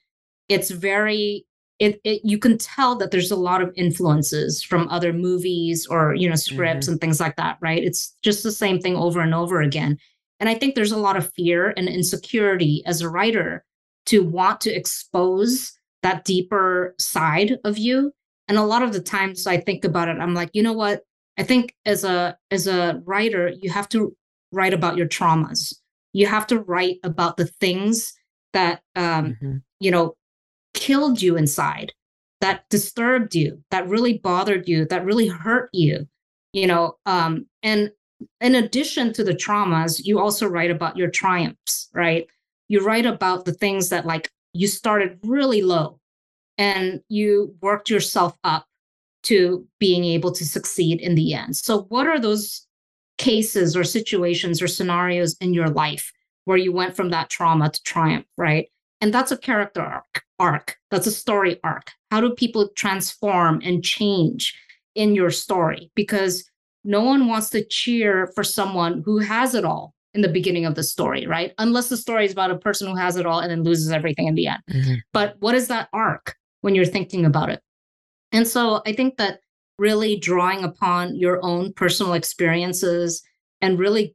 it's 0.49 0.71
very 0.71 1.45
it, 1.79 2.01
it 2.05 2.21
you 2.25 2.39
can 2.39 2.59
tell 2.59 2.95
that 2.97 3.11
there's 3.11 3.31
a 3.31 3.37
lot 3.37 3.63
of 3.63 3.73
influences 3.77 4.63
from 4.63 4.89
other 4.89 5.13
movies 5.13 5.87
or 5.87 6.15
you 6.15 6.29
know 6.29 6.35
scripts 6.37 6.87
Mhm. 6.87 6.93
and 6.93 7.01
things 7.01 7.21
like 7.21 7.37
that 7.37 7.59
right? 7.61 7.83
It's 7.85 8.17
just 8.23 8.43
the 8.43 8.53
same 8.53 8.81
thing 8.81 8.97
over 8.97 9.21
and 9.21 9.35
over 9.35 9.61
again. 9.61 9.99
And 10.41 10.49
i 10.49 10.55
think 10.55 10.75
there's 10.75 10.93
a 10.93 10.97
lot 10.99 11.17
of 11.17 11.33
fear 11.35 11.75
and 11.77 11.89
insecurity 11.89 12.83
as 12.87 13.01
a 13.03 13.09
writer 13.11 13.65
to 14.07 14.23
want 14.25 14.61
to 14.63 14.71
expose 14.75 15.73
that 16.03 16.25
deeper 16.25 16.95
side 16.99 17.59
of 17.65 17.77
you. 17.77 18.13
And 18.49 18.57
a 18.59 18.63
lot 18.65 18.83
of 18.83 18.93
the 18.93 19.01
times 19.01 19.47
i 19.47 19.59
think 19.59 19.85
about 19.85 20.09
it 20.09 20.19
i'm 20.19 20.35
like 20.35 20.51
you 20.55 20.63
know 20.63 20.73
what 20.73 21.03
i 21.39 21.43
think 21.43 21.75
as 21.87 22.05
a 22.05 22.37
as 22.51 22.67
a 22.67 23.01
writer 23.05 23.49
you 23.61 23.71
have 23.71 23.89
to 23.89 24.15
write 24.53 24.75
about 24.75 24.97
your 24.97 25.07
traumas 25.07 25.75
you 26.13 26.27
have 26.27 26.47
to 26.47 26.59
write 26.61 26.99
about 27.05 27.37
the 27.37 27.47
things 27.47 28.13
that 28.53 28.83
um 28.97 29.37
Mm-hmm. 29.43 29.57
you 29.81 29.91
know 29.91 30.17
killed 30.75 31.21
you 31.23 31.37
inside 31.37 31.93
that 32.41 32.65
disturbed 32.71 33.35
you 33.35 33.63
that 33.71 33.89
really 33.89 34.19
bothered 34.19 34.69
you 34.69 34.87
that 34.87 35.05
really 35.05 35.29
hurt 35.29 35.69
you 35.73 36.07
you 36.53 36.67
know 36.67 36.97
um 37.07 37.47
and 37.63 37.91
in 38.41 38.55
addition 38.55 39.13
to 39.13 39.25
the 39.25 39.35
traumas 39.35 40.05
you 40.05 40.19
also 40.19 40.47
write 40.47 40.71
about 40.71 40.97
your 40.97 41.11
triumphs 41.11 41.89
right 41.95 42.27
you 42.69 42.85
write 42.85 43.07
about 43.07 43.45
the 43.45 43.53
things 43.55 43.89
that 43.89 44.07
like 44.07 44.31
you 44.53 44.67
started 44.67 45.19
really 45.25 45.63
low 45.63 45.99
and 46.59 47.01
you 47.09 47.55
worked 47.63 47.89
yourself 47.91 48.37
up 48.45 48.67
to 49.23 49.67
being 49.79 50.05
able 50.05 50.33
to 50.33 50.45
succeed 50.45 51.01
in 51.01 51.15
the 51.15 51.35
end. 51.35 51.57
So 51.57 51.83
what 51.89 52.07
are 52.07 52.19
those 52.19 52.67
cases 53.19 53.77
or 53.77 53.85
situations 53.85 54.63
or 54.63 54.67
scenarios 54.67 55.37
in 55.41 55.53
your 55.53 55.69
life 55.69 56.13
where 56.47 56.57
you 56.57 56.73
went 56.73 56.97
from 56.97 57.11
that 57.11 57.31
trauma 57.31 57.71
to 57.71 57.83
triumph 57.83 58.27
right? 58.37 58.69
And 59.01 59.15
that's 59.15 59.33
a 59.33 59.39
character 59.39 59.81
arc 59.81 60.23
arc. 60.39 60.77
That's 60.91 61.07
a 61.07 61.13
story 61.13 61.61
arc. 61.63 61.91
How 62.11 62.21
do 62.21 62.35
people 62.35 62.69
transform 62.75 63.61
and 63.63 63.85
change 63.85 64.59
in 64.95 65.15
your 65.15 65.31
story? 65.31 65.91
Because 65.95 66.45
no 66.83 67.03
one 67.03 67.29
wants 67.29 67.51
to 67.51 67.65
cheer 67.65 68.33
for 68.35 68.43
someone 68.43 69.03
who 69.05 69.19
has 69.19 69.55
it 69.55 69.65
all 69.65 69.95
in 70.15 70.23
the 70.23 70.29
beginning 70.29 70.65
of 70.65 70.75
the 70.75 70.83
story 70.83 71.27
right? 71.27 71.53
Unless 71.59 71.89
the 71.89 71.97
story 71.97 72.25
is 72.25 72.33
about 72.33 72.51
a 72.51 72.59
person 72.59 72.89
who 72.89 72.97
has 72.97 73.17
it 73.17 73.27
all 73.27 73.39
and 73.39 73.51
then 73.51 73.63
loses 73.63 73.93
everything 73.93 74.27
in 74.27 74.35
the 74.35 74.49
end. 74.49 74.63
Mm-hmm. 74.71 74.95
But 75.13 75.37
what 75.41 75.55
is 75.55 75.69
that 75.69 75.89
arc 75.93 76.35
when 76.63 76.75
you're 76.75 76.85
thinking 76.85 77.25
about 77.25 77.51
it 77.51 77.63
and 78.33 78.47
so 78.47 78.83
i 78.87 78.93
think 78.93 79.17
that 79.17 79.41
really 79.79 80.17
drawing 80.17 80.63
upon 80.63 81.17
your 81.17 81.41
own 81.43 81.73
personal 81.73 82.13
experiences 82.13 83.23
and 83.61 83.79
really 83.79 84.15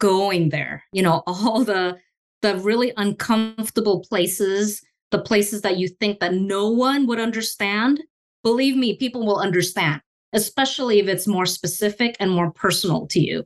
going 0.00 0.48
there 0.48 0.82
you 0.92 1.02
know 1.02 1.22
all 1.26 1.64
the 1.64 1.96
the 2.42 2.56
really 2.56 2.92
uncomfortable 2.96 4.00
places 4.08 4.82
the 5.10 5.18
places 5.18 5.60
that 5.60 5.76
you 5.76 5.88
think 5.88 6.20
that 6.20 6.34
no 6.34 6.68
one 6.68 7.06
would 7.06 7.20
understand 7.20 8.00
believe 8.42 8.76
me 8.76 8.96
people 8.96 9.24
will 9.26 9.38
understand 9.38 10.00
especially 10.32 10.98
if 10.98 11.08
it's 11.08 11.26
more 11.26 11.46
specific 11.46 12.16
and 12.18 12.30
more 12.30 12.50
personal 12.50 13.06
to 13.06 13.20
you. 13.20 13.44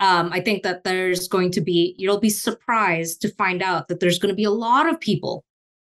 Um, 0.00 0.30
i 0.32 0.40
think 0.40 0.64
that 0.64 0.82
there's 0.82 1.28
going 1.28 1.52
to 1.52 1.60
be 1.60 1.94
you'll 1.96 2.18
be 2.18 2.30
surprised 2.30 3.20
to 3.20 3.28
find 3.28 3.62
out 3.62 3.86
that 3.86 4.00
there's 4.00 4.18
going 4.18 4.32
to 4.32 4.36
be 4.36 4.44
a 4.44 4.50
lot 4.50 4.88
of 4.88 4.98
people 4.98 5.44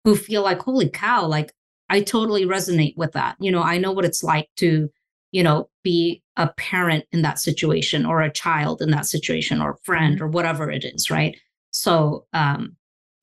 who 0.04 0.16
feel 0.16 0.42
like 0.42 0.60
holy 0.60 0.90
cow 0.90 1.24
like 1.24 1.54
i 1.94 2.00
totally 2.00 2.44
resonate 2.56 2.96
with 2.96 3.12
that. 3.12 3.36
You 3.44 3.50
know 3.54 3.62
i 3.62 3.76
know 3.78 3.92
what 3.96 4.04
it's 4.04 4.22
like 4.32 4.48
to 4.62 4.90
you 5.36 5.42
know 5.42 5.68
be 5.82 6.22
a 6.36 6.48
parent 6.68 7.04
in 7.12 7.20
that 7.22 7.38
situation 7.38 8.06
or 8.10 8.20
a 8.22 8.30
child 8.44 8.80
in 8.82 8.90
that 8.90 9.06
situation 9.06 9.60
or 9.60 9.78
friend 9.88 10.20
or 10.22 10.28
whatever 10.36 10.70
it 10.70 10.84
is 10.84 11.10
right? 11.10 11.34
So 11.70 12.26
um 12.32 12.76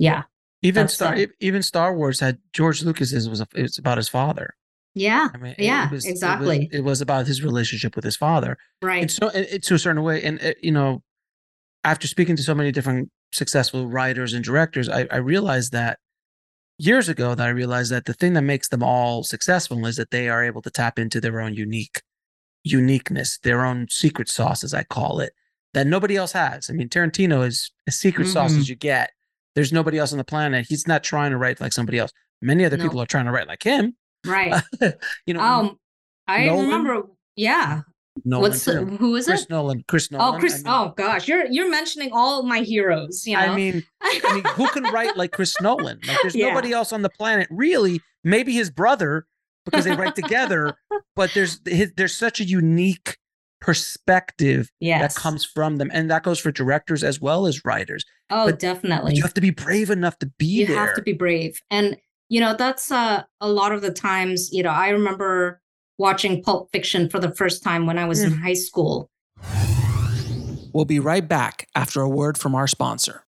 yeah 0.08 0.24
Even 0.62 0.88
Star, 0.88 1.16
even 1.40 1.62
Star 1.64 1.90
Wars 1.96 2.20
had 2.20 2.38
George 2.54 2.84
Lucas's 2.84 3.30
was 3.30 3.40
a, 3.42 3.48
it's 3.56 3.78
about 3.78 3.98
his 3.98 4.10
father. 4.10 4.48
yeah 4.96 5.28
I 5.34 5.38
mean, 5.38 5.56
yeah 5.58 5.88
it 5.88 5.92
was, 5.92 6.06
it 6.06 6.10
was- 6.10 6.16
exactly. 6.16 6.70
It 6.78 6.84
was, 6.90 7.00
about 7.02 7.28
his 7.28 7.40
relationship 7.50 7.96
with 7.96 8.04
his 8.10 8.18
father. 8.26 8.58
right. 8.82 9.02
And 9.04 9.12
so, 9.12 9.28
it, 9.30 9.46
it- 9.54 9.64
to 9.68 9.74
a 9.76 9.80
certain 9.86 10.04
way, 10.04 10.18
and 10.28 10.36
uh, 10.44 10.54
you 10.68 10.72
know, 10.78 11.02
after 11.92 12.08
speaking 12.08 12.36
to 12.36 12.44
so 12.50 12.54
many 12.54 12.72
different 12.78 13.10
successful 13.32 13.88
writers 13.88 14.34
and 14.34 14.44
directors, 14.44 14.88
I, 14.90 15.02
I 15.12 15.18
realized 15.18 15.72
that 15.72 16.00
years 16.80 17.08
ago 17.10 17.36
that 17.36 17.46
I 17.46 17.50
realized 17.52 17.92
that 17.92 18.06
the 18.06 18.14
thing 18.14 18.34
that 18.34 18.42
makes 18.42 18.70
them 18.70 18.82
all 18.82 19.24
successful 19.24 19.86
is 19.86 19.98
that 19.98 20.10
they 20.12 20.28
are 20.30 20.44
able 20.44 20.62
to 20.64 20.72
tap 20.72 20.98
into 20.98 21.22
their 21.22 21.40
own 21.42 21.54
unique 21.54 22.02
uniqueness, 22.64 23.38
their 23.44 23.64
own 23.66 23.88
secret 23.90 24.28
sauce, 24.30 24.64
as 24.64 24.74
I 24.74 24.84
call 24.84 25.20
it, 25.20 25.34
that 25.74 25.88
nobody 25.88 26.16
else 26.18 26.32
has. 26.34 26.70
I 26.70 26.74
mean, 26.74 26.90
Tarantino 26.90 27.46
is 27.46 27.72
a 27.88 27.92
secret 27.92 28.28
sauce 28.28 28.54
Mhm. 28.54 28.60
as 28.60 28.70
you 28.70 28.76
get. 28.76 29.12
There's 29.56 29.72
nobody 29.72 29.98
else 29.98 30.12
on 30.12 30.18
the 30.18 30.24
planet. 30.24 30.66
He's 30.68 30.88
not 30.88 31.04
trying 31.04 31.32
to 31.32 31.38
write 31.38 31.62
like 31.62 31.74
somebody 31.74 32.00
else. 32.00 32.12
Many 32.42 32.66
other 32.66 32.78
No. 32.78 32.84
people 32.84 33.02
are 33.02 33.06
trying 33.06 33.26
to 33.26 33.32
write 33.32 33.48
like 33.48 33.64
him. 33.64 33.96
right 34.26 34.62
you 35.26 35.34
know, 35.34 35.40
um 35.40 35.80
i 36.28 36.50
remember 36.50 37.04
yeah 37.38 37.84
Nolan 38.26 38.52
What's 38.52 38.66
too. 38.66 38.86
who 38.86 39.16
is 39.16 39.26
Chris 39.26 39.44
it? 39.44 39.50
Nolan. 39.50 39.84
Chris 39.88 40.12
Nolan. 40.12 40.36
Oh, 40.36 40.40
Chris. 40.40 40.54
I 40.54 40.58
mean, 40.58 40.66
oh 40.68 40.94
gosh, 40.98 41.28
you're 41.28 41.46
you're 41.48 41.70
mentioning 41.70 42.10
all 42.14 42.44
my 42.44 42.60
heroes. 42.62 43.26
You 43.28 43.36
know. 43.36 43.42
I 43.44 43.56
mean, 43.56 43.84
I 44.02 44.34
mean, 44.34 44.44
who 44.56 44.68
can 44.70 44.84
write 44.86 45.18
like 45.18 45.32
Chris 45.32 45.54
Nolan? 45.62 46.00
Like, 46.08 46.18
there's 46.22 46.36
Yeah. 46.36 46.50
nobody 46.50 46.72
else 46.74 46.92
on 46.94 47.02
the 47.02 47.10
planet 47.10 47.48
really. 47.52 48.02
Maybe 48.24 48.54
his 48.54 48.70
brother 48.70 49.26
because 49.66 49.86
they 49.86 49.96
write 49.96 50.16
together. 50.16 50.76
But 51.16 51.32
there's 51.34 51.60
his, 51.66 51.92
there's 51.98 52.16
such 52.16 52.40
a 52.40 52.46
unique 52.46 53.18
perspective 53.60 54.70
Yes. 54.80 55.14
that 55.16 55.20
comes 55.22 55.46
from 55.46 55.78
them, 55.78 55.90
and 55.94 56.10
that 56.10 56.24
goes 56.24 56.40
for 56.40 56.52
directors 56.52 57.04
as 57.04 57.20
well 57.22 57.46
as 57.46 57.64
writers. 57.66 58.04
oh, 58.30 58.46
but- 58.48 58.60
definitely. 58.60 59.12
But 59.12 59.18
you 59.18 59.22
have 59.24 59.34
to 59.36 59.42
be 59.42 59.50
brave 59.52 59.90
enough 59.90 60.18
to 60.20 60.28
be 60.40 60.46
you 60.46 60.68
there. 60.68 60.78
have 60.78 60.96
to 60.96 61.02
be 61.02 61.14
brave 61.14 61.60
and 61.70 61.98
you 62.30 62.40
know 62.40 62.56
that's 62.56 62.92
uh, 62.92 63.24
a 63.42 63.50
lot 63.50 63.72
of 63.72 63.82
the 63.82 63.92
times 63.92 64.50
you 64.52 64.62
know 64.64 64.70
i 64.70 64.90
remember 64.90 65.60
watching 66.00 66.42
pulp 66.42 66.72
fiction 66.72 67.10
for 67.10 67.20
the 67.20 67.36
first 67.36 67.62
time 67.62 67.86
when 67.86 68.00
i 68.00 68.06
was 68.06 68.24
in 68.24 68.32
mm. 68.32 68.42
high 68.42 68.54
school. 68.54 69.12
We'll 70.74 70.86
be 70.86 71.00
right 71.00 71.28
back 71.28 71.68
after 71.76 72.02
a 72.02 72.10
word 72.10 72.38
from 72.38 72.56
our 72.56 72.68
sponsor. 72.68 73.26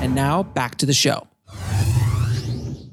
And 0.00 0.14
now 0.14 0.42
back 0.42 0.76
to 0.76 0.86
the 0.86 0.92
show. 0.92 1.26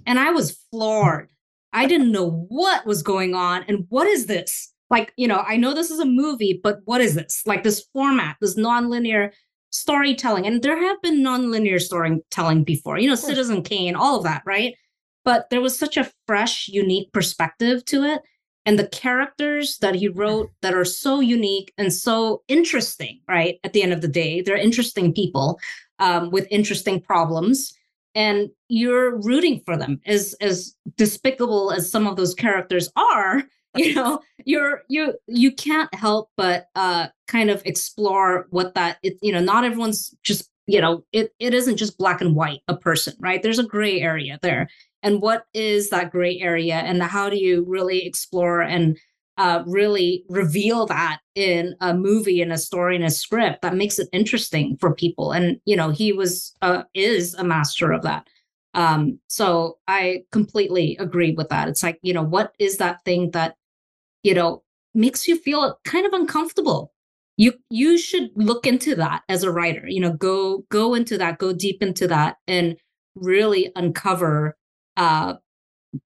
and 0.07 0.17
i 0.17 0.31
was 0.31 0.57
floored. 0.71 1.29
I 1.75 1.87
didn't 1.87 2.11
know 2.11 2.45
what 2.49 2.85
was 2.85 3.03
going 3.03 3.33
on 3.33 3.63
and 3.67 3.85
what 3.89 4.07
is 4.07 4.25
this? 4.25 4.71
Like 4.89 5.11
you 5.17 5.27
know 5.27 5.43
i 5.47 5.57
know 5.57 5.73
this 5.73 5.91
is 5.91 5.99
a 5.99 6.05
movie 6.05 6.59
but 6.63 6.79
what 6.85 7.01
is 7.01 7.15
this? 7.15 7.43
Like 7.45 7.63
this 7.63 7.85
format 7.93 8.37
this 8.39 8.55
nonlinear 8.55 9.31
storytelling. 9.71 10.45
And 10.45 10.61
there 10.61 10.79
have 10.79 11.01
been 11.01 11.23
nonlinear 11.23 11.81
storytelling 11.81 12.63
before 12.63 12.97
you 12.97 13.09
know 13.09 13.15
citizen 13.15 13.61
kane 13.61 13.95
all 13.95 14.17
of 14.17 14.23
that 14.23 14.43
right 14.45 14.75
but 15.25 15.49
there 15.49 15.61
was 15.61 15.77
such 15.77 15.97
a 15.97 16.11
fresh 16.27 16.67
unique 16.67 17.11
perspective 17.13 17.85
to 17.85 18.03
it. 18.03 18.21
And 18.65 18.79
the 18.79 18.87
characters 18.87 19.77
that 19.79 19.95
he 19.95 20.07
wrote 20.07 20.51
that 20.61 20.73
are 20.73 20.85
so 20.85 21.19
unique 21.19 21.73
and 21.77 21.91
so 21.91 22.43
interesting 22.47 23.19
right 23.27 23.59
at 23.63 23.73
the 23.73 23.83
end 23.83 23.91
of 23.91 24.01
the 24.01 24.07
day 24.07 24.41
they're 24.41 24.55
interesting 24.55 25.13
people 25.13 25.59
um, 25.99 26.31
with 26.31 26.47
interesting 26.49 27.01
problems. 27.01 27.73
And 28.15 28.49
you're 28.69 29.17
rooting 29.21 29.61
for 29.65 29.75
them 29.75 29.99
as 30.05 30.35
as 30.39 30.75
despicable 30.97 31.71
as 31.71 31.89
some 31.91 32.05
of 32.05 32.15
those 32.15 32.35
characters 32.35 32.89
are 32.95 33.43
you 33.75 33.95
know 33.95 34.19
you're 34.45 34.83
you 34.87 35.15
you 35.25 35.51
can't 35.51 35.91
help 35.95 36.29
but 36.37 36.67
uh 36.75 37.07
kind 37.27 37.49
of 37.49 37.63
explore 37.65 38.45
what 38.51 38.75
that 38.75 38.99
it 39.01 39.17
you 39.23 39.31
know 39.31 39.39
not 39.39 39.63
everyone's 39.63 40.13
just 40.21 40.47
you 40.67 40.79
know 40.79 41.03
it 41.11 41.33
it 41.39 41.55
isn't 41.55 41.77
just 41.77 41.97
black 41.97 42.21
and 42.21 42.35
white 42.35 42.61
a 42.67 42.77
person 42.77 43.15
right? 43.19 43.41
There's 43.41 43.57
a 43.57 43.63
gray 43.63 43.99
area 43.99 44.37
there 44.43 44.69
and 45.03 45.21
what 45.21 45.45
is 45.53 45.89
that 45.89 46.11
gray 46.11 46.39
area 46.39 46.75
and 46.75 47.03
how 47.03 47.29
do 47.29 47.37
you 47.37 47.65
really 47.67 48.05
explore 48.05 48.61
and 48.61 48.97
uh, 49.37 49.63
really 49.65 50.23
reveal 50.29 50.85
that 50.85 51.19
in 51.35 51.75
a 51.81 51.93
movie 51.93 52.41
and 52.41 52.53
a 52.53 52.57
story 52.57 52.95
and 52.95 53.05
a 53.05 53.09
script 53.09 53.61
that 53.61 53.75
makes 53.75 53.97
it 53.97 54.07
interesting 54.13 54.77
for 54.77 54.93
people. 54.93 55.31
And 55.31 55.59
you 55.65 55.75
know 55.75 55.89
he 55.89 56.13
was 56.13 56.53
uh, 56.61 56.83
is 56.93 57.33
a 57.35 57.43
master 57.43 57.91
of 57.91 58.03
that. 58.03 58.27
Um 58.75 59.19
so 59.27 59.77
i 59.87 60.23
completely 60.31 60.97
agree 60.99 61.33
with 61.33 61.49
that. 61.49 61.67
It's 61.67 61.83
like 61.83 61.99
you 62.01 62.13
know 62.13 62.23
what 62.23 62.53
is 62.59 62.77
that 62.77 63.03
thing 63.05 63.31
that 63.31 63.55
you 64.23 64.33
know 64.33 64.63
makes 64.93 65.27
you 65.27 65.37
feel 65.37 65.79
kind 65.83 66.05
of 66.05 66.13
uncomfortable? 66.13 66.93
You 67.37 67.53
you 67.69 67.97
should 67.97 68.29
look 68.35 68.67
into 68.67 68.95
that 68.95 69.23
as 69.29 69.43
a 69.43 69.51
writer 69.51 69.87
you 69.87 69.99
know 69.99 70.13
go 70.13 70.65
go 70.69 70.93
into 70.93 71.17
that 71.17 71.39
go 71.39 71.51
deep 71.53 71.81
into 71.81 72.07
that 72.07 72.37
and 72.47 72.77
really 73.15 73.71
uncover 73.75 74.55
uh 74.97 75.35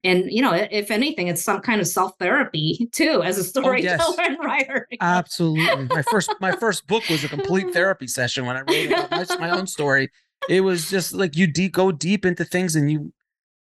and 0.04 0.32
you 0.32 0.42
know 0.42 0.54
if 0.54 0.92
anything 0.92 1.28
it's 1.28 1.44
some 1.44 1.62
kind 1.62 1.80
of 1.80 1.88
self 1.88 2.18
therapy 2.20 2.90
too 2.92 3.22
as 3.24 3.38
a 3.38 3.44
storyteller 3.52 4.22
and 4.22 4.38
writer 4.40 4.88
Absolutely. 5.02 5.86
My 5.86 6.02
first 6.04 6.34
my 6.40 6.52
first 6.60 6.88
book 6.88 7.08
was 7.10 7.24
a 7.24 7.30
complete 7.30 7.74
therapy 7.74 8.08
session 8.08 8.46
when 8.46 8.58
I 8.58 8.62
wrote 8.62 9.12
my, 9.12 9.48
my 9.48 9.50
own 9.50 9.68
story. 9.68 10.10
It 10.50 10.62
was 10.62 10.90
just 10.90 11.14
like 11.14 11.36
you 11.36 11.48
deep 11.48 11.74
go 11.74 11.92
deep 11.92 12.26
into 12.26 12.44
things 12.44 12.76
and 12.76 12.92
you 12.92 13.14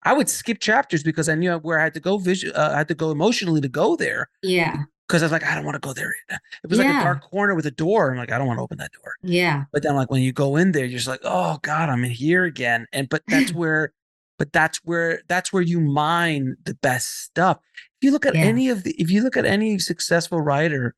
I 0.03 0.13
would 0.13 0.29
skip 0.29 0.59
chapters 0.59 1.03
because 1.03 1.27
I 1.27 1.35
knew 1.35 1.53
where 1.57 1.79
I 1.79 1.83
had 1.83 1.93
to 1.95 1.99
go 1.99 2.17
visual 2.17 2.55
uh, 2.55 2.71
I 2.73 2.77
had 2.77 2.87
to 2.89 2.95
go 2.95 3.11
emotionally 3.11 3.61
to 3.61 3.69
go 3.69 3.95
there 3.95 4.29
yeah 4.43 4.83
because 5.07 5.21
I 5.21 5.25
was 5.25 5.31
like 5.31 5.43
I 5.45 5.55
don't 5.55 5.65
want 5.65 5.75
to 5.75 5.87
go 5.87 5.93
there. 5.93 6.13
It 6.29 6.69
was 6.69 6.79
like 6.79 6.87
a 6.89 7.03
dark 7.03 7.21
corner 7.21 7.55
with 7.55 7.65
a 7.65 7.71
door. 7.71 8.11
I'm 8.11 8.17
like 8.17 8.31
I 8.31 8.37
don't 8.37 8.47
want 8.47 8.59
to 8.59 8.63
open 8.63 8.77
that 8.79 8.91
door. 8.91 9.15
yeah 9.23 9.63
But 9.71 9.83
then 9.83 9.95
like 9.95 10.11
when 10.11 10.21
you 10.21 10.33
go 10.33 10.57
in 10.57 10.73
there 10.73 10.85
you're 10.85 10.97
just 10.97 11.07
like 11.07 11.21
oh 11.23 11.59
god, 11.61 11.89
I'm 11.89 12.03
in 12.03 12.11
here 12.11 12.43
again. 12.43 12.85
And 12.91 13.07
but 13.07 13.23
that's 13.27 13.53
where 13.53 13.93
but 14.37 14.53
that's 14.53 14.79
where 14.83 15.21
that's 15.27 15.51
where 15.51 15.63
you 15.63 15.79
mine 15.79 16.55
the 16.63 16.75
best 16.75 17.23
stuff. 17.23 17.57
If 17.75 18.05
you 18.05 18.11
look 18.11 18.25
at 18.25 18.35
Yeah. 18.35 18.41
any 18.41 18.69
of 18.69 18.83
the 18.83 18.91
if 19.01 19.09
you 19.09 19.21
look 19.23 19.37
at 19.37 19.45
any 19.45 19.79
successful 19.79 20.41
writer, 20.41 20.95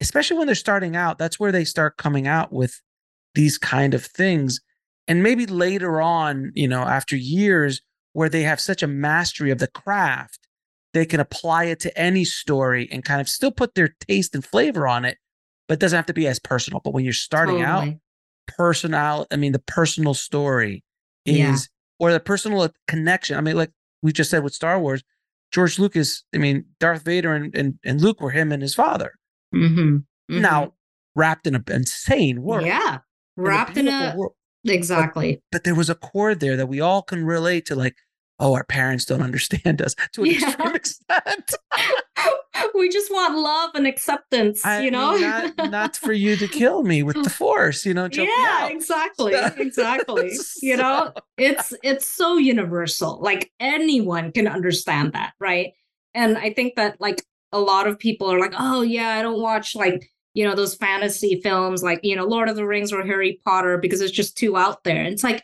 especially 0.00 0.38
when 0.38 0.46
they're 0.46 0.54
starting 0.54 0.96
out, 0.96 1.18
that's 1.18 1.40
where 1.40 1.52
they 1.52 1.64
start 1.64 1.96
coming 1.96 2.26
out 2.26 2.52
with 2.52 2.80
these 3.34 3.58
kind 3.58 3.94
of 3.94 4.04
things. 4.04 4.60
And 5.08 5.22
maybe 5.22 5.46
later 5.46 6.00
on, 6.00 6.52
you 6.54 6.68
know, 6.68 6.82
after 6.82 7.16
years 7.16 7.80
where 8.12 8.28
they 8.28 8.42
have 8.42 8.60
such 8.60 8.82
a 8.82 8.86
mastery 8.86 9.50
of 9.50 9.58
the 9.58 9.66
craft, 9.68 10.46
they 10.92 11.06
can 11.06 11.18
apply 11.20 11.64
it 11.64 11.80
to 11.80 11.98
any 11.98 12.24
story 12.24 12.88
and 12.92 13.04
kind 13.04 13.20
of 13.20 13.28
still 13.28 13.50
put 13.50 13.74
their 13.74 13.94
taste 14.06 14.34
and 14.34 14.44
flavor 14.44 14.86
on 14.86 15.04
it, 15.06 15.16
but 15.66 15.74
it 15.74 15.80
doesn't 15.80 15.96
have 15.96 16.06
to 16.06 16.12
be 16.12 16.26
as 16.26 16.38
personal. 16.38 16.80
But 16.84 16.92
when 16.92 17.04
you're 17.04 17.14
starting 17.14 17.62
out, 17.62 17.84
personal, 18.46 19.26
I 19.30 19.36
mean, 19.36 19.52
the 19.52 19.58
personal 19.60 20.14
story 20.14 20.84
is, 21.24 21.38
Yeah. 21.38 21.56
Or 22.02 22.12
the 22.12 22.18
personal 22.18 22.68
connection. 22.88 23.38
I 23.38 23.40
mean, 23.40 23.54
like 23.54 23.70
we 24.02 24.12
just 24.12 24.28
said 24.28 24.42
with 24.42 24.52
Star 24.52 24.80
Wars, 24.80 25.04
George 25.52 25.78
Lucas, 25.78 26.24
I 26.34 26.38
mean, 26.38 26.64
Darth 26.80 27.04
Vader 27.04 27.32
and, 27.32 27.54
and, 27.56 27.78
and 27.84 28.00
Luke 28.00 28.20
were 28.20 28.32
him 28.32 28.50
and 28.50 28.60
his 28.60 28.74
father. 28.74 29.12
mm-hmm. 29.54 29.98
Now, 30.28 30.72
wrapped 31.14 31.46
in 31.46 31.54
an 31.54 31.62
insane 31.68 32.42
world. 32.42 32.66
yeah 32.66 32.98
wrapped 33.36 33.76
in 33.76 33.84
beautiful 33.84 34.08
a 34.08 34.16
world. 34.16 34.32
exactly 34.64 35.40
But 35.52 35.62
there 35.62 35.76
was 35.76 35.88
a 35.88 35.94
chord 35.94 36.40
there 36.40 36.56
that 36.56 36.66
we 36.66 36.80
all 36.80 37.02
can 37.02 37.24
relate 37.24 37.66
to, 37.66 37.76
like, 37.76 37.94
oh, 38.38 38.54
our 38.54 38.64
parents 38.64 39.04
don't 39.04 39.22
understand 39.22 39.80
us 39.80 39.94
to 40.14 40.22
an 40.22 40.30
Yeah. 40.30 40.46
extreme 40.48 40.74
extent. 40.74 41.54
we 42.74 42.88
just 42.88 43.10
want 43.10 43.36
love 43.38 43.70
and 43.74 43.86
acceptance 43.86 44.64
I 44.64 44.82
you 44.82 44.90
know 44.90 45.12
mean, 45.12 45.20
not, 45.22 45.70
not 45.70 45.96
for 45.96 46.12
you 46.12 46.36
to 46.36 46.48
kill 46.48 46.82
me 46.82 47.02
with 47.02 47.22
the 47.22 47.30
force, 47.42 47.84
you 47.86 47.94
know, 47.94 48.08
yeah 48.12 48.26
out. 48.62 48.70
exactly 48.70 49.34
exactly 49.56 50.32
you 50.62 50.76
know 50.76 51.12
it's 51.38 51.72
it's 51.82 52.06
so 52.06 52.36
universal 52.36 53.18
like 53.22 53.50
anyone 53.60 54.32
can 54.32 54.46
understand 54.46 55.12
that 55.12 55.32
right 55.40 55.72
and 56.14 56.36
i 56.38 56.52
think 56.52 56.74
that 56.76 57.00
like 57.00 57.22
a 57.52 57.58
lot 57.58 57.86
of 57.86 57.98
people 57.98 58.30
are 58.32 58.38
like 58.40 58.54
oh 58.58 58.82
yeah 58.82 59.08
i 59.10 59.22
don't 59.22 59.40
watch 59.40 59.74
like 59.74 60.08
you 60.34 60.44
know 60.46 60.54
those 60.54 60.74
fantasy 60.74 61.40
films 61.42 61.82
like 61.82 62.00
you 62.02 62.14
know 62.16 62.24
lord 62.24 62.48
of 62.48 62.56
the 62.56 62.66
rings 62.66 62.92
or 62.92 63.04
harry 63.04 63.40
potter 63.44 63.78
because 63.78 64.00
it's 64.00 64.12
just 64.12 64.36
too 64.36 64.56
out 64.56 64.84
there 64.84 65.02
And 65.02 65.12
it's 65.12 65.24
like 65.24 65.42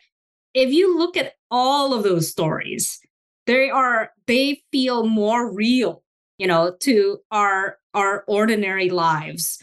if 0.53 0.71
you 0.71 0.97
look 0.97 1.17
at 1.17 1.33
all 1.51 1.93
of 1.93 2.03
those 2.03 2.29
stories 2.29 2.99
they 3.45 3.69
are 3.69 4.11
they 4.27 4.61
feel 4.71 5.05
more 5.05 5.51
real 5.53 6.03
you 6.37 6.47
know 6.47 6.75
to 6.79 7.17
our 7.31 7.77
our 7.93 8.23
ordinary 8.27 8.89
lives 8.89 9.61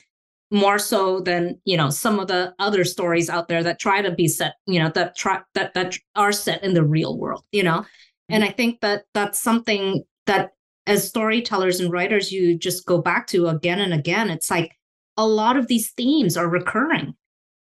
more 0.51 0.79
so 0.79 1.21
than 1.21 1.61
you 1.65 1.77
know 1.77 1.91
some 1.91 2.21
of 2.21 2.29
the 2.29 2.55
other 2.59 2.85
stories 2.85 3.29
out 3.29 3.49
there 3.49 3.63
that 3.63 3.79
try 3.81 4.01
to 4.01 4.13
be 4.13 4.29
set 4.29 4.55
you 4.67 4.79
know 4.79 4.91
that 4.91 5.17
try 5.17 5.41
that 5.55 5.75
that 5.75 5.97
are 6.15 6.33
set 6.33 6.63
in 6.63 6.75
the 6.75 6.85
real 6.85 7.19
world 7.19 7.45
you 7.53 7.63
know? 7.63 7.85
And 8.29 8.43
i 8.43 8.49
think 8.49 8.81
that 8.81 9.05
that's 9.15 9.39
something 9.39 10.03
that 10.27 10.51
as 10.87 11.07
storytellers 11.07 11.81
and 11.81 11.93
writers 11.93 12.31
you 12.31 12.57
just 12.57 12.87
go 12.87 12.99
back 12.99 13.27
to 13.29 13.49
again 13.49 13.81
and 13.81 13.93
again. 13.93 14.31
It's 14.31 14.51
like 14.51 14.73
a 15.17 15.27
lot 15.27 15.57
of 15.57 15.67
these 15.67 15.91
themes 15.93 16.37
are 16.37 16.49
recurring 16.49 17.15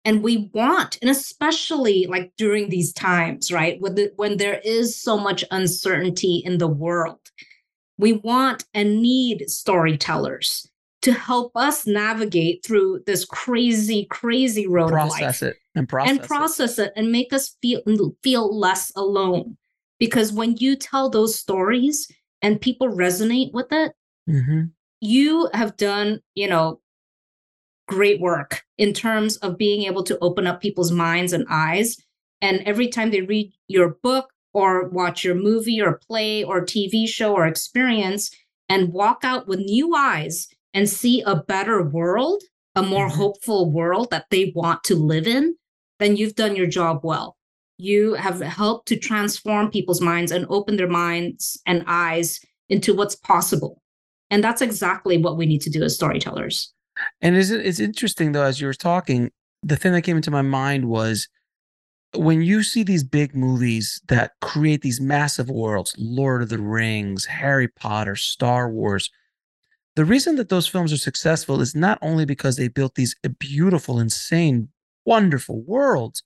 and 0.04 0.22
we 0.22 0.50
want 0.52 0.98
and 1.00 1.10
especially 1.10 2.06
like 2.08 2.32
during 2.36 2.68
these 2.68 2.92
times 2.92 3.50
right 3.52 3.80
when 3.80 3.94
the, 3.94 4.12
when 4.16 4.36
there 4.36 4.60
is 4.64 4.96
so 5.00 5.16
much 5.16 5.44
uncertainty 5.50 6.42
in 6.44 6.58
the 6.58 6.68
world 6.68 7.20
we 7.98 8.12
want 8.12 8.64
and 8.74 9.00
need 9.00 9.48
storytellers 9.48 10.68
to 11.02 11.12
help 11.12 11.52
us 11.56 11.86
navigate 11.86 12.64
through 12.64 13.00
this 13.06 13.24
crazy 13.24 14.06
crazy 14.10 14.66
road 14.66 14.90
Process 14.90 15.20
life 15.20 15.42
it 15.42 15.56
and 15.74 15.88
process 15.88 16.10
it 16.14 16.18
and 16.20 16.28
process 16.28 16.78
it. 16.78 16.92
and 16.96 17.12
make 17.12 17.32
us 17.32 17.56
feel 17.60 17.80
feel 18.22 18.56
less 18.58 18.90
alone 18.96 19.56
because 19.98 20.32
when 20.32 20.56
you 20.56 20.76
tell 20.76 21.08
those 21.10 21.38
stories 21.38 22.10
and 22.42 22.60
people 22.60 22.88
resonate 22.88 23.52
with 23.52 23.68
it 23.72 23.92
Mhm. 24.28 24.70
you 25.00 25.48
have 25.52 25.76
done 25.76 26.20
you 26.34 26.48
know 26.48 26.80
great 27.86 28.20
work 28.20 28.62
in 28.78 28.92
terms 28.92 29.36
of 29.38 29.58
being 29.58 29.82
able 29.82 30.02
to 30.04 30.18
open 30.20 30.46
up 30.46 30.60
people's 30.60 30.92
minds 30.92 31.32
and 31.32 31.46
eyes. 31.50 31.96
And 32.40 32.60
every 32.60 32.88
time 32.88 33.10
they 33.10 33.22
read 33.22 33.52
your 33.68 33.96
book 34.02 34.30
or 34.52 34.88
watch 34.88 35.24
your 35.24 35.34
movie 35.34 35.80
or 35.80 36.00
play 36.06 36.44
or 36.44 36.64
tv 36.64 37.08
show 37.08 37.34
or 37.34 37.46
experience 37.46 38.30
and 38.68 38.92
walk 38.92 39.20
out 39.24 39.48
with 39.48 39.58
new 39.58 39.94
eyes 39.94 40.48
and 40.72 40.88
see 40.88 41.22
a 41.22 41.36
better 41.36 41.82
world 41.82 42.42
a 42.76 42.82
more 42.82 43.08
mm-hmm. 43.08 43.16
hopeful 43.16 43.70
world 43.70 44.08
that 44.10 44.26
they 44.30 44.52
want 44.54 44.82
to 44.84 44.94
live 44.94 45.26
in 45.26 45.56
then 45.98 46.16
you've 46.16 46.34
done 46.34 46.54
your 46.54 46.66
job 46.66 47.00
well. 47.02 47.36
You 47.78 48.12
have 48.12 48.40
helped 48.40 48.88
to 48.88 48.98
transform 48.98 49.70
people's 49.70 50.02
minds 50.02 50.32
and 50.32 50.44
open 50.50 50.76
their 50.76 50.88
minds 50.88 51.58
and 51.64 51.82
eyes 51.86 52.40
into 52.68 52.94
what's 52.94 53.16
possible. 53.16 53.80
And 54.30 54.44
that's 54.44 54.60
exactly 54.60 55.16
what 55.16 55.38
we 55.38 55.46
need 55.46 55.62
to 55.62 55.70
do 55.70 55.82
as 55.82 55.94
storytellers. 55.94 56.73
And 57.20 57.36
is 57.36 57.50
it, 57.50 57.64
it's 57.64 57.80
interesting 57.80 58.32
though, 58.32 58.42
as 58.44 58.60
you 58.60 58.66
were 58.66 58.74
talking, 58.74 59.30
the 59.62 59.76
thing 59.76 59.92
that 59.92 60.02
came 60.02 60.16
into 60.16 60.30
my 60.30 60.42
mind 60.42 60.86
was 60.86 61.28
when 62.14 62.42
you 62.42 62.62
see 62.62 62.82
these 62.82 63.02
big 63.02 63.34
movies 63.34 64.00
that 64.08 64.32
create 64.40 64.82
these 64.82 65.00
massive 65.00 65.50
worlds, 65.50 65.94
Lord 65.98 66.42
of 66.42 66.48
the 66.48 66.58
Rings, 66.58 67.24
Harry 67.26 67.68
Potter, 67.68 68.16
Star 68.16 68.70
Wars, 68.70 69.10
the 69.96 70.04
reason 70.04 70.36
that 70.36 70.48
those 70.48 70.66
films 70.66 70.92
are 70.92 70.98
successful 70.98 71.60
is 71.60 71.74
not 71.74 71.98
only 72.02 72.24
because 72.24 72.56
they 72.56 72.68
built 72.68 72.94
these 72.94 73.14
beautiful, 73.38 74.00
insane, 74.00 74.68
wonderful 75.04 75.62
worlds, 75.62 76.22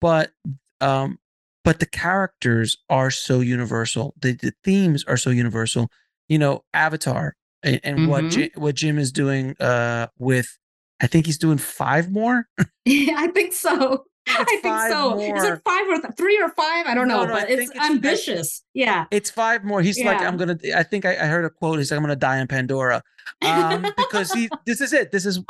but 0.00 0.32
um, 0.80 1.18
but 1.62 1.78
the 1.78 1.86
characters 1.86 2.78
are 2.88 3.10
so 3.10 3.40
universal. 3.40 4.14
The, 4.20 4.32
the 4.32 4.52
themes 4.64 5.04
are 5.04 5.18
so 5.18 5.30
universal. 5.30 5.90
You 6.28 6.38
know, 6.38 6.64
Avatar 6.72 7.36
and, 7.62 7.80
and 7.84 8.08
what 8.08 8.24
Mhm. 8.24 8.30
Ji- 8.30 8.50
what 8.56 8.74
Jim 8.74 8.98
is 8.98 9.12
doing 9.12 9.56
uh, 9.60 10.06
with, 10.18 10.58
I 11.00 11.06
think 11.06 11.26
he's 11.26 11.38
doing 11.38 11.58
five 11.58 12.10
more. 12.10 12.46
Yeah, 12.84 13.16
I 13.18 13.28
think 13.28 13.52
so. 13.52 14.04
I 14.28 14.44
think 14.62 14.78
so. 14.90 15.18
Is 15.18 15.44
it 15.44 15.60
five 15.64 15.88
or 15.88 16.00
th- 16.00 16.14
three 16.16 16.40
or 16.40 16.48
five? 16.50 16.86
I 16.86 16.94
don't 16.94 17.08
No, 17.08 17.22
know, 17.24 17.26
no, 17.26 17.32
but 17.40 17.50
it's, 17.50 17.70
it's- 17.70 17.90
ambitious. 17.90 18.62
yeah. 18.74 19.06
It's 19.10 19.30
five 19.30 19.64
more. 19.64 19.82
He's 19.82 20.02
like, 20.02 20.20
I'm 20.20 20.36
gonna. 20.36 20.58
I 20.74 20.82
think 20.82 21.04
I, 21.04 21.12
I 21.12 21.26
heard 21.26 21.44
a 21.44 21.50
quote. 21.50 21.78
He's 21.78 21.90
like, 21.90 21.96
I'm 21.98 22.02
gonna 22.04 22.16
die 22.16 22.38
in 22.38 22.46
Pandora, 22.46 23.02
um, 23.42 23.82
because 23.96 24.30
he. 24.32 24.48
This 24.66 24.80
is 24.80 24.92
it. 24.92 25.10
This 25.10 25.26
is. 25.26 25.40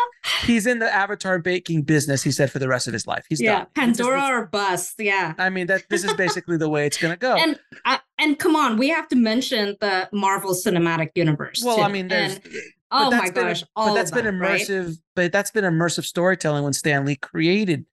He's 0.44 0.66
in 0.66 0.78
the 0.78 0.92
avatar 0.92 1.38
baking 1.38 1.82
business. 1.82 2.22
He 2.22 2.30
said 2.30 2.50
for 2.50 2.58
the 2.58 2.68
rest 2.68 2.86
of 2.86 2.92
his 2.92 3.06
life. 3.06 3.24
He's 3.28 3.40
yeah, 3.40 3.52
done. 3.52 3.66
He 3.74 3.92
just- 3.92 4.00
Pandora 4.00 4.38
or 4.40 4.46
bust. 4.46 4.94
Yeah. 4.98 5.34
I 5.38 5.50
mean 5.50 5.66
that. 5.66 5.82
This 5.90 6.04
is 6.04 6.14
basically 6.14 6.56
the 6.56 6.68
way 6.68 6.86
it's 6.86 6.96
gonna 6.98 7.16
go. 7.16 7.36
And 7.36 7.58
uh, 7.84 7.98
and 8.18 8.38
come 8.38 8.56
on, 8.56 8.76
we 8.78 8.88
have 8.88 9.08
to 9.08 9.16
mention 9.16 9.76
the 9.80 10.08
Marvel 10.12 10.52
Cinematic 10.54 11.10
Universe. 11.16 11.62
well, 11.64 11.76
too. 11.76 11.82
I 11.82 11.88
mean, 11.88 12.08
there's. 12.08 12.34
And- 12.36 12.42
but 12.92 13.06
oh 13.06 13.10
that's 13.10 13.22
my 13.26 13.30
been 13.30 13.44
gosh, 13.46 13.60
but 13.60 13.68
all 13.76 13.94
that's 13.94 14.10
of 14.10 14.16
been 14.22 14.38
right? 14.40 14.60
immersive. 14.60 14.98
But 15.14 15.30
that's 15.30 15.52
been 15.52 15.62
immersive 15.62 16.04
storytelling 16.04 16.64
when 16.64 16.72
Stan 16.72 17.04
Lee 17.04 17.14
created 17.14 17.86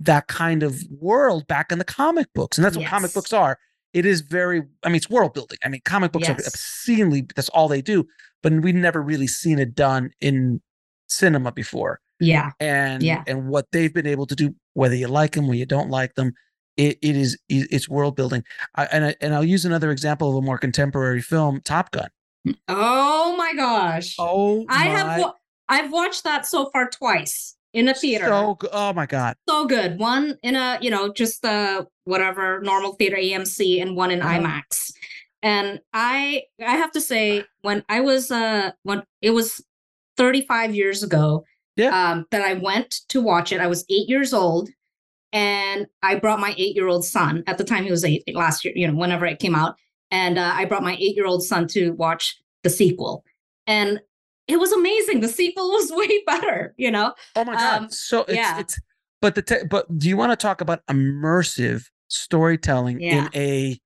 that 0.00 0.26
kind 0.26 0.62
of 0.62 0.82
world 0.90 1.46
back 1.46 1.70
in 1.72 1.78
the 1.78 1.84
comic 1.84 2.26
books, 2.34 2.58
and 2.58 2.64
that's 2.64 2.76
what 2.76 2.86
comic 2.86 3.12
books 3.14 3.32
are. 3.32 3.58
It 3.92 4.04
is 4.06 4.20
very. 4.22 4.62
I 4.82 4.88
mean, 4.88 4.96
it's 4.96 5.08
world 5.10 5.34
building. 5.34 5.58
I 5.64 5.68
mean, 5.68 5.80
comic 5.84 6.12
books 6.12 6.28
are 6.28 6.32
obscenely. 6.34 7.26
That's 7.36 7.48
all 7.50 7.68
they 7.68 7.80
do. 7.82 8.06
But 8.42 8.52
we've 8.54 8.74
never 8.74 9.00
really 9.00 9.26
seen 9.28 9.58
it 9.58 9.74
done 9.74 10.10
in 10.20 10.60
cinema 11.08 11.52
before. 11.52 12.00
Yeah. 12.20 12.50
and 12.60 13.02
Yeah. 13.02 13.22
and 13.26 13.48
what 13.48 13.66
they've 13.72 13.92
been 13.92 14.06
able 14.06 14.26
to 14.26 14.34
do, 14.34 14.54
whether 14.74 14.94
you 14.94 15.08
like 15.08 15.32
them 15.32 15.48
or 15.48 15.54
you 15.54 15.66
don't 15.66 15.90
like 15.90 16.14
them, 16.14 16.32
it, 16.76 16.98
it 17.02 17.16
is, 17.16 17.38
it's 17.48 17.88
world 17.88 18.16
building. 18.16 18.42
I, 18.74 18.84
and 18.86 19.04
I, 19.06 19.14
and 19.20 19.34
I'll 19.34 19.44
use 19.44 19.64
another 19.64 19.90
example 19.90 20.30
of 20.30 20.36
a 20.36 20.42
more 20.42 20.58
contemporary 20.58 21.20
film, 21.22 21.60
Top 21.64 21.90
Gun. 21.92 22.08
Oh 22.68 23.34
my 23.36 23.54
gosh. 23.54 24.14
Oh, 24.18 24.64
I 24.68 24.84
my- 24.84 24.90
have 24.90 25.20
wa- 25.20 25.32
I've 25.68 25.92
watched 25.92 26.24
that 26.24 26.46
so 26.46 26.68
far 26.72 26.88
twice 26.90 27.53
in 27.74 27.88
a 27.88 27.94
theater. 27.94 28.26
So 28.26 28.56
oh 28.72 28.92
my 28.94 29.04
god, 29.04 29.36
so 29.48 29.66
good. 29.66 29.98
One 29.98 30.38
in 30.42 30.56
a, 30.56 30.78
you 30.80 30.90
know, 30.90 31.12
just 31.12 31.42
the 31.42 31.86
whatever 32.04 32.60
normal 32.62 32.94
theater 32.94 33.16
AMC 33.16 33.82
and 33.82 33.96
one 33.96 34.10
in 34.10 34.22
Uh-huh. 34.22 34.38
IMAX. 34.38 34.92
And 35.42 35.80
I 35.92 36.44
I 36.64 36.76
have 36.76 36.92
to 36.92 37.00
say 37.00 37.44
when 37.60 37.84
I 37.90 38.00
was 38.00 38.30
uh 38.30 38.70
when 38.84 39.02
it 39.20 39.30
was 39.30 39.60
35 40.16 40.74
years 40.74 41.02
ago 41.02 41.44
yeah. 41.76 41.90
um 42.12 42.24
that 42.30 42.42
I 42.42 42.54
went 42.54 43.00
to 43.08 43.20
watch 43.20 43.52
it. 43.52 43.60
I 43.60 43.66
was 43.66 43.84
8 43.90 44.08
years 44.08 44.32
old 44.32 44.70
and 45.32 45.86
I 46.02 46.14
brought 46.14 46.38
my 46.38 46.52
8-year-old 46.52 47.04
son. 47.04 47.42
At 47.48 47.58
the 47.58 47.64
time 47.64 47.82
he 47.84 47.90
was 47.90 48.04
8 48.04 48.22
last 48.34 48.64
year, 48.64 48.72
you 48.76 48.86
know, 48.86 48.94
whenever 48.94 49.26
it 49.26 49.40
came 49.40 49.56
out. 49.56 49.74
And 50.12 50.38
uh, 50.38 50.52
I 50.54 50.64
brought 50.64 50.84
my 50.84 50.94
8-year-old 50.94 51.42
son 51.42 51.66
to 51.68 51.90
watch 51.94 52.36
the 52.62 52.70
sequel. 52.70 53.24
And 53.66 54.00
it 54.48 54.58
was 54.58 54.72
amazing. 54.72 55.20
The 55.20 55.28
sequel 55.28 55.68
was 55.70 55.90
way 55.94 56.22
better, 56.26 56.74
you 56.76 56.90
know. 56.90 57.14
oh 57.36 57.44
my 57.44 57.54
god. 57.54 57.82
Um, 57.84 57.90
so 57.90 58.20
it's 58.22 58.34
yeah. 58.34 58.58
it's 58.60 58.78
but 59.20 59.34
the 59.34 59.42
te- 59.42 59.64
but 59.70 59.86
do 59.98 60.08
you 60.08 60.16
want 60.16 60.32
to 60.32 60.36
talk 60.36 60.60
about 60.60 60.84
immersive 60.86 61.84
storytelling 62.08 63.00
Yeah. 63.00 63.26
in 63.26 63.30
a 63.34 63.80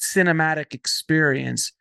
cinematic 0.00 0.74
experience? 0.74 1.72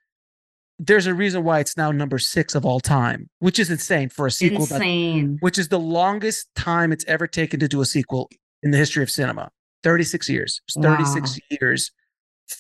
There's 0.79 1.05
a 1.05 1.13
reason 1.13 1.43
why 1.43 1.59
it's 1.59 1.77
now 1.77 1.91
number 1.91 2.17
six 2.17 2.55
of 2.55 2.65
all 2.65 2.79
time, 2.79 3.29
which 3.39 3.59
is 3.59 3.69
insane 3.69 4.09
for 4.09 4.25
a 4.25 4.31
sequel. 4.31 4.65
that- 4.65 4.75
Insane. 4.75 5.37
which 5.41 5.57
is 5.59 5.67
the 5.67 5.79
longest 5.79 6.47
time 6.55 6.91
it's 6.91 7.05
ever 7.05 7.27
taken 7.27 7.59
to 7.59 7.67
do 7.67 7.81
a 7.81 7.85
sequel 7.85 8.29
in 8.63 8.71
the 8.71 8.77
history 8.77 9.01
of 9.03 9.09
cinema 9.09 9.49
36 9.83 10.29
years 10.29 10.61
It's 10.67 10.77
36 10.79 11.39
years 11.49 11.91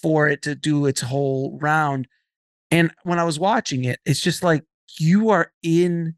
for 0.01 0.27
it 0.27 0.41
to 0.43 0.55
do 0.55 0.85
its 0.87 1.01
whole 1.01 1.59
round 1.61 2.07
and 2.71 2.91
when 3.03 3.19
i 3.19 3.23
was 3.23 3.37
watching 3.39 3.83
it 3.83 3.99
it's 4.05 4.19
just 4.21 4.41
like 4.41 4.63
you 4.99 5.29
are 5.29 5.51
in 5.63 6.15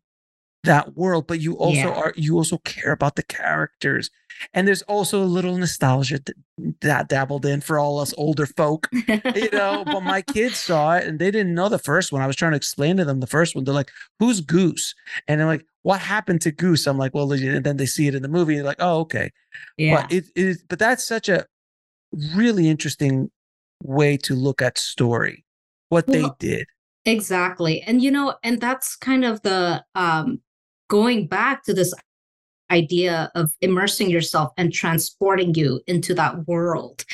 that 0.63 0.95
world 0.95 1.27
but 1.27 1.41
you 1.41 1.53
also 1.57 1.75
Yeah. 1.89 1.89
are 1.89 2.13
you 2.15 2.37
also 2.37 2.57
care 2.59 2.93
about 2.93 3.15
the 3.17 3.23
characters 3.23 4.09
and 4.53 4.65
there's 4.65 4.81
also 4.83 5.21
a 5.21 5.25
little 5.25 5.57
nostalgia 5.57 6.19
that, 6.25 6.35
that 6.79 7.09
dabbled 7.09 7.45
in 7.45 7.59
for 7.59 7.77
all 7.77 7.99
us 7.99 8.13
older 8.17 8.45
folk 8.45 8.87
you 9.35 9.49
know 9.51 9.83
but 9.85 10.01
my 10.03 10.21
kids 10.33 10.57
saw 10.59 10.95
it 10.95 11.05
and 11.05 11.19
they 11.19 11.31
didn't 11.31 11.53
know 11.53 11.67
the 11.67 11.77
first 11.77 12.13
one 12.13 12.21
i 12.21 12.27
was 12.27 12.37
trying 12.37 12.53
to 12.53 12.57
explain 12.57 12.95
to 12.95 13.03
them 13.03 13.19
the 13.19 13.27
first 13.27 13.55
one 13.55 13.65
they're 13.65 13.73
like 13.73 13.91
who's 14.19 14.39
goose 14.39 14.95
and 15.27 15.41
i'm 15.41 15.47
like 15.47 15.65
what 15.81 15.99
happened 15.99 16.39
to 16.39 16.51
goose 16.51 16.87
i'm 16.87 16.97
like 16.97 17.13
well 17.13 17.29
and 17.33 17.65
then 17.65 17.75
they 17.75 17.85
see 17.85 18.07
it 18.07 18.15
in 18.15 18.21
the 18.21 18.29
movie 18.29 18.55
they're 18.55 18.63
like 18.63 18.77
oh 18.79 18.99
okay 19.01 19.29
Yeah. 19.77 20.01
but 20.03 20.11
it 20.13 20.25
is 20.35 20.63
but 20.69 20.79
that's 20.79 21.05
such 21.05 21.27
a 21.27 21.45
really 22.33 22.69
interesting 22.69 23.29
way 23.83 24.15
to 24.15 24.33
look 24.33 24.61
at 24.61 24.77
story 24.77 25.43
what 25.89 26.07
Well, 26.07 26.13
they 26.21 26.29
did 26.39 26.67
Exactly. 27.05 27.81
And 27.81 28.01
you 28.01 28.11
know, 28.11 28.35
and 28.43 28.59
that's 28.61 28.95
kind 28.95 29.25
of 29.25 29.41
the 29.41 29.83
um 29.95 30.39
going 30.89 31.27
back 31.27 31.63
to 31.63 31.73
this 31.73 31.93
idea 32.71 33.31
of 33.35 33.51
immersing 33.61 34.09
yourself 34.09 34.51
and 34.57 34.73
transporting 34.73 35.53
you 35.55 35.81
into 35.87 36.13
that 36.15 36.47
world 36.47 37.05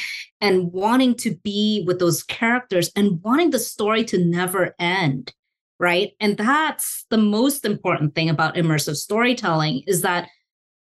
and 0.41 0.71
wanting 0.71 1.15
to 1.15 1.35
be 1.43 1.83
with 1.87 1.99
those 1.99 2.23
characters 2.23 2.91
and 2.95 3.21
wanting 3.23 3.51
the 3.51 3.59
story 3.59 4.05
to 4.05 4.23
never 4.23 4.75
end, 4.79 5.33
right? 5.79 6.11
And 6.19 6.37
that's 6.37 7.05
the 7.09 7.17
most 7.17 7.65
important 7.65 8.15
thing 8.15 8.29
about 8.29 8.55
immersive 8.55 8.95
storytelling 8.95 9.83
is 9.87 10.01
that 10.01 10.29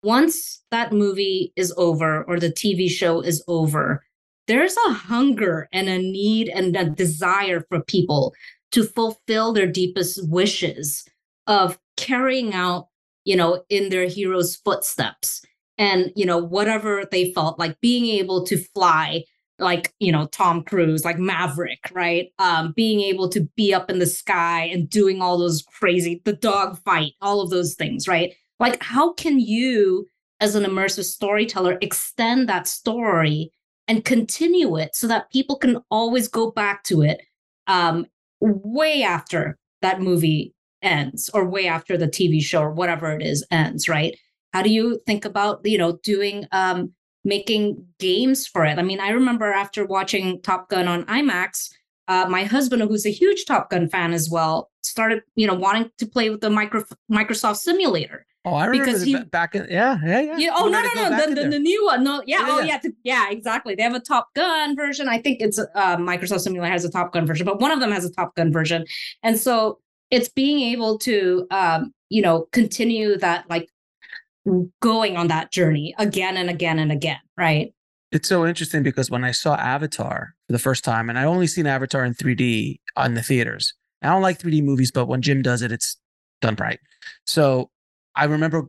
once 0.03 0.63
that 0.71 0.93
movie 0.93 1.53
is 1.57 1.73
over 1.77 2.25
or 2.25 2.39
the 2.39 2.53
TV 2.53 2.89
show 2.89 3.21
is 3.21 3.43
over, 3.49 4.05
there's 4.47 4.77
a 4.89 4.93
hunger 4.93 5.69
and 5.73 5.89
a 5.89 5.99
need 5.99 6.49
and 6.49 6.77
a 6.77 6.85
desire 6.89 7.65
for 7.69 7.83
people 7.83 8.33
to 8.77 8.85
fulfill 8.85 9.55
their 9.55 9.67
deepest 9.67 10.29
wishes 10.29 11.09
of 11.47 11.79
carrying 11.97 12.53
out, 12.53 12.89
you 13.25 13.35
know, 13.35 13.65
in 13.71 13.89
their 13.89 14.07
hero's 14.07 14.55
footsteps 14.55 15.41
and, 15.79 16.13
you 16.15 16.27
know, 16.27 16.37
whatever 16.37 17.05
they 17.11 17.33
felt 17.33 17.59
like 17.59 17.81
being 17.81 18.05
able 18.05 18.45
to 18.45 18.59
fly 18.75 19.25
like, 19.59 19.95
you 19.99 20.13
know, 20.13 20.27
Tom 20.27 20.63
Cruise, 20.63 21.07
like 21.07 21.19
Maverick, 21.19 21.91
right? 21.95 22.29
Um, 22.39 22.75
being 22.77 23.01
able 23.01 23.31
to 23.31 23.49
be 23.57 23.73
up 23.73 23.89
in 23.89 23.99
the 23.99 24.05
sky 24.05 24.65
and 24.65 24.91
doing 24.91 25.23
all 25.23 25.39
those 25.39 25.63
crazy, 25.63 26.21
the 26.27 26.35
dog 26.35 26.79
fight, 26.85 27.13
all 27.23 27.41
of 27.41 27.49
those 27.49 27.77
things, 27.77 28.07
right? 28.07 28.35
Like, 28.61 28.83
how 28.83 29.15
can 29.15 29.41
you, 29.41 30.07
as 30.41 30.55
an 30.55 30.65
immersive 30.65 31.05
storyteller, 31.05 31.79
extend 31.81 32.47
that 32.51 32.69
story 32.69 33.51
and 33.89 34.05
continue 34.05 34.77
it 34.77 34.95
so 34.95 35.07
that 35.07 35.33
people 35.33 35.57
can 35.57 35.79
always 35.91 36.29
go 36.29 36.51
back 36.51 36.85
to 36.85 37.01
it 37.01 37.23
um, 37.67 38.07
way 38.41 39.03
after 39.03 39.57
that 39.83 40.01
movie 40.01 40.55
ends 40.83 41.31
or 41.35 41.49
way 41.49 41.67
after 41.67 41.97
the 41.97 42.09
TV 42.09 42.43
show 42.43 42.63
or 42.63 42.71
whatever 42.71 43.13
it 43.13 43.23
is 43.23 43.45
ends, 43.51 43.89
right? 43.89 44.17
How 44.53 44.63
do 44.63 44.71
you 44.71 45.01
think 45.07 45.25
about, 45.25 45.61
you 45.65 45.79
know, 45.79 45.99
doing 46.03 46.47
um 46.53 46.93
making 47.25 47.85
games 47.99 48.47
for 48.47 48.65
it? 48.65 48.79
I 48.79 48.83
mean, 48.83 49.01
I 49.01 49.11
remember 49.11 49.53
after 49.53 49.85
watching 49.85 50.41
Top 50.43 50.69
Gun 50.69 50.89
on 50.89 51.05
IMAX, 51.05 51.71
uh, 52.09 52.27
my 52.29 52.45
husband, 52.45 52.83
who's 52.83 53.07
a 53.07 53.11
huge 53.11 53.45
Top 53.47 53.71
Gun 53.71 53.89
fan 53.89 54.13
as 54.13 54.29
well, 54.31 54.71
started, 54.83 55.23
you 55.35 55.47
know, 55.47 55.55
wanting 55.55 55.91
to 55.99 56.07
play 56.07 56.31
with 56.31 56.41
the 56.41 56.51
micro- 56.51 56.85
Microsoft 57.11 57.57
simulator. 57.57 58.25
oh 58.45 58.55
i 58.55 58.65
remember 58.67 58.87
because 58.87 59.03
he- 59.03 59.17
back 59.25 59.55
in 59.57 59.67
yeah 59.69 59.99
yeah 60.05 60.21
yeah 60.21 60.37
Yeah. 60.39 60.53
Oh 60.57 60.69
no 60.69 60.81
no 60.81 60.93
no 60.95 61.07
the, 61.27 61.35
the, 61.35 61.49
the 61.51 61.59
new 61.59 61.85
one. 61.85 62.05
No. 62.05 62.23
Yeah. 62.27 62.39
Yeah, 62.41 62.47
oh 62.49 62.61
yeah. 62.61 62.67
yeah. 62.67 62.79
th- 62.79 62.95
Yeah. 63.03 63.25
Exactly. 63.31 63.75
They 63.75 63.83
have 63.83 63.95
a 63.95 64.01
Top 64.01 64.29
Gun 64.35 64.77
version. 64.77 65.09
I 65.09 65.19
think 65.21 65.41
it's 65.41 65.59
uh, 65.59 65.97
Microsoft 65.97 66.41
Simulator 66.43 66.71
has 66.73 66.85
a 66.85 66.91
Top 66.91 67.13
Gun 67.13 67.27
version, 67.27 67.45
but 67.45 67.61
one 67.61 67.73
of 67.73 67.81
them 67.81 67.91
has 67.91 68.05
a 68.05 68.13
Top 68.13 68.37
Gun 68.37 68.53
version, 68.53 68.85
and 69.25 69.37
so 69.39 69.81
it's 70.13 70.29
being 70.29 70.61
able 70.73 70.97
to 70.99 71.47
um, 71.51 71.93
you 72.09 72.23
know 72.23 72.47
continue 72.53 73.17
that 73.19 73.51
like 73.51 73.69
going 74.81 75.17
on 75.17 75.27
that 75.29 75.51
journey 75.51 75.95
again 75.99 76.37
and 76.37 76.49
again 76.49 76.79
and 76.79 76.93
again. 76.93 77.19
Right. 77.37 77.75
It's 78.13 78.29
so 78.29 78.47
interesting 78.47 78.83
because 78.83 79.11
when 79.11 79.25
I 79.25 79.33
saw 79.33 79.57
Avatar 79.57 80.35
for 80.47 80.53
the 80.53 80.59
first 80.59 80.85
time, 80.85 81.11
and 81.11 81.19
I 81.19 81.25
only 81.25 81.47
seen 81.47 81.67
Avatar 81.67 82.05
in 82.05 82.15
3D 82.15 82.81
on 82.97 83.15
the 83.15 83.23
theaters. 83.23 83.75
I 84.03 84.09
don't 84.09 84.23
like 84.23 84.39
3D 84.39 84.63
movies, 84.63 84.93
but 84.93 85.07
when 85.07 85.23
Jim 85.23 85.43
does 85.43 85.63
it, 85.63 85.73
it's 85.73 85.97
done 86.41 86.57
right. 86.61 86.79
So 87.25 87.71
I 88.15 88.25
remember 88.25 88.69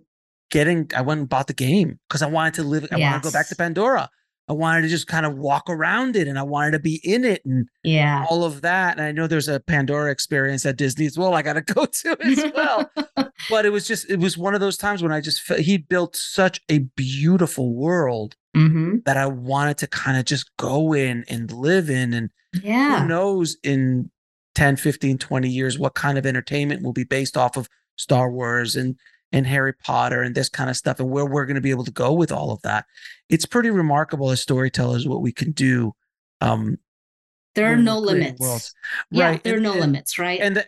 getting, 0.50 0.90
I 0.96 1.02
went 1.02 1.20
and 1.20 1.30
bought 1.30 1.48
the 1.48 1.54
game 1.54 2.00
because 2.08 2.22
I 2.22 2.28
wanted 2.28 2.56
to 2.56 2.64
live, 2.64 2.88
I 2.92 2.98
wanted 2.98 3.24
to 3.24 3.30
go 3.30 3.32
back 3.32 3.48
to 3.50 3.56
Pandora. 3.56 4.10
I 4.50 4.54
wanted 4.54 4.84
to 4.84 4.88
just 4.88 5.08
kind 5.08 5.26
of 5.26 5.38
walk 5.38 5.70
around 5.70 6.16
it 6.16 6.28
and 6.28 6.40
I 6.40 6.44
wanted 6.44 6.72
to 6.72 6.80
be 6.80 7.02
in 7.04 7.26
it 7.26 7.42
and 7.44 7.68
yeah, 7.84 8.26
all 8.30 8.46
of 8.46 8.62
that. 8.62 8.98
And 8.98 9.06
I 9.06 9.12
know 9.12 9.28
there's 9.28 9.50
a 9.50 9.60
Pandora 9.60 10.10
experience 10.10 10.66
at 10.66 10.78
Disney 10.78 11.06
as 11.06 11.18
well. 11.18 11.34
I 11.34 11.42
got 11.42 11.54
to 11.54 11.62
go 11.74 11.86
to 11.86 12.18
as 12.26 12.52
well. 12.56 12.90
but 13.50 13.66
it 13.66 13.72
was 13.72 13.86
just, 13.86 14.10
it 14.10 14.20
was 14.20 14.38
one 14.38 14.54
of 14.54 14.62
those 14.62 14.78
times 14.78 15.04
when 15.04 15.12
I 15.12 15.20
just 15.20 15.42
felt 15.42 15.60
he 15.60 15.78
built 15.78 16.16
such 16.16 16.62
a 16.70 16.80
beautiful 16.80 17.74
world 17.76 18.38
mm-hmm. 18.58 18.95
that 19.05 19.18
I 19.18 19.26
wanted 19.28 19.78
to 19.80 19.88
kind 19.88 20.18
of 20.18 20.26
just 20.26 20.49
go 20.58 20.93
in 20.93 21.24
and 21.30 21.51
live 21.51 21.89
in. 21.89 22.14
And 22.14 22.30
yeah, 22.64 23.01
who 23.01 23.08
knows 23.08 23.58
in 23.64 24.10
10, 24.55 24.76
15, 24.78 25.18
20 25.18 25.49
years 25.49 25.78
what 25.78 25.93
kind 25.93 26.18
of 26.18 26.26
entertainment 26.26 26.82
will 26.84 26.93
be 26.93 27.03
based 27.03 27.38
off 27.38 27.58
of 27.58 27.70
Star 27.97 28.32
Wars 28.32 28.76
and 28.76 28.95
and 29.34 29.45
Harry 29.45 29.74
Potter 29.74 30.22
and 30.22 30.34
this 30.34 30.47
kind 30.49 30.70
of 30.70 30.78
stuff 30.78 30.99
and 31.01 31.10
where 31.10 31.26
we're 31.26 31.45
going 31.45 31.55
to 31.55 31.62
be 31.62 31.70
able 31.72 31.84
to 31.84 31.91
go 31.91 32.14
with 32.14 32.32
all 32.32 32.49
of 32.51 32.62
that. 32.62 32.86
It's 33.30 33.45
pretty 33.45 33.70
remarkable 33.70 34.32
as 34.32 34.41
storytellers 34.41 35.05
what 35.08 35.22
we 35.22 35.34
can 35.34 35.51
do. 35.51 35.93
Um, 36.39 36.78
there 37.55 37.72
are 37.72 37.76
no 37.76 37.99
limits. 37.99 38.39
worlds. 38.39 38.74
Yeah, 39.12 39.26
Right, 39.26 39.43
there 39.43 39.53
are 39.53 39.58
and- 39.58 39.64
no 39.64 39.72
and- 39.74 39.82
limits, 39.82 40.18
right? 40.18 40.39
And 40.39 40.55
the- 40.55 40.68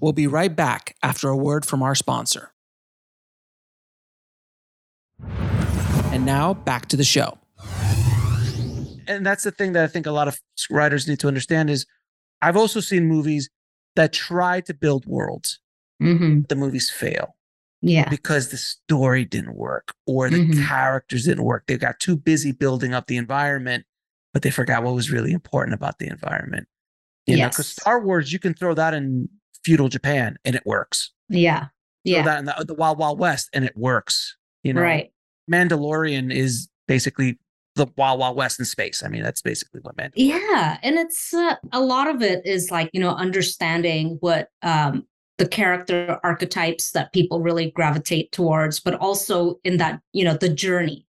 we'll 0.00 0.12
be 0.12 0.28
right 0.28 0.54
back 0.54 0.94
after 1.02 1.28
a 1.30 1.36
word 1.36 1.66
from 1.66 1.82
our 1.82 1.96
sponsor. 1.96 2.52
And 6.12 6.26
now 6.26 6.54
back 6.54 6.86
to 6.86 6.96
the 6.96 7.04
show. 7.04 7.38
And 9.06 9.24
that's 9.24 9.44
the 9.44 9.50
thing 9.50 9.72
that 9.72 9.84
I 9.84 9.86
think 9.86 10.06
a 10.06 10.10
lot 10.12 10.28
of 10.28 10.38
writers 10.70 11.06
need 11.08 11.20
to 11.20 11.28
understand 11.28 11.70
is 11.70 11.86
I've 12.42 12.56
also 12.56 12.80
seen 12.80 13.06
movies 13.06 13.48
that 13.96 14.12
try 14.12 14.60
to 14.62 14.74
build 14.74 15.06
worlds. 15.06 15.60
mm-hmm. 16.02 16.40
The 16.48 16.56
movies 16.56 16.88
fail 16.90 17.36
yeah, 17.82 18.08
because 18.08 18.48
the 18.48 18.56
story 18.56 19.24
didn't 19.24 19.54
work 19.54 19.94
or 20.06 20.30
the 20.30 20.46
Mhm. 20.46 20.66
characters 20.66 21.24
didn't 21.24 21.44
work. 21.44 21.66
They 21.66 21.76
got 21.76 22.00
too 22.00 22.16
busy 22.16 22.52
building 22.52 22.94
up 22.94 23.06
the 23.06 23.16
environment, 23.18 23.84
but 24.32 24.40
they 24.42 24.50
forgot 24.50 24.82
what 24.82 24.94
was 24.94 25.10
really 25.10 25.32
important 25.32 25.74
about 25.74 25.98
the 25.98 26.06
environment. 26.08 26.68
You 27.26 27.36
know, 27.36 27.48
because 27.50 27.68
Star 27.68 28.00
Wars, 28.02 28.32
you 28.32 28.38
can 28.38 28.54
throw 28.54 28.72
that 28.74 28.94
in 28.94 29.28
feudal 29.64 29.88
Japan 29.90 30.36
and 30.44 30.54
it 30.56 30.62
works. 30.64 31.12
yeah, 31.28 31.60
Throw 31.60 31.68
yeah, 32.04 32.22
that 32.22 32.38
in 32.38 32.44
the, 32.46 32.64
the 32.66 32.74
Wild 32.74 32.98
Wild 32.98 33.18
West 33.18 33.50
and 33.52 33.64
it 33.64 33.76
works. 33.76 34.36
You 34.62 34.72
know, 34.72 34.80
right. 34.80 35.12
Mandalorian 35.50 36.32
is 36.32 36.68
basically 36.86 37.38
the 37.76 37.86
Wild 37.96 38.20
Wild 38.20 38.36
West 38.36 38.58
in 38.58 38.64
space. 38.64 39.02
I 39.02 39.08
mean, 39.08 39.22
that's 39.22 39.42
basically 39.42 39.80
what 39.82 39.96
Mandalorian. 39.96 40.12
Yeah, 40.16 40.78
and 40.82 40.96
it's 40.96 41.32
uh, 41.32 41.56
a 41.72 41.80
lot 41.80 42.08
of 42.08 42.22
it 42.22 42.44
is 42.44 42.70
like 42.70 42.90
you 42.92 43.00
know 43.00 43.10
understanding 43.10 44.18
what 44.20 44.48
um, 44.62 45.06
the 45.38 45.48
character 45.48 46.18
archetypes 46.22 46.90
that 46.92 47.12
people 47.12 47.40
really 47.40 47.70
gravitate 47.70 48.32
towards, 48.32 48.80
but 48.80 48.94
also 48.94 49.58
in 49.64 49.76
that 49.78 50.00
you 50.12 50.24
know 50.24 50.34
the 50.34 50.48
journey. 50.48 51.06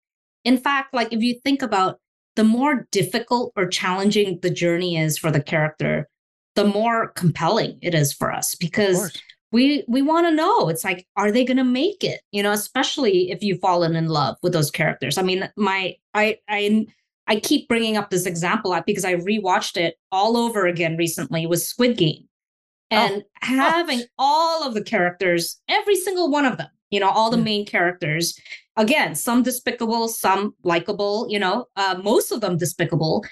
In 0.45 0.57
fact, 0.57 0.93
like 0.93 1.11
if 1.13 1.21
you 1.21 1.39
think 1.43 1.61
about 1.61 1.99
the 2.35 2.43
more 2.43 2.87
difficult 2.91 3.51
or 3.55 3.67
challenging 3.67 4.39
the 4.41 4.49
journey 4.49 4.97
is 4.97 5.17
for 5.17 5.31
the 5.31 5.41
character, 5.41 6.07
the 6.55 6.65
more 6.65 7.09
compelling 7.09 7.77
it 7.81 7.93
is 7.93 8.13
for 8.13 8.31
us 8.31 8.55
because 8.55 9.11
we 9.51 9.83
we 9.87 10.01
want 10.01 10.27
to 10.27 10.31
know. 10.31 10.69
It's 10.69 10.83
like 10.83 11.07
are 11.15 11.31
they 11.31 11.43
going 11.43 11.57
to 11.57 11.63
make 11.63 12.03
it? 12.03 12.21
You 12.31 12.43
know 12.43 12.51
especially 12.51 13.31
if 13.31 13.43
you've 13.43 13.59
fallen 13.59 13.95
in 13.95 14.07
love 14.07 14.37
with 14.41 14.53
those 14.53 14.71
characters. 14.71 15.17
I 15.17 15.21
mean 15.21 15.49
my 15.55 15.95
i 16.13 16.37
i 16.47 16.85
i 17.27 17.39
keep 17.39 17.67
bringing 17.67 17.97
up 17.97 18.09
this 18.09 18.25
example 18.25 18.79
because 18.85 19.05
i 19.05 19.15
rewatched 19.15 19.77
it 19.77 19.95
all 20.11 20.37
over 20.37 20.65
again 20.65 20.97
recently 20.97 21.45
with 21.45 21.61
squid 21.61 21.97
game. 21.97 22.25
And 22.91 23.23
having 23.35 24.01
all 24.17 24.67
of 24.67 24.73
the 24.73 24.83
characters 24.83 25.61
every 25.67 25.95
single 25.95 26.31
one 26.31 26.45
of 26.45 26.57
them 26.57 26.69
you 26.89 26.99
know 26.99 27.09
all 27.09 27.29
the 27.29 27.37
main 27.37 27.65
characters 27.65 28.39
again 28.77 29.15
some 29.15 29.43
despicable 29.43 30.07
some 30.07 30.55
likable 30.63 31.27
you 31.29 31.39
know 31.39 31.65
uh, 31.75 31.99
most 32.03 32.31
of 32.31 32.41
them 32.41 32.57
despicable 32.57 33.23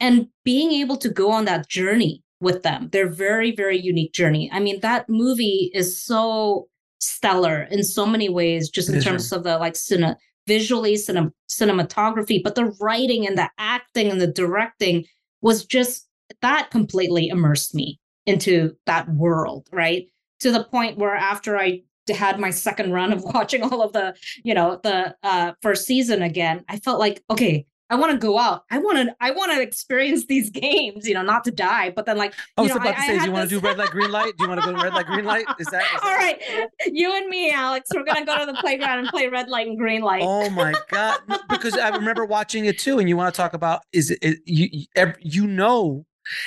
and 0.00 0.26
being 0.44 0.72
able 0.72 0.96
to 0.96 1.08
go 1.08 1.30
on 1.30 1.44
that 1.44 1.68
journey 1.68 2.23
with 2.44 2.62
them. 2.62 2.88
Their 2.92 3.08
very 3.08 3.54
very 3.54 3.78
unique 3.78 4.12
journey. 4.12 4.50
I 4.52 4.60
mean 4.60 4.80
that 4.80 5.08
movie 5.08 5.70
is 5.74 6.00
so 6.02 6.68
stellar 7.00 7.66
in 7.70 7.82
so 7.82 8.06
many 8.06 8.28
ways 8.28 8.70
just 8.70 8.88
in 8.88 9.00
terms 9.00 9.32
of 9.32 9.42
the 9.42 9.58
like 9.58 9.74
cine, 9.74 10.16
visually 10.46 10.94
cine, 10.94 11.32
cinematography 11.50 12.42
but 12.42 12.54
the 12.54 12.66
writing 12.80 13.26
and 13.26 13.36
the 13.36 13.50
acting 13.58 14.10
and 14.10 14.20
the 14.20 14.26
directing 14.26 15.04
was 15.42 15.66
just 15.66 16.08
that 16.40 16.70
completely 16.70 17.28
immersed 17.28 17.74
me 17.74 17.98
into 18.26 18.74
that 18.86 19.08
world 19.10 19.68
right? 19.72 20.06
To 20.40 20.50
the 20.50 20.64
point 20.64 20.98
where 20.98 21.14
after 21.14 21.58
i 21.58 21.82
had 22.12 22.38
my 22.38 22.50
second 22.50 22.92
run 22.92 23.12
of 23.12 23.22
watching 23.34 23.62
all 23.62 23.82
of 23.82 23.92
the 23.92 24.14
you 24.42 24.54
know 24.54 24.80
the 24.82 25.14
uh 25.22 25.52
first 25.62 25.86
season 25.86 26.22
again 26.22 26.64
i 26.68 26.78
felt 26.78 27.00
like 27.00 27.22
okay 27.30 27.66
i 27.90 27.94
want 27.94 28.10
to 28.12 28.18
go 28.18 28.38
out 28.38 28.64
i 28.70 28.78
want 28.78 28.96
to 28.96 29.14
i 29.20 29.30
want 29.30 29.52
to 29.52 29.60
experience 29.60 30.26
these 30.26 30.50
games 30.50 31.06
you 31.06 31.14
know 31.14 31.22
not 31.22 31.44
to 31.44 31.50
die 31.50 31.90
but 31.90 32.06
then 32.06 32.16
like 32.16 32.32
oh, 32.56 32.62
I 32.62 32.62
was 32.62 32.70
know, 32.70 32.76
about 32.76 32.92
to 32.92 32.98
I 33.00 33.06
say, 33.06 33.18
do 33.18 33.24
you 33.26 33.32
want 33.32 33.48
to 33.48 33.54
this- 33.54 33.60
do 33.60 33.66
red 33.66 33.78
light, 33.78 33.90
green 33.90 34.10
light? 34.10 34.32
Do 34.36 34.44
you 34.44 34.48
want 34.48 34.60
to 34.62 34.66
go 34.66 34.76
to 34.76 34.82
red 34.82 34.94
light, 34.94 35.06
green 35.06 35.24
light? 35.24 35.44
Is 35.58 35.66
that? 35.68 35.82
Is 35.82 36.00
that 36.00 36.00
all 36.04 36.14
right? 36.16 36.40
you 36.86 37.14
and 37.16 37.28
me 37.28 37.50
alex 37.50 37.90
we're 37.94 38.04
gonna 38.04 38.24
go 38.24 38.38
to 38.38 38.46
the 38.46 38.58
playground 38.60 39.00
and 39.00 39.08
play 39.08 39.28
red 39.28 39.48
light 39.48 39.66
and 39.66 39.78
green 39.78 40.02
light 40.02 40.22
Oh 40.24 40.48
my 40.50 40.72
god! 40.90 41.18
Because 41.48 41.76
I 41.76 41.88
remember 41.90 42.24
watching 42.24 42.64
it 42.66 42.78
too, 42.78 42.98
and 42.98 43.08
you 43.08 43.16
want 43.16 43.34
to 43.34 43.36
talk 43.36 43.54
about 43.54 43.82
is 43.92 44.10
it, 44.10 44.18
it 44.22 44.38
you 44.46 44.68
you- 44.72 45.12
you 45.20 45.46
know, 45.46 46.06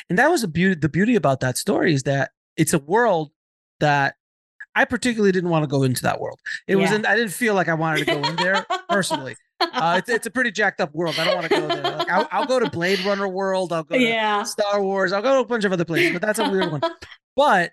and 0.09 0.17
that 0.17 0.29
was 0.31 0.43
a 0.43 0.47
beauty. 0.47 0.75
The 0.79 0.89
beauty 0.89 1.15
about 1.15 1.39
that 1.41 1.57
story 1.57 1.93
is 1.93 2.03
that 2.03 2.31
it's 2.55 2.73
a 2.73 2.79
world 2.79 3.31
that 3.79 4.15
I 4.77 4.85
particularly 4.85 5.31
didn't 5.31 5.49
want 5.49 5.63
to 5.63 5.67
go 5.67 5.83
into 5.83 6.01
that 6.03 6.19
world. 6.21 6.39
It 6.67 6.75
Yeah. 6.75 6.83
wasn't. 6.83 7.05
I 7.07 7.15
didn't 7.15 7.31
feel 7.33 7.53
like 7.55 7.67
I 7.67 7.73
wanted 7.73 7.99
to 7.99 8.05
go 8.05 8.21
in 8.29 8.35
there 8.37 8.65
personally. 8.89 9.35
Uh, 9.59 9.95
it's, 9.97 10.07
it's 10.09 10.27
a 10.27 10.31
pretty 10.31 10.51
jacked 10.51 10.79
up 10.79 10.93
world. 10.93 11.15
I 11.19 11.25
don't 11.25 11.35
want 11.35 11.49
to 11.49 11.55
go 11.59 11.67
there. 11.67 11.81
Like, 11.97 12.09
I'll, 12.11 12.27
I'll 12.31 12.45
go 12.45 12.59
to 12.59 12.69
Blade 12.69 12.99
Runner 13.05 13.27
world. 13.27 13.73
I'll 13.73 13.83
go 13.83 13.95
to 13.97 14.01
Yeah. 14.01 14.43
Star 14.43 14.81
Wars. 14.83 15.11
I'll 15.13 15.21
go 15.23 15.33
to 15.33 15.39
a 15.39 15.45
bunch 15.45 15.65
of 15.65 15.71
other 15.73 15.85
places, 15.85 16.13
but 16.13 16.21
that's 16.21 16.37
a 16.39 16.49
weird 16.49 16.71
one. 16.71 16.81
But 17.35 17.71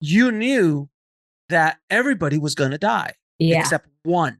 you 0.00 0.30
knew 0.32 0.88
that 1.48 1.78
everybody 1.90 2.38
was 2.38 2.54
going 2.54 2.70
to 2.72 2.78
die 2.78 3.14
Yeah. 3.38 3.60
except 3.60 3.86
one 4.04 4.38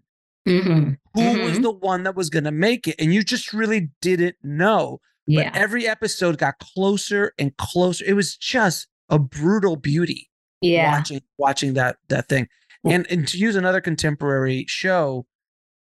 Mhm. 0.49 0.97
who 1.15 1.23
was 1.41 1.59
Mhm. 1.59 1.63
the 1.63 1.71
one 1.73 2.03
that 2.05 2.15
was 2.17 2.31
going 2.31 2.45
to 2.45 2.51
make 2.53 2.89
it 2.89 2.95
and 2.99 3.13
you 3.13 3.23
just 3.23 3.53
really 3.53 3.91
didn't 4.01 4.37
know 4.43 5.01
Yeah. 5.27 5.51
but 5.51 5.59
every 5.61 5.87
episode 5.87 6.39
got 6.39 6.59
closer 6.61 7.33
and 7.39 7.57
closer 7.59 8.05
it 8.07 8.15
was 8.15 8.37
just 8.37 8.87
a 9.09 9.19
brutal 9.19 9.77
beauty 9.77 10.30
Yeah. 10.61 10.93
watching 10.99 11.21
watching 11.39 11.75
that 11.75 11.97
that 12.09 12.29
thing 12.29 12.49
and 12.85 13.07
and 13.11 13.27
to 13.29 13.39
use 13.39 13.57
another 13.57 13.81
contemporary 13.81 14.65
show 14.69 15.27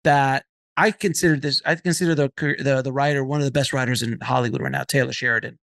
that 0.03 0.45
i 0.77 0.91
consider 0.91 1.35
this 1.35 1.61
i 1.65 1.75
consider 1.75 2.13
the 2.15 2.31
the, 2.59 2.81
the 2.83 2.91
writer 2.93 3.23
one 3.23 3.39
of 3.39 3.45
the 3.45 3.51
best 3.51 3.73
writers 3.73 4.01
in 4.03 4.19
hollywood 4.21 4.61
right 4.61 4.71
now 4.71 4.83
taylor 4.83 5.11
sheridan 5.11 5.57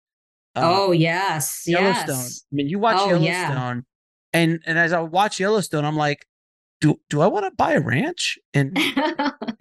Uh, 0.56 0.62
oh 0.64 0.92
yes 0.92 1.64
yellowstone 1.68 2.08
yes. 2.16 2.44
i 2.52 2.56
mean 2.56 2.68
you 2.70 2.80
watch 2.80 2.98
Oh, 3.00 3.08
yellowstone 3.10 3.24
yeah. 3.24 3.82
and 4.42 4.60
and 4.66 4.78
as 4.80 4.94
i 4.94 5.00
watch 5.00 5.40
yellowstone 5.40 5.86
i'm 5.86 5.96
like 5.98 6.26
do, 6.82 7.00
do 7.10 7.22
I 7.22 7.28
want 7.28 7.46
to 7.46 7.52
buy 7.52 7.72
a 7.74 7.80
ranch 7.80 8.38
and 8.54 8.78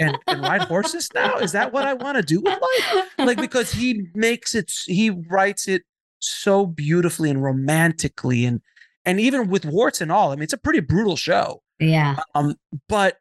and, 0.00 0.18
and 0.26 0.42
ride 0.42 0.62
horses 0.72 1.08
now? 1.14 1.36
Is 1.38 1.52
that 1.52 1.72
what 1.72 1.86
I 1.86 1.94
want 1.94 2.16
to 2.16 2.22
do 2.24 2.40
with 2.40 2.58
life? 2.60 3.04
Like 3.16 3.36
because 3.40 3.70
he 3.70 4.06
makes 4.12 4.56
it, 4.56 4.72
he 4.86 5.10
writes 5.10 5.68
it 5.68 5.82
so 6.18 6.66
beautifully 6.66 7.30
and 7.30 7.40
romantically, 7.40 8.44
and 8.44 8.60
and 9.04 9.20
even 9.20 9.48
with 9.48 9.64
warts 9.64 10.00
and 10.00 10.10
all. 10.12 10.32
I 10.32 10.36
mean, 10.36 10.44
it's 10.44 10.52
a 10.52 10.58
pretty 10.58 10.80
brutal 10.80 11.16
show. 11.16 11.62
yeah 11.78 12.16
Um, 12.34 12.56
but 12.88 13.18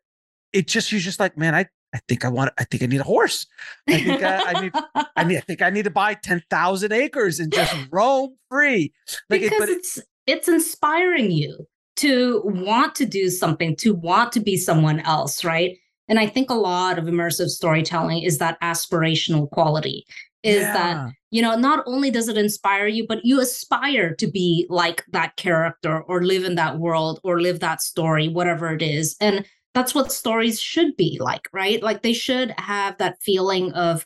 it 0.53 0.67
just 0.67 0.91
you're 0.91 1.01
just 1.01 1.19
like, 1.19 1.37
man, 1.37 1.55
I 1.55 1.67
I 1.93 1.99
think 2.07 2.23
I 2.23 2.29
want, 2.29 2.53
I 2.57 2.63
think 2.63 2.83
I 2.83 2.85
need 2.85 3.01
a 3.01 3.03
horse. 3.03 3.45
I 3.89 3.99
think 4.01 4.23
I, 4.23 4.37
I 4.53 4.61
need, 4.61 4.71
I 5.17 5.23
need, 5.25 5.37
I 5.37 5.41
think 5.41 5.61
I 5.61 5.69
need 5.69 5.83
to 5.83 5.89
buy 5.89 6.13
ten 6.13 6.41
thousand 6.49 6.93
acres 6.93 7.39
and 7.39 7.51
just 7.51 7.75
roam 7.91 8.37
free. 8.49 8.93
Like, 9.29 9.41
because 9.41 9.69
it- 9.69 9.77
it's 9.77 9.99
it's 10.27 10.47
inspiring 10.47 11.31
you 11.31 11.67
to 11.97 12.41
want 12.45 12.95
to 12.95 13.05
do 13.05 13.29
something 13.29 13.75
to 13.77 13.93
want 13.93 14.31
to 14.31 14.39
be 14.39 14.55
someone 14.55 15.01
else 15.01 15.43
right 15.43 15.77
and 16.07 16.17
i 16.19 16.25
think 16.25 16.49
a 16.49 16.53
lot 16.55 16.97
of 16.97 17.03
immersive 17.05 17.49
storytelling 17.49 18.23
is 18.23 18.37
that 18.37 18.57
aspirational 18.61 19.49
quality 19.51 20.05
is 20.43 20.61
Yeah. 20.61 20.73
that 20.73 21.11
you 21.29 21.41
know 21.41 21.55
not 21.55 21.83
only 21.85 22.11
does 22.11 22.27
it 22.27 22.37
inspire 22.37 22.87
you 22.87 23.05
but 23.07 23.23
you 23.23 23.39
aspire 23.39 24.15
to 24.15 24.27
be 24.27 24.65
like 24.69 25.03
that 25.11 25.35
character 25.37 26.01
or 26.01 26.23
live 26.23 26.43
in 26.43 26.55
that 26.55 26.79
world 26.79 27.19
or 27.23 27.41
live 27.41 27.59
that 27.59 27.81
story 27.81 28.27
whatever 28.27 28.73
it 28.73 28.81
is 28.81 29.15
and 29.21 29.45
that's 29.73 29.95
what 29.95 30.11
stories 30.11 30.59
should 30.59 30.95
be 30.97 31.17
like 31.21 31.47
right 31.53 31.81
like 31.83 32.01
they 32.01 32.13
should 32.13 32.53
have 32.57 32.97
that 32.97 33.17
feeling 33.21 33.71
of 33.73 34.05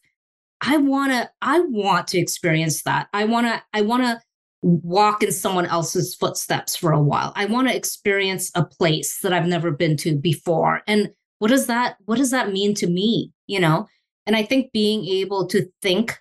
i 0.62 0.78
want 0.78 1.12
to 1.12 1.30
i 1.42 1.60
want 1.60 2.08
to 2.08 2.20
experience 2.20 2.84
that 2.84 3.08
i 3.14 3.24
want 3.24 3.48
to 3.48 3.62
i 3.74 3.82
want 3.82 4.04
to 4.04 4.20
walk 4.66 5.22
in 5.22 5.32
someone 5.32 5.68
else's 5.68 6.16
footsteps 6.16 6.76
for 6.76 6.92
a 6.92 7.00
while. 7.02 7.32
I 7.36 7.46
want 7.46 7.68
to 7.68 7.76
experience 7.76 8.52
a 8.56 8.66
place 8.66 9.20
that 9.22 9.32
I've 9.32 9.46
never 9.46 9.70
been 9.70 9.96
to 9.98 10.18
before. 10.18 10.82
And 10.88 11.12
what 11.38 11.50
does 11.50 11.68
that 11.68 11.98
what 12.06 12.18
does 12.18 12.32
that 12.32 12.52
mean 12.52 12.74
to 12.76 12.88
me, 12.88 13.32
you 13.46 13.60
know? 13.60 13.86
And 14.26 14.36
I 14.36 14.42
think 14.42 14.72
being 14.72 15.06
able 15.06 15.46
to 15.48 15.68
think 15.84 16.18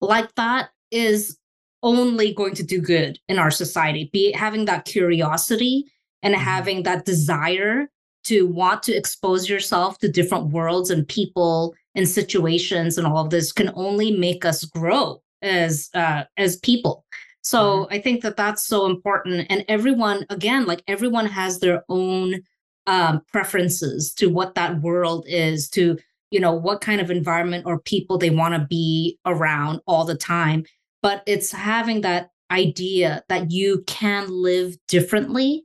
like 0.00 0.34
that 0.34 0.70
is 0.90 1.38
only 1.82 2.34
going 2.34 2.54
to 2.54 2.62
do 2.62 2.80
good 2.80 3.18
in 3.28 3.38
our 3.38 3.50
society. 3.50 4.10
Be 4.12 4.32
having 4.32 4.66
that 4.66 4.84
curiosity 4.84 5.84
and 6.22 6.34
having 6.34 6.82
that 6.82 7.04
desire 7.04 7.88
to 8.24 8.46
want 8.46 8.82
to 8.82 8.94
expose 8.94 9.48
yourself 9.48 9.98
to 9.98 10.08
different 10.10 10.48
worlds 10.48 10.90
and 10.90 11.08
people 11.08 11.74
and 11.94 12.08
situations 12.08 12.98
and 12.98 13.06
all 13.06 13.24
of 13.24 13.30
this 13.30 13.52
can 13.52 13.70
only 13.74 14.16
make 14.16 14.44
us 14.44 14.64
grow 14.64 15.22
as 15.42 15.88
uh, 15.94 16.24
as 16.36 16.58
people. 16.58 17.04
So 17.42 17.88
I 17.90 17.98
think 17.98 18.22
that 18.22 18.36
that's 18.36 18.62
so 18.62 18.84
important. 18.86 19.46
And 19.48 19.64
everyone, 19.66 20.26
again, 20.28 20.66
like 20.66 20.82
everyone 20.86 21.26
has 21.26 21.58
their 21.58 21.82
own 21.88 22.42
um, 22.86 23.22
preferences 23.32 24.12
to 24.14 24.26
what 24.26 24.54
that 24.56 24.80
world 24.82 25.24
is, 25.26 25.68
to 25.70 25.96
you 26.30 26.40
know 26.40 26.52
what 26.52 26.80
kind 26.80 27.00
of 27.00 27.10
environment 27.10 27.66
or 27.66 27.80
people 27.80 28.18
they 28.18 28.30
want 28.30 28.54
to 28.54 28.66
be 28.68 29.18
around 29.26 29.80
all 29.86 30.04
the 30.04 30.16
time. 30.16 30.64
But 31.02 31.22
it's 31.26 31.50
having 31.52 32.02
that 32.02 32.30
idea 32.50 33.22
that 33.28 33.50
you 33.50 33.84
can 33.86 34.28
live 34.28 34.76
differently, 34.88 35.64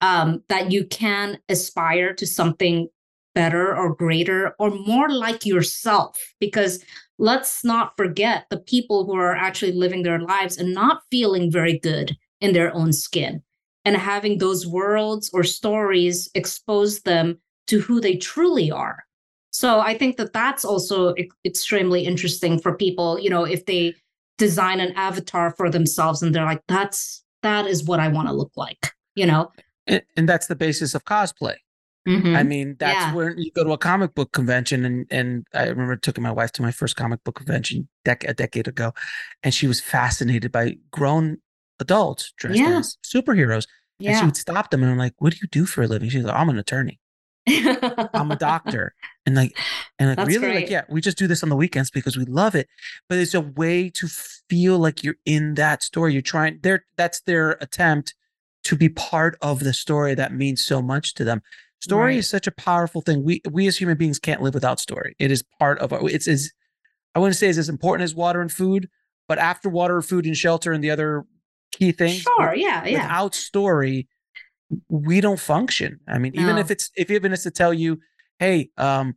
um, 0.00 0.42
that 0.48 0.72
you 0.72 0.86
can 0.86 1.38
aspire 1.48 2.14
to 2.14 2.26
something 2.26 2.88
better 3.34 3.76
or 3.76 3.94
greater 3.94 4.54
or 4.58 4.70
more 4.70 5.08
like 5.08 5.46
yourself. 5.46 6.18
Because 6.40 6.84
let's 7.18 7.64
not 7.64 7.96
forget 7.96 8.46
the 8.50 8.58
people 8.58 9.04
who 9.04 9.14
are 9.14 9.36
actually 9.36 9.72
living 9.72 10.02
their 10.02 10.20
lives 10.20 10.58
and 10.58 10.74
not 10.74 11.02
feeling 11.10 11.50
very 11.50 11.78
good 11.78 12.16
in 12.40 12.52
their 12.52 12.74
own 12.74 12.92
skin 12.92 13.42
and 13.84 13.96
having 13.96 14.38
those 14.38 14.66
worlds 14.66 15.30
or 15.32 15.44
stories 15.44 16.30
expose 16.34 17.00
them 17.02 17.40
to 17.66 17.80
who 17.80 18.00
they 18.00 18.16
truly 18.16 18.70
are. 18.70 19.04
So 19.52 19.80
I 19.80 19.96
think 19.96 20.16
that 20.16 20.32
that's 20.32 20.64
also 20.64 21.14
extremely 21.44 22.04
interesting 22.04 22.58
for 22.58 22.74
people, 22.74 23.18
you 23.20 23.30
know, 23.30 23.44
if 23.44 23.66
they 23.66 23.94
design 24.38 24.80
an 24.80 24.92
avatar 24.92 25.52
for 25.56 25.70
themselves 25.70 26.22
and 26.22 26.34
they're 26.34 26.44
like 26.44 26.62
that's 26.68 27.22
that 27.42 27.66
is 27.66 27.84
what 27.84 28.00
I 28.00 28.08
want 28.08 28.28
to 28.28 28.34
look 28.34 28.52
like, 28.56 28.92
you 29.14 29.26
know. 29.26 29.52
And, 29.86 30.02
and 30.16 30.28
that's 30.28 30.46
the 30.46 30.56
basis 30.56 30.94
of 30.94 31.04
cosplay. 31.04 31.56
Mhm. 32.08 32.34
I 32.36 32.42
mean, 32.42 32.76
that's 32.78 32.98
Yeah. 32.98 33.14
where 33.14 33.36
you 33.38 33.50
go 33.52 33.62
to 33.62 33.72
a 33.72 33.78
comic 33.78 34.14
book 34.14 34.32
convention, 34.32 34.84
and 34.84 35.06
and 35.10 35.46
I 35.54 35.68
remember 35.68 35.96
taking 35.96 36.22
my 36.24 36.32
wife 36.32 36.50
to 36.52 36.62
my 36.62 36.72
first 36.72 36.96
comic 36.96 37.22
book 37.22 37.36
convention 37.36 37.88
dec- 38.04 38.28
a 38.28 38.34
decade 38.34 38.66
ago, 38.68 38.92
and 39.44 39.52
she 39.54 39.66
was 39.68 39.80
fascinated 39.80 40.50
by 40.50 40.78
grown 40.90 41.38
adults 41.78 42.32
dressed 42.36 42.58
Yeah. 42.58 42.78
as 42.78 42.96
superheroes. 43.04 43.66
Yeah. 43.98 44.10
And 44.12 44.18
she 44.18 44.24
would 44.24 44.36
stop 44.36 44.70
them, 44.70 44.82
and 44.82 44.90
I'm 44.90 44.98
like, 44.98 45.14
"What 45.18 45.32
do 45.32 45.38
you 45.42 45.48
do 45.48 45.64
for 45.66 45.82
a 45.82 45.86
living?" 45.86 46.08
She's 46.10 46.24
like, 46.24 46.34
"I'm 46.34 46.48
an 46.48 46.58
attorney. 46.58 46.98
I'm 47.48 48.30
a 48.30 48.36
doctor." 48.36 48.94
And 49.26 49.34
like, 49.36 49.56
and 49.98 50.08
like, 50.08 50.16
That's 50.16 50.28
really, 50.28 50.54
like, 50.54 50.70
yeah, 50.70 50.82
we 50.88 51.00
just 51.00 51.16
do 51.18 51.26
this 51.26 51.42
on 51.42 51.48
the 51.48 51.56
weekends 51.56 51.90
because 51.90 52.16
we 52.16 52.24
love 52.24 52.54
it. 52.54 52.68
But 53.08 53.18
it's 53.18 53.34
a 53.34 53.40
way 53.40 53.88
to 53.90 54.08
feel 54.48 54.78
like 54.78 55.02
you're 55.04 55.16
in 55.24 55.54
that 55.54 55.82
story. 55.82 56.12
You're 56.12 56.22
trying. 56.22 56.58
There, 56.62 56.84
that's 56.96 57.20
their 57.22 57.52
attempt 57.60 58.14
to 58.64 58.76
be 58.76 58.88
part 58.88 59.36
of 59.42 59.60
the 59.60 59.72
story 59.72 60.14
that 60.14 60.32
means 60.32 60.64
so 60.64 60.80
much 60.82 61.14
to 61.14 61.24
them. 61.24 61.42
Story 61.80 62.12
Right. 62.12 62.18
is 62.18 62.28
such 62.30 62.46
a 62.46 62.52
powerful 62.52 63.00
thing. 63.00 63.24
We 63.24 63.42
we 63.50 63.66
as 63.66 63.76
human 63.76 63.96
beings 63.96 64.18
can't 64.20 64.40
live 64.42 64.54
without 64.54 64.78
story. 64.78 65.16
It 65.18 65.30
is 65.32 65.42
part 65.58 65.78
of 65.80 65.92
our. 65.92 66.08
It's 66.08 66.28
as 66.28 66.52
I 67.14 67.18
wouldn't 67.18 67.36
say 67.36 67.48
it's 67.48 67.58
as 67.58 67.68
important 67.68 68.04
as 68.04 68.14
water 68.14 68.40
and 68.40 68.50
food, 68.52 68.88
but 69.28 69.38
after 69.38 69.68
water, 69.68 70.00
food, 70.00 70.24
and 70.26 70.36
shelter, 70.36 70.72
and 70.72 70.82
the 70.82 70.90
other 70.90 71.24
key 71.72 71.90
things. 71.92 72.22
Sure, 72.22 72.50
with- 72.50 72.58
yeah, 72.58 72.84
yeah. 72.86 73.02
Without 73.02 73.34
story, 73.34 74.06
we 74.88 75.20
don't 75.20 75.40
function. 75.40 76.00
I 76.08 76.18
mean, 76.18 76.34
even 76.34 76.58
if 76.58 76.70
it's 76.70 76.90
if 76.96 77.10
even 77.10 77.32
it's 77.32 77.42
to 77.44 77.50
tell 77.50 77.72
you, 77.74 77.98
hey, 78.38 78.70
um, 78.76 79.14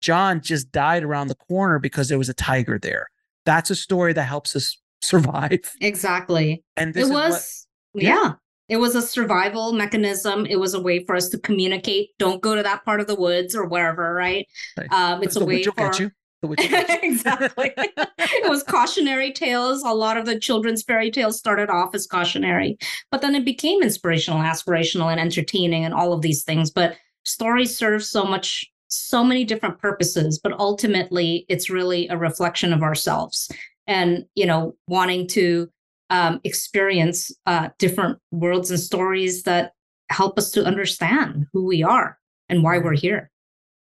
John 0.00 0.40
just 0.40 0.70
died 0.72 1.02
around 1.02 1.28
the 1.28 1.34
corner 1.34 1.78
because 1.78 2.08
there 2.08 2.18
was 2.18 2.28
a 2.28 2.34
tiger 2.34 2.78
there. 2.78 3.08
That's 3.44 3.70
a 3.70 3.74
story 3.76 4.12
that 4.12 4.24
helps 4.24 4.54
us 4.56 4.76
survive. 5.02 5.60
Exactly. 5.80 6.62
And 6.76 6.92
this 6.94 7.02
it 7.04 7.06
is 7.06 7.12
what- 7.12 7.30
was, 7.30 7.66
Yeah. 7.94 8.08
yeah. 8.14 8.32
It 8.68 8.78
was 8.78 8.96
a 8.96 9.02
survival 9.02 9.72
mechanism. 9.72 10.44
It 10.44 10.56
was 10.56 10.74
a 10.74 10.80
way 10.80 11.04
for 11.04 11.14
us 11.14 11.28
to 11.28 11.38
communicate. 11.38 12.08
Don't 12.18 12.42
go 12.42 12.56
to 12.56 12.64
that 12.64 12.84
part 12.84 13.00
of 13.00 13.06
the 13.06 13.14
woods 13.14 13.54
or 13.54 13.64
wherever, 13.64 14.12
right? 14.12 14.44
Right. 14.76 14.92
Um, 14.92 15.22
it's 15.22 15.36
a 15.36 15.44
way 15.44 15.62
for 15.62 15.92
you. 16.00 16.10
The 16.42 16.48
witch 16.48 16.60
will 16.60 16.68
get 16.68 17.02
you. 17.02 17.10
exactly. 17.10 17.72
it 17.76 18.48
was 18.48 18.62
cautionary 18.62 19.32
tales. 19.32 19.82
A 19.82 19.94
lot 19.94 20.16
of 20.16 20.26
the 20.26 20.38
children's 20.38 20.82
fairy 20.82 21.10
tales 21.10 21.38
started 21.38 21.70
off 21.70 21.94
as 21.94 22.06
cautionary, 22.06 22.78
but 23.10 23.20
then 23.20 23.34
it 23.34 23.44
became 23.44 23.82
inspirational, 23.82 24.40
aspirational, 24.40 25.10
and 25.10 25.20
entertaining, 25.20 25.84
and 25.84 25.94
all 25.94 26.12
of 26.12 26.22
these 26.22 26.44
things. 26.44 26.70
But 26.70 26.96
stories 27.24 27.76
serve 27.76 28.04
so 28.04 28.24
much, 28.24 28.64
so 28.88 29.24
many 29.24 29.44
different 29.44 29.78
purposes. 29.78 30.38
But 30.42 30.52
ultimately, 30.58 31.46
it's 31.48 31.70
really 31.70 32.08
a 32.08 32.16
reflection 32.16 32.72
of 32.72 32.82
ourselves, 32.82 33.50
and 33.86 34.24
you 34.34 34.46
know, 34.46 34.76
wanting 34.88 35.26
to 35.28 35.68
um, 36.10 36.40
experience 36.44 37.32
uh, 37.46 37.70
different 37.78 38.18
worlds 38.30 38.70
and 38.70 38.80
stories 38.80 39.42
that 39.44 39.72
help 40.10 40.38
us 40.38 40.50
to 40.52 40.64
understand 40.64 41.46
who 41.52 41.64
we 41.64 41.82
are 41.82 42.18
and 42.48 42.62
why 42.62 42.78
we're 42.78 42.94
here. 42.94 43.30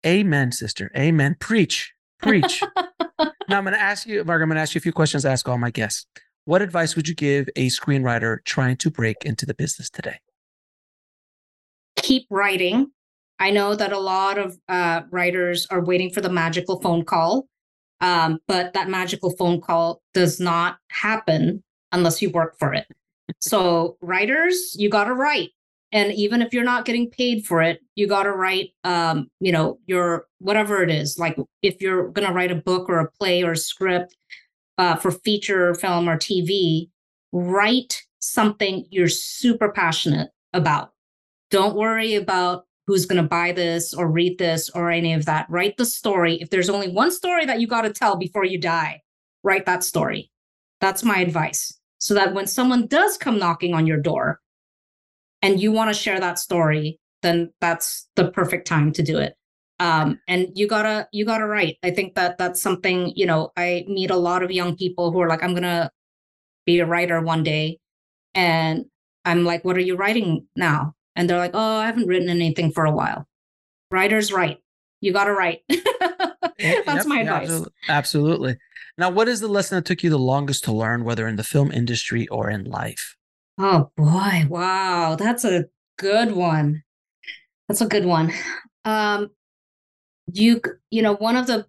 Amen, 0.04 0.52
sister. 0.52 0.90
Amen. 0.96 1.36
Preach. 1.40 1.95
Preach. 2.22 2.62
now 3.18 3.58
I'm 3.58 3.64
going 3.64 3.74
to 3.74 3.80
ask 3.80 4.06
you, 4.06 4.24
Mark, 4.24 4.42
I'm 4.42 4.48
going 4.48 4.56
to 4.56 4.62
ask 4.62 4.74
you 4.74 4.78
a 4.78 4.82
few 4.82 4.92
questions 4.92 5.24
I 5.24 5.32
ask 5.32 5.48
all 5.48 5.58
my 5.58 5.70
guests. 5.70 6.06
What 6.44 6.62
advice 6.62 6.96
would 6.96 7.08
you 7.08 7.14
give 7.14 7.48
a 7.56 7.68
screenwriter 7.68 8.38
trying 8.44 8.76
to 8.78 8.90
break 8.90 9.24
into 9.24 9.46
the 9.46 9.54
business 9.54 9.90
today? 9.90 10.20
keep 12.06 12.26
writing. 12.30 12.90
I 13.38 13.50
know 13.50 13.74
that 13.74 13.92
a 13.92 13.98
lot 13.98 14.38
of 14.38 14.56
uh, 14.68 15.02
writers 15.10 15.66
are 15.70 15.84
waiting 15.84 16.10
for 16.10 16.20
the 16.20 16.30
magical 16.30 16.80
phone 16.80 17.04
call, 17.04 17.48
um, 18.00 18.38
but 18.46 18.72
that 18.74 18.88
magical 18.88 19.30
phone 19.30 19.60
call 19.60 20.00
does 20.14 20.40
not 20.40 20.78
happen 20.90 21.62
unless 21.92 22.22
you 22.22 22.30
work 22.30 22.56
for 22.58 22.72
it. 22.72 22.86
so, 23.40 23.96
writers, 24.00 24.74
you 24.78 24.88
got 24.88 25.04
to 25.04 25.14
write. 25.14 25.50
And 25.92 26.12
even 26.14 26.42
if 26.42 26.52
you're 26.52 26.64
not 26.64 26.84
getting 26.84 27.10
paid 27.10 27.46
for 27.46 27.62
it, 27.62 27.80
you 27.94 28.08
got 28.08 28.24
to 28.24 28.32
write, 28.32 28.70
um, 28.84 29.30
you 29.40 29.52
know, 29.52 29.78
your 29.86 30.26
whatever 30.38 30.82
it 30.82 30.90
is. 30.90 31.18
Like 31.18 31.38
if 31.62 31.80
you're 31.80 32.08
going 32.08 32.26
to 32.26 32.34
write 32.34 32.50
a 32.50 32.56
book 32.56 32.88
or 32.88 32.98
a 32.98 33.10
play 33.10 33.42
or 33.42 33.52
a 33.52 33.56
script 33.56 34.16
uh, 34.78 34.96
for 34.96 35.10
feature 35.10 35.74
film 35.74 36.08
or 36.08 36.18
TV, 36.18 36.90
write 37.32 38.02
something 38.18 38.84
you're 38.90 39.08
super 39.08 39.70
passionate 39.70 40.30
about. 40.52 40.92
Don't 41.50 41.76
worry 41.76 42.14
about 42.14 42.64
who's 42.86 43.06
going 43.06 43.22
to 43.22 43.28
buy 43.28 43.52
this 43.52 43.94
or 43.94 44.10
read 44.10 44.38
this 44.38 44.68
or 44.70 44.90
any 44.90 45.12
of 45.12 45.24
that. 45.26 45.46
Write 45.48 45.76
the 45.76 45.84
story. 45.84 46.36
If 46.40 46.50
there's 46.50 46.70
only 46.70 46.88
one 46.88 47.10
story 47.10 47.44
that 47.46 47.60
you 47.60 47.66
got 47.66 47.82
to 47.82 47.92
tell 47.92 48.16
before 48.16 48.44
you 48.44 48.58
die, 48.58 49.02
write 49.42 49.66
that 49.66 49.84
story. 49.84 50.30
That's 50.80 51.04
my 51.04 51.18
advice. 51.18 51.72
So 51.98 52.14
that 52.14 52.34
when 52.34 52.46
someone 52.46 52.86
does 52.86 53.16
come 53.16 53.38
knocking 53.38 53.74
on 53.74 53.86
your 53.86 54.00
door 54.00 54.40
and 55.42 55.60
you 55.60 55.72
want 55.72 55.90
to 55.90 55.94
share 55.94 56.20
that 56.20 56.38
story, 56.38 56.98
then 57.22 57.52
that's 57.60 58.08
the 58.16 58.30
perfect 58.30 58.66
time 58.66 58.92
to 58.92 59.02
do 59.02 59.18
it. 59.18 59.34
Um, 59.78 60.20
and 60.26 60.48
you 60.54 60.66
gotta 60.66 61.06
you 61.12 61.26
gotta 61.26 61.46
write. 61.46 61.76
I 61.82 61.90
think 61.90 62.14
that 62.14 62.38
that's 62.38 62.62
something 62.62 63.12
you 63.14 63.26
know. 63.26 63.52
I 63.56 63.84
meet 63.88 64.10
a 64.10 64.16
lot 64.16 64.42
of 64.42 64.50
young 64.50 64.76
people 64.76 65.12
who 65.12 65.20
are 65.20 65.28
like, 65.28 65.42
I'm 65.42 65.54
gonna 65.54 65.90
be 66.64 66.80
a 66.80 66.86
writer 66.86 67.20
one 67.20 67.42
day, 67.42 67.78
and 68.34 68.86
I'm 69.26 69.44
like, 69.44 69.64
what 69.64 69.76
are 69.76 69.80
you 69.80 69.96
writing 69.96 70.46
now? 70.56 70.94
And 71.14 71.28
they're 71.28 71.38
like, 71.38 71.52
oh, 71.54 71.78
I 71.78 71.86
haven't 71.86 72.06
written 72.06 72.28
anything 72.28 72.72
for 72.72 72.84
a 72.84 72.90
while. 72.90 73.26
Writers 73.90 74.32
write. 74.32 74.58
You 75.00 75.12
got 75.12 75.24
to 75.24 75.32
write. 75.32 75.60
That's 75.68 76.56
Yep, 76.58 77.06
my 77.06 77.20
advice. 77.20 77.50
absolu- 77.50 77.68
Absolutely. 77.88 78.56
Now, 78.98 79.10
what 79.10 79.28
is 79.28 79.40
the 79.40 79.48
lesson 79.48 79.76
that 79.76 79.84
took 79.84 80.02
you 80.02 80.10
the 80.10 80.18
longest 80.18 80.64
to 80.64 80.72
learn, 80.72 81.04
whether 81.04 81.28
in 81.28 81.36
the 81.36 81.44
film 81.44 81.70
industry 81.70 82.26
or 82.28 82.48
in 82.50 82.64
life? 82.64 83.16
Oh 83.58 83.90
boy, 83.96 84.46
wow, 84.48 85.16
that's 85.16 85.44
a 85.44 85.66
good 85.98 86.32
one. 86.32 86.82
That's 87.68 87.80
a 87.82 87.88
good 87.88 88.06
one. 88.06 88.32
Um 88.84 89.30
you 90.32 90.60
you 90.90 91.02
know, 91.02 91.14
one 91.16 91.36
of 91.36 91.46
the 91.46 91.66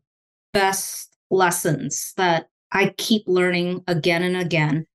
best 0.54 1.18
lessons 1.32 2.14
that 2.18 2.50
I 2.72 2.94
keep 2.98 3.24
learning 3.28 3.84
again 3.88 4.24
and 4.24 4.38
again 4.38 4.88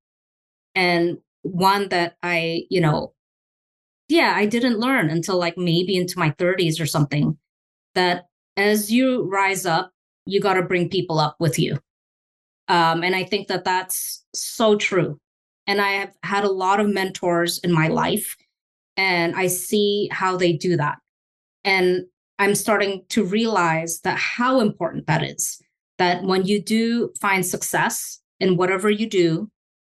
and 0.75 1.19
one 1.43 1.89
that 1.91 2.17
I, 2.23 2.65
you 2.71 2.81
know, 2.81 3.15
yeah, 4.09 4.35
I 4.37 4.47
didn't 4.47 4.79
learn 4.81 5.11
until 5.11 5.39
like 5.39 5.59
maybe 5.59 5.97
into 5.97 6.19
my 6.19 6.31
30s 6.39 6.81
or 6.81 6.87
something 6.87 7.39
that 7.95 8.27
as 8.57 8.93
you 8.93 9.25
rise 9.31 9.67
up, 9.67 9.93
you 10.27 10.41
got 10.41 10.55
to 10.55 10.63
bring 10.63 10.89
people 10.91 11.19
up 11.21 11.37
with 11.41 11.59
you. 11.59 11.79
Um, 12.69 13.05
and 13.05 13.15
I 13.17 13.25
think 13.25 13.49
that 13.49 13.65
that's 13.65 14.25
so 14.35 14.77
true. 14.77 15.21
And 15.67 15.81
I 15.81 15.93
have 15.93 16.13
had 16.23 16.45
a 16.45 16.51
lot 16.51 16.81
of 16.81 16.89
mentors 16.89 17.59
in 17.59 17.73
my 17.73 17.89
life, 17.89 18.37
and 18.97 19.35
I 19.37 19.47
see 19.47 20.09
how 20.13 20.37
they 20.37 20.53
do 20.53 20.77
that. 20.77 20.99
And 21.65 22.05
I'm 22.39 22.55
starting 22.55 23.05
to 23.11 23.25
realize 23.25 24.01
that 24.01 24.19
how 24.19 24.61
important 24.61 25.07
that 25.07 25.23
is. 25.23 25.61
That 25.99 26.25
when 26.25 26.45
you 26.47 26.61
do 26.61 27.13
find 27.21 27.47
success 27.47 28.21
in 28.41 28.57
whatever 28.57 28.91
you 28.91 29.07
do, 29.09 29.51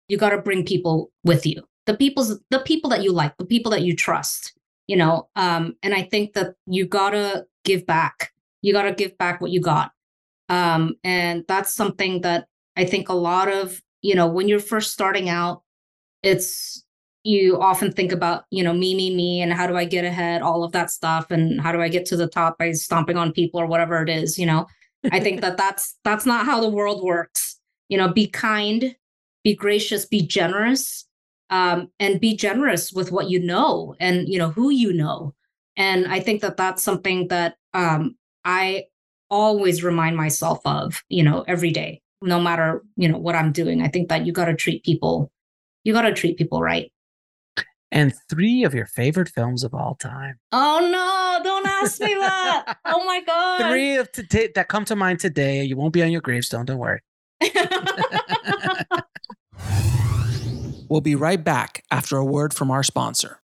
you 0.07 0.17
got 0.17 0.29
to 0.29 0.37
bring 0.37 0.65
people 0.65 1.11
with 1.25 1.45
you. 1.45 1.63
The 1.85 1.95
people's 1.95 2.39
the 2.49 2.59
people 2.59 2.89
that 2.91 3.03
you 3.03 3.11
like, 3.11 3.35
the 3.37 3.45
people 3.45 3.71
that 3.71 3.81
you 3.81 3.95
trust. 3.95 4.53
You 4.87 4.95
know, 4.95 5.27
um, 5.35 5.75
and 5.83 5.93
I 5.93 6.03
think 6.03 6.31
that 6.35 6.53
you 6.65 6.85
gotta 6.87 7.45
give 7.65 7.85
back. 7.85 8.31
You 8.61 8.71
gotta 8.71 8.93
give 8.93 9.17
back 9.17 9.41
what 9.41 9.51
you 9.51 9.59
got. 9.59 9.91
Um, 10.47 10.95
and 11.03 11.43
that's 11.49 11.73
something 11.73 12.21
that 12.21 12.47
I 12.77 12.85
think 12.85 13.09
a 13.09 13.13
lot 13.13 13.49
of, 13.49 13.81
you 14.01 14.15
know, 14.15 14.27
when 14.27 14.47
you're 14.47 14.59
first 14.59 14.91
starting 14.91 15.29
out, 15.29 15.63
it's, 16.23 16.83
you 17.23 17.59
often 17.61 17.91
think 17.91 18.11
about, 18.11 18.45
you 18.51 18.63
know, 18.63 18.73
me, 18.73 18.95
me, 18.95 19.13
me, 19.13 19.41
and 19.41 19.51
how 19.51 19.67
do 19.67 19.75
I 19.75 19.85
get 19.85 20.05
ahead, 20.05 20.41
all 20.41 20.63
of 20.63 20.71
that 20.71 20.89
stuff, 20.89 21.29
and 21.29 21.59
how 21.59 21.71
do 21.71 21.81
I 21.81 21.89
get 21.89 22.05
to 22.07 22.15
the 22.15 22.27
top 22.27 22.57
by 22.57 22.71
stomping 22.71 23.17
on 23.17 23.33
people 23.33 23.59
or 23.59 23.65
whatever 23.65 24.01
it 24.01 24.09
is, 24.09 24.39
you 24.39 24.45
know. 24.45 24.65
I 25.11 25.19
think 25.19 25.41
that 25.41 25.57
that's 25.57 25.97
that's 26.03 26.25
not 26.25 26.45
how 26.45 26.61
the 26.61 26.69
world 26.69 27.03
works. 27.03 27.59
You 27.89 27.97
know, 27.97 28.11
be 28.11 28.27
kind, 28.27 28.95
be 29.43 29.55
gracious, 29.55 30.05
be 30.05 30.21
generous, 30.21 31.05
um, 31.49 31.89
and 31.99 32.19
be 32.19 32.35
generous 32.35 32.91
with 32.91 33.11
what 33.11 33.29
you 33.29 33.39
know 33.39 33.95
and 33.99 34.27
you 34.27 34.37
know 34.39 34.49
who 34.49 34.69
you 34.69 34.93
know. 34.93 35.33
And 35.75 36.07
I 36.07 36.19
think 36.19 36.41
that 36.41 36.57
that's 36.57 36.83
something 36.83 37.27
that 37.27 37.55
um, 37.73 38.15
I 38.43 38.85
always 39.29 39.83
remind 39.83 40.17
myself 40.17 40.59
of, 40.65 41.03
you 41.09 41.23
know, 41.23 41.43
every 41.47 41.71
day, 41.71 42.01
no 42.21 42.39
matter 42.39 42.83
you 42.95 43.07
know 43.07 43.17
what 43.17 43.35
I'm 43.35 43.51
doing. 43.51 43.81
I 43.81 43.87
think 43.87 44.09
that 44.09 44.25
you 44.25 44.31
got 44.33 44.45
to 44.45 44.55
treat 44.55 44.83
people, 44.83 45.31
you 45.83 45.93
got 45.93 46.03
to 46.03 46.13
treat 46.13 46.37
people 46.37 46.61
right. 46.61 46.91
And 47.89 48.13
three 48.29 48.63
of 48.65 48.73
your 48.73 48.85
favorite 48.85 49.29
films 49.29 49.63
of 49.63 49.73
all 49.73 49.95
time. 49.95 50.39
Oh 50.51 50.79
no! 50.81 51.39
Don't 51.43 51.65
ask 51.65 52.01
me 52.01 52.15
that. 52.15 52.77
oh 52.85 53.05
my 53.05 53.21
god! 53.21 53.69
Three 53.69 53.95
of 53.95 54.11
today 54.11 54.49
that 54.55 54.67
come 54.67 54.83
to 54.85 54.95
mind 54.95 55.19
today. 55.19 55.63
You 55.63 55.77
won't 55.77 55.93
be 55.93 56.03
on 56.03 56.11
your 56.11 56.21
gravestone. 56.21 56.65
Don't 56.65 56.79
worry. 56.79 56.99
we'll 60.89 61.01
be 61.01 61.15
right 61.15 61.41
back 61.43 61.83
after 61.91 62.17
a 62.17 62.25
word 62.25 62.53
from 62.53 62.71
our 62.71 62.83
sponsor. 62.83 63.41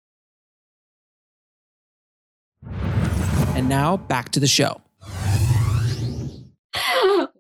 And 3.55 3.69
now 3.69 3.97
back 3.97 4.31
to 4.31 4.41
the 4.41 4.47
show. 4.47 4.81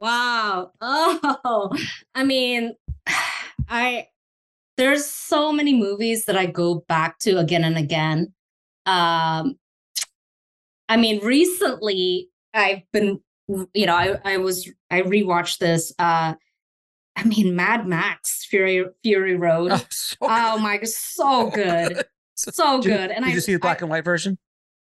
Wow. 0.02 0.72
Oh, 0.82 1.70
I 2.14 2.24
mean, 2.24 2.74
I 3.68 4.08
there's 4.76 5.06
so 5.06 5.52
many 5.52 5.74
movies 5.74 6.24
that 6.26 6.36
I 6.36 6.46
go 6.46 6.84
back 6.88 7.18
to 7.20 7.38
again 7.38 7.64
and 7.64 7.76
again. 7.78 8.32
Um, 8.86 9.56
I 10.88 10.96
mean, 10.96 11.24
recently 11.24 12.28
I've 12.52 12.82
been, 12.92 13.20
you 13.74 13.86
know, 13.86 13.94
I 13.94 14.18
I 14.24 14.36
was 14.38 14.68
I 14.90 15.02
rewatched 15.02 15.58
this. 15.58 15.92
Uh, 15.98 16.34
I 17.16 17.24
mean, 17.24 17.54
Mad 17.54 17.86
Max 17.86 18.44
Fury 18.46 18.84
Fury 19.02 19.36
Road. 19.36 19.70
Oh, 19.80 19.86
so 19.90 20.16
oh 20.22 20.58
my 20.58 20.78
god, 20.78 20.88
so 20.88 21.50
good, 21.50 22.04
so 22.34 22.80
Did 22.80 22.84
you- 22.90 22.96
good. 22.96 23.10
And 23.10 23.24
did 23.24 23.30
I 23.30 23.34
you 23.34 23.40
see 23.40 23.52
the 23.54 23.58
black 23.60 23.80
and 23.82 23.90
white 23.90 24.04
version? 24.04 24.38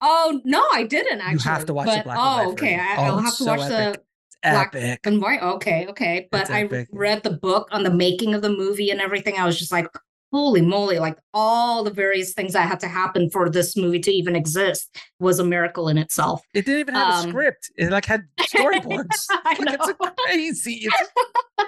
Oh 0.02 0.42
no, 0.44 0.66
I 0.74 0.84
didn't 0.84 1.22
actually. 1.22 1.34
You 1.34 1.40
have 1.52 1.66
to 1.66 1.74
watch 1.74 1.88
but, 1.88 1.98
the 1.98 2.04
black 2.04 2.18
oh, 2.20 2.22
and 2.40 2.48
white. 2.48 2.54
okay. 2.54 2.76
version. 2.78 2.88
I, 2.90 2.96
Oh, 2.98 3.04
I'll 3.04 3.18
have 3.20 3.38
to 3.38 3.44
so 3.44 3.46
watch 3.46 3.72
epic. 3.72 3.94
the 4.00 4.05
black 4.52 4.76
Epic. 4.76 5.00
and 5.06 5.22
white. 5.22 5.42
Okay, 5.42 5.86
okay. 5.90 6.28
But 6.32 6.50
I 6.50 6.70
read 6.92 7.24
the 7.24 7.32
book 7.32 7.68
on 7.72 7.84
the 7.84 7.92
making 7.94 8.34
of 8.34 8.42
the 8.42 8.50
movie 8.50 8.90
and 8.92 9.02
everything. 9.02 9.36
I 9.38 9.46
was 9.46 9.58
just 9.60 9.72
like, 9.72 9.88
holy 10.32 10.62
moly! 10.62 11.00
Like 11.00 11.18
all 11.34 11.84
the 11.84 11.92
various 11.92 12.34
things 12.34 12.54
that 12.54 12.68
had 12.68 12.80
to 12.82 12.88
happen 12.88 13.30
for 13.30 13.50
this 13.50 13.76
movie 13.78 14.00
to 14.02 14.12
even 14.12 14.36
exist 14.36 14.96
was 15.20 15.40
a 15.40 15.44
miracle 15.46 15.88
in 15.88 15.98
itself. 15.98 16.42
It 16.54 16.66
didn't 16.66 16.80
even 16.82 16.96
have 16.96 17.10
a 17.10 17.18
Um, 17.26 17.30
script. 17.30 17.72
It 17.78 17.92
like 17.92 18.06
had 18.06 18.24
storyboards. 18.42 19.26
I 19.30 19.56
like 19.60 19.80
it's 19.80 20.16
crazy. 20.26 20.88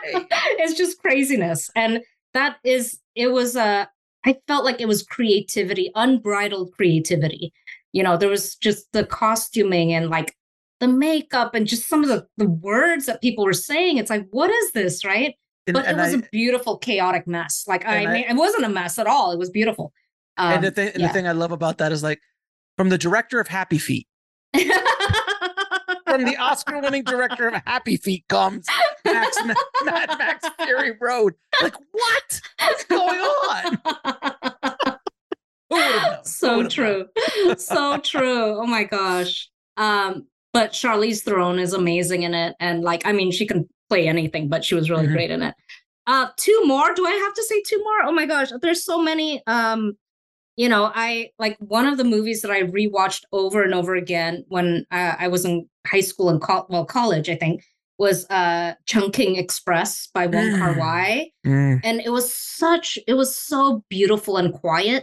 It's 0.03 0.25
it's 0.59 0.73
just 0.77 0.99
craziness 0.99 1.69
and 1.75 2.01
that 2.33 2.57
is 2.63 2.99
it 3.15 3.27
was 3.31 3.55
a 3.55 3.89
I 4.25 4.35
felt 4.47 4.65
like 4.65 4.79
it 4.81 4.87
was 4.87 5.01
creativity 5.03 5.91
unbridled 5.95 6.73
creativity 6.73 7.53
you 7.93 8.03
know 8.03 8.15
there 8.17 8.29
was 8.29 8.55
just 8.55 8.91
the 8.93 9.05
costuming 9.05 9.93
and 9.93 10.09
like 10.09 10.35
the 10.79 10.87
makeup 10.87 11.55
and 11.55 11.65
just 11.67 11.87
some 11.87 12.03
of 12.03 12.09
the, 12.09 12.25
the 12.37 12.47
words 12.47 13.05
that 13.07 13.21
people 13.21 13.43
were 13.45 13.53
saying 13.53 13.97
it's 13.97 14.09
like 14.09 14.25
what 14.31 14.49
is 14.49 14.71
this 14.73 15.03
right 15.05 15.33
And- 15.65 15.73
but 15.73 15.85
and 15.85 15.97
it 15.99 16.01
was 16.01 16.13
I- 16.13 16.17
a 16.19 16.21
beautiful 16.31 16.77
chaotic 16.77 17.25
mess 17.27 17.63
like 17.67 17.85
i 17.85 18.05
I- 18.05 18.13
mean 18.13 18.25
it 18.29 18.35
wasn't 18.35 18.65
a 18.65 18.69
mess 18.69 18.97
at 18.99 19.07
all 19.07 19.31
it 19.31 19.39
was 19.39 19.49
beautiful 19.49 19.91
and 20.37 20.63
the 20.63 20.67
Um, 20.67 20.73
thing, 20.75 20.91
yeah. 20.95 21.07
the 21.07 21.13
thing 21.13 21.27
I 21.27 21.31
love 21.31 21.51
about 21.51 21.79
that 21.79 21.91
is 21.91 22.03
like 22.03 22.19
from 22.77 22.89
the 22.89 22.97
director 22.99 23.39
of 23.39 23.47
Happy 23.47 23.79
Feet, 23.79 24.07
from 24.53 26.25
the 26.25 26.37
Oscar-winning 26.39 27.03
director 27.05 27.47
of 27.47 27.55
Happy 27.65 27.97
Feet 27.97 28.23
comes 28.29 28.67
Max 29.03 29.35
Mad 29.83 30.09
Max 30.19 30.47
Fury 30.61 30.91
Road. 31.01 31.33
Like 31.59 31.73
what? 31.91 32.41
What's 32.59 32.85
going 32.85 33.19
on? 33.19 33.79
Who 35.69 35.75
would 35.75 35.85
have 35.85 36.03
known? 36.03 36.17
Who 36.19 36.23
so 36.23 36.67
true 36.67 37.05
so 37.57 37.97
true 37.97 38.59
oh 38.61 38.65
my 38.67 38.83
gosh 38.83 39.49
um 39.75 40.27
but 40.57 40.71
charlize 40.79 41.21
theron 41.25 41.59
is 41.65 41.73
amazing 41.81 42.21
in 42.27 42.33
it 42.43 42.55
and 42.65 42.77
like 42.89 43.03
i 43.09 43.11
mean 43.19 43.29
she 43.37 43.45
can 43.51 43.61
play 43.89 44.03
anything 44.15 44.45
but 44.53 44.61
she 44.65 44.75
was 44.79 44.89
really 44.91 45.07
Mhm. 45.07 45.13
great 45.15 45.31
in 45.35 45.41
it 45.47 45.53
uh 46.13 46.27
two 46.45 46.59
more 46.71 46.89
do 46.99 47.05
i 47.13 47.15
have 47.23 47.33
to 47.39 47.43
say 47.49 47.57
two 47.69 47.79
more 47.87 47.99
oh 48.07 48.11
my 48.19 48.25
gosh 48.33 48.49
there's 48.63 48.83
so 48.91 48.97
many 49.09 49.29
um 49.47 49.81
you 50.63 50.67
know 50.73 50.83
i 51.05 51.09
like 51.43 51.55
one 51.79 51.85
of 51.91 51.97
the 51.99 52.03
movies 52.15 52.41
that 52.41 52.51
i 52.57 52.61
rewatched 52.79 53.23
over 53.41 53.59
and 53.67 53.73
over 53.79 53.93
again 54.03 54.43
when 54.55 54.67
uh, 54.99 55.13
i 55.19 55.27
was 55.27 55.43
in 55.49 55.55
high 55.93 56.05
school 56.11 56.29
and 56.29 56.41
col- 56.41 56.67
well 56.69 56.85
college 56.85 57.29
i 57.29 57.35
think 57.43 57.61
was 57.99 58.17
uh 58.29 58.73
Chungking 58.85 59.37
Express 59.43 59.91
by 60.17 60.25
wong 60.27 60.49
kar 60.59 60.73
Mm. 60.73 60.79
wai 60.83 61.31
Mm. 61.45 61.75
and 61.87 61.97
it 62.07 62.11
was 62.17 62.27
such 62.63 62.87
it 63.11 63.15
was 63.21 63.31
so 63.51 63.83
beautiful 63.95 64.37
and 64.41 64.53
quiet 64.53 65.01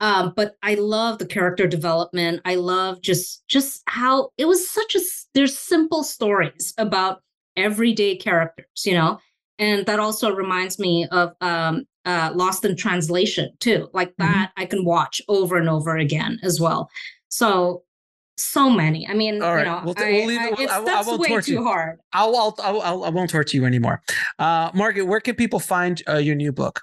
um 0.00 0.32
but 0.36 0.56
i 0.62 0.74
love 0.74 1.18
the 1.18 1.26
character 1.26 1.66
development 1.66 2.40
i 2.44 2.54
love 2.54 3.00
just 3.00 3.46
just 3.48 3.82
how 3.86 4.30
it 4.38 4.46
was 4.46 4.68
such 4.68 4.94
a 4.94 5.00
there's 5.34 5.56
simple 5.56 6.02
stories 6.02 6.74
about 6.78 7.22
everyday 7.56 8.16
characters 8.16 8.66
you 8.84 8.94
know 8.94 9.18
and 9.58 9.86
that 9.86 9.98
also 9.98 10.34
reminds 10.34 10.78
me 10.78 11.06
of 11.10 11.32
um 11.40 11.84
uh 12.04 12.30
lost 12.34 12.64
in 12.64 12.76
translation 12.76 13.50
too 13.60 13.88
like 13.92 14.14
that 14.18 14.52
i 14.56 14.64
can 14.64 14.84
watch 14.84 15.20
over 15.28 15.56
and 15.56 15.68
over 15.68 15.96
again 15.96 16.38
as 16.42 16.60
well 16.60 16.88
so 17.28 17.82
so 18.36 18.70
many 18.70 19.08
i 19.08 19.14
mean 19.14 19.42
All 19.42 19.52
right, 19.52 19.60
you 19.60 19.64
know 19.64 19.82
we'll, 19.84 19.94
I, 19.98 20.12
we'll 20.12 20.26
leave 20.26 20.40
I- 20.40 20.48
it. 20.62 20.70
I, 20.70 20.76
I 20.76 21.02
won't 21.02 21.20
way 21.20 21.40
too 21.40 21.54
you. 21.54 21.62
hard 21.64 21.98
I'll, 22.12 22.34
I'll, 22.36 22.80
I'll, 22.80 23.04
I 23.04 23.10
won't 23.10 23.28
torture 23.30 23.56
you 23.56 23.66
anymore. 23.66 24.00
Uh, 24.38 24.70
Margaret, 24.72 25.04
where 25.04 25.20
can 25.20 25.34
people 25.34 25.60
find 25.60 26.02
uh, 26.08 26.16
your 26.16 26.34
new 26.36 26.52
book? 26.52 26.80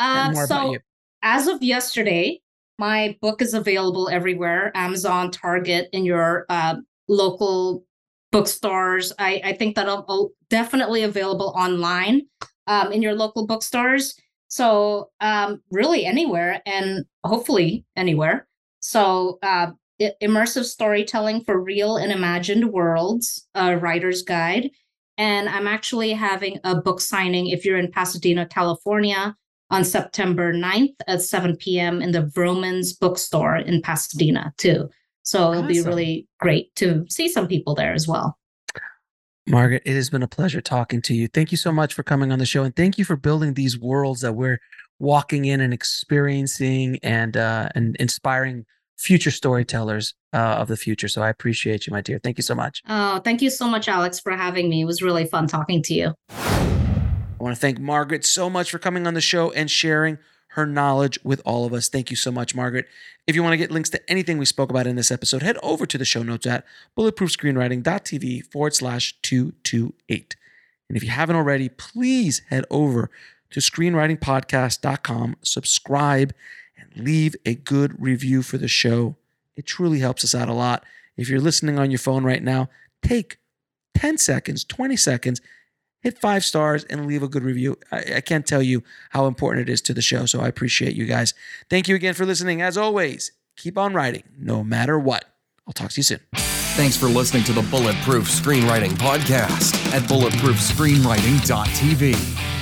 Uh, 0.00 0.32
so 0.34 0.44
about 0.44 0.72
you. 0.72 0.78
As 1.22 1.46
of 1.46 1.62
yesterday, 1.62 2.40
my 2.78 3.16
book 3.20 3.42
is 3.42 3.54
available 3.54 4.08
everywhere: 4.08 4.70
Amazon, 4.74 5.30
Target, 5.30 5.88
in 5.92 6.04
your 6.04 6.46
uh, 6.48 6.76
local 7.08 7.84
bookstores. 8.30 9.12
I, 9.18 9.40
I 9.44 9.52
think 9.54 9.74
that 9.76 9.88
I'll, 9.88 10.04
I'll 10.08 10.30
definitely 10.50 11.02
available 11.02 11.54
online 11.56 12.22
um, 12.66 12.92
in 12.92 13.02
your 13.02 13.14
local 13.14 13.46
bookstores. 13.46 14.14
So 14.48 15.10
um, 15.20 15.62
really 15.70 16.06
anywhere, 16.06 16.62
and 16.66 17.04
hopefully 17.24 17.84
anywhere. 17.96 18.46
So 18.80 19.38
uh, 19.42 19.72
immersive 20.22 20.64
storytelling 20.64 21.42
for 21.44 21.60
real 21.60 21.96
and 21.96 22.12
imagined 22.12 22.72
worlds, 22.72 23.46
a 23.54 23.76
writer's 23.76 24.22
guide. 24.22 24.70
And 25.16 25.48
I'm 25.48 25.66
actually 25.66 26.12
having 26.12 26.60
a 26.62 26.76
book 26.80 27.00
signing 27.00 27.48
if 27.48 27.64
you're 27.64 27.78
in 27.78 27.90
Pasadena, 27.90 28.46
California 28.46 29.34
on 29.70 29.84
September 29.84 30.52
9th 30.52 30.94
at 31.06 31.22
7 31.22 31.56
p.m. 31.56 32.00
in 32.00 32.12
the 32.12 32.22
Vroman's 32.22 32.94
bookstore 32.94 33.56
in 33.56 33.82
Pasadena, 33.82 34.52
too. 34.56 34.88
So 35.22 35.52
it'll 35.52 35.64
be 35.64 35.82
really 35.82 36.26
great 36.40 36.74
to 36.76 37.04
see 37.10 37.28
some 37.28 37.46
people 37.46 37.74
there 37.74 37.92
as 37.92 38.08
well. 38.08 38.38
Margaret, 39.46 39.82
it 39.84 39.94
has 39.94 40.10
been 40.10 40.22
a 40.22 40.28
pleasure 40.28 40.60
talking 40.60 41.02
to 41.02 41.14
you. 41.14 41.28
Thank 41.28 41.50
you 41.50 41.58
so 41.58 41.72
much 41.72 41.94
for 41.94 42.02
coming 42.02 42.32
on 42.32 42.38
the 42.38 42.46
show, 42.46 42.64
and 42.64 42.74
thank 42.74 42.98
you 42.98 43.04
for 43.04 43.16
building 43.16 43.54
these 43.54 43.78
worlds 43.78 44.20
that 44.20 44.34
we're 44.34 44.58
walking 44.98 45.44
in 45.44 45.60
and 45.60 45.72
experiencing, 45.72 46.98
and 47.02 47.36
uh, 47.36 47.68
and 47.74 47.96
inspiring 47.96 48.64
future 48.98 49.30
storytellers 49.30 50.14
uh, 50.32 50.36
of 50.36 50.68
the 50.68 50.76
future. 50.76 51.08
So 51.08 51.22
I 51.22 51.28
appreciate 51.28 51.86
you, 51.86 51.92
my 51.92 52.00
dear. 52.00 52.20
Thank 52.22 52.36
you 52.36 52.42
so 52.42 52.54
much. 52.54 52.82
Oh, 52.88 53.20
thank 53.20 53.40
you 53.40 53.50
so 53.50 53.68
much, 53.68 53.88
Alex, 53.88 54.20
for 54.20 54.32
having 54.32 54.68
me. 54.68 54.82
It 54.82 54.86
was 54.86 55.02
really 55.02 55.24
fun 55.24 55.46
talking 55.46 55.82
to 55.84 55.94
you. 55.94 56.77
I 57.38 57.42
want 57.44 57.54
to 57.54 57.60
thank 57.60 57.78
Margaret 57.78 58.24
so 58.24 58.50
much 58.50 58.70
for 58.70 58.78
coming 58.78 59.06
on 59.06 59.14
the 59.14 59.20
show 59.20 59.50
and 59.52 59.70
sharing 59.70 60.18
her 60.52 60.66
knowledge 60.66 61.18
with 61.22 61.40
all 61.44 61.64
of 61.64 61.72
us. 61.72 61.88
Thank 61.88 62.10
you 62.10 62.16
so 62.16 62.32
much, 62.32 62.54
Margaret. 62.54 62.86
If 63.26 63.36
you 63.36 63.42
want 63.42 63.52
to 63.52 63.58
get 63.58 63.70
links 63.70 63.90
to 63.90 64.10
anything 64.10 64.38
we 64.38 64.44
spoke 64.44 64.70
about 64.70 64.86
in 64.86 64.96
this 64.96 65.10
episode, 65.10 65.42
head 65.42 65.58
over 65.62 65.86
to 65.86 65.98
the 65.98 66.04
show 66.04 66.22
notes 66.22 66.46
at 66.46 66.64
bulletproofscreenwriting.tv 66.96 68.50
forward 68.50 68.74
slash 68.74 69.14
228. 69.22 70.36
And 70.88 70.96
if 70.96 71.04
you 71.04 71.10
haven't 71.10 71.36
already, 71.36 71.68
please 71.68 72.42
head 72.48 72.64
over 72.70 73.10
to 73.50 73.60
screenwritingpodcast.com, 73.60 75.36
subscribe, 75.42 76.34
and 76.76 77.04
leave 77.04 77.36
a 77.44 77.54
good 77.54 78.00
review 78.00 78.42
for 78.42 78.58
the 78.58 78.68
show. 78.68 79.16
It 79.56 79.66
truly 79.66 80.00
helps 80.00 80.24
us 80.24 80.34
out 80.34 80.48
a 80.48 80.54
lot. 80.54 80.84
If 81.16 81.28
you're 81.28 81.40
listening 81.40 81.78
on 81.78 81.90
your 81.90 81.98
phone 81.98 82.24
right 82.24 82.42
now, 82.42 82.68
take 83.02 83.38
10 83.94 84.18
seconds, 84.18 84.64
20 84.64 84.96
seconds, 84.96 85.40
hit 86.08 86.18
five 86.18 86.44
stars 86.44 86.84
and 86.84 87.06
leave 87.06 87.22
a 87.22 87.28
good 87.28 87.44
review. 87.44 87.76
I, 87.92 88.14
I 88.16 88.22
can't 88.22 88.46
tell 88.46 88.62
you 88.62 88.82
how 89.10 89.26
important 89.26 89.68
it 89.68 89.72
is 89.72 89.82
to 89.82 89.92
the 89.94 90.00
show. 90.00 90.24
So 90.24 90.40
I 90.40 90.48
appreciate 90.48 90.96
you 90.96 91.04
guys. 91.04 91.34
Thank 91.68 91.86
you 91.88 91.94
again 91.94 92.14
for 92.14 92.24
listening. 92.24 92.62
As 92.62 92.78
always, 92.78 93.32
keep 93.56 93.76
on 93.76 93.92
writing 93.92 94.22
no 94.38 94.64
matter 94.64 94.98
what. 94.98 95.26
I'll 95.66 95.74
talk 95.74 95.90
to 95.90 95.98
you 95.98 96.02
soon. 96.02 96.20
Thanks 96.34 96.96
for 96.96 97.06
listening 97.06 97.44
to 97.44 97.52
the 97.52 97.60
Bulletproof 97.62 98.28
Screenwriting 98.28 98.92
Podcast 98.92 99.74
at 99.92 100.02
bulletproofscreenwriting.tv. 100.04 102.57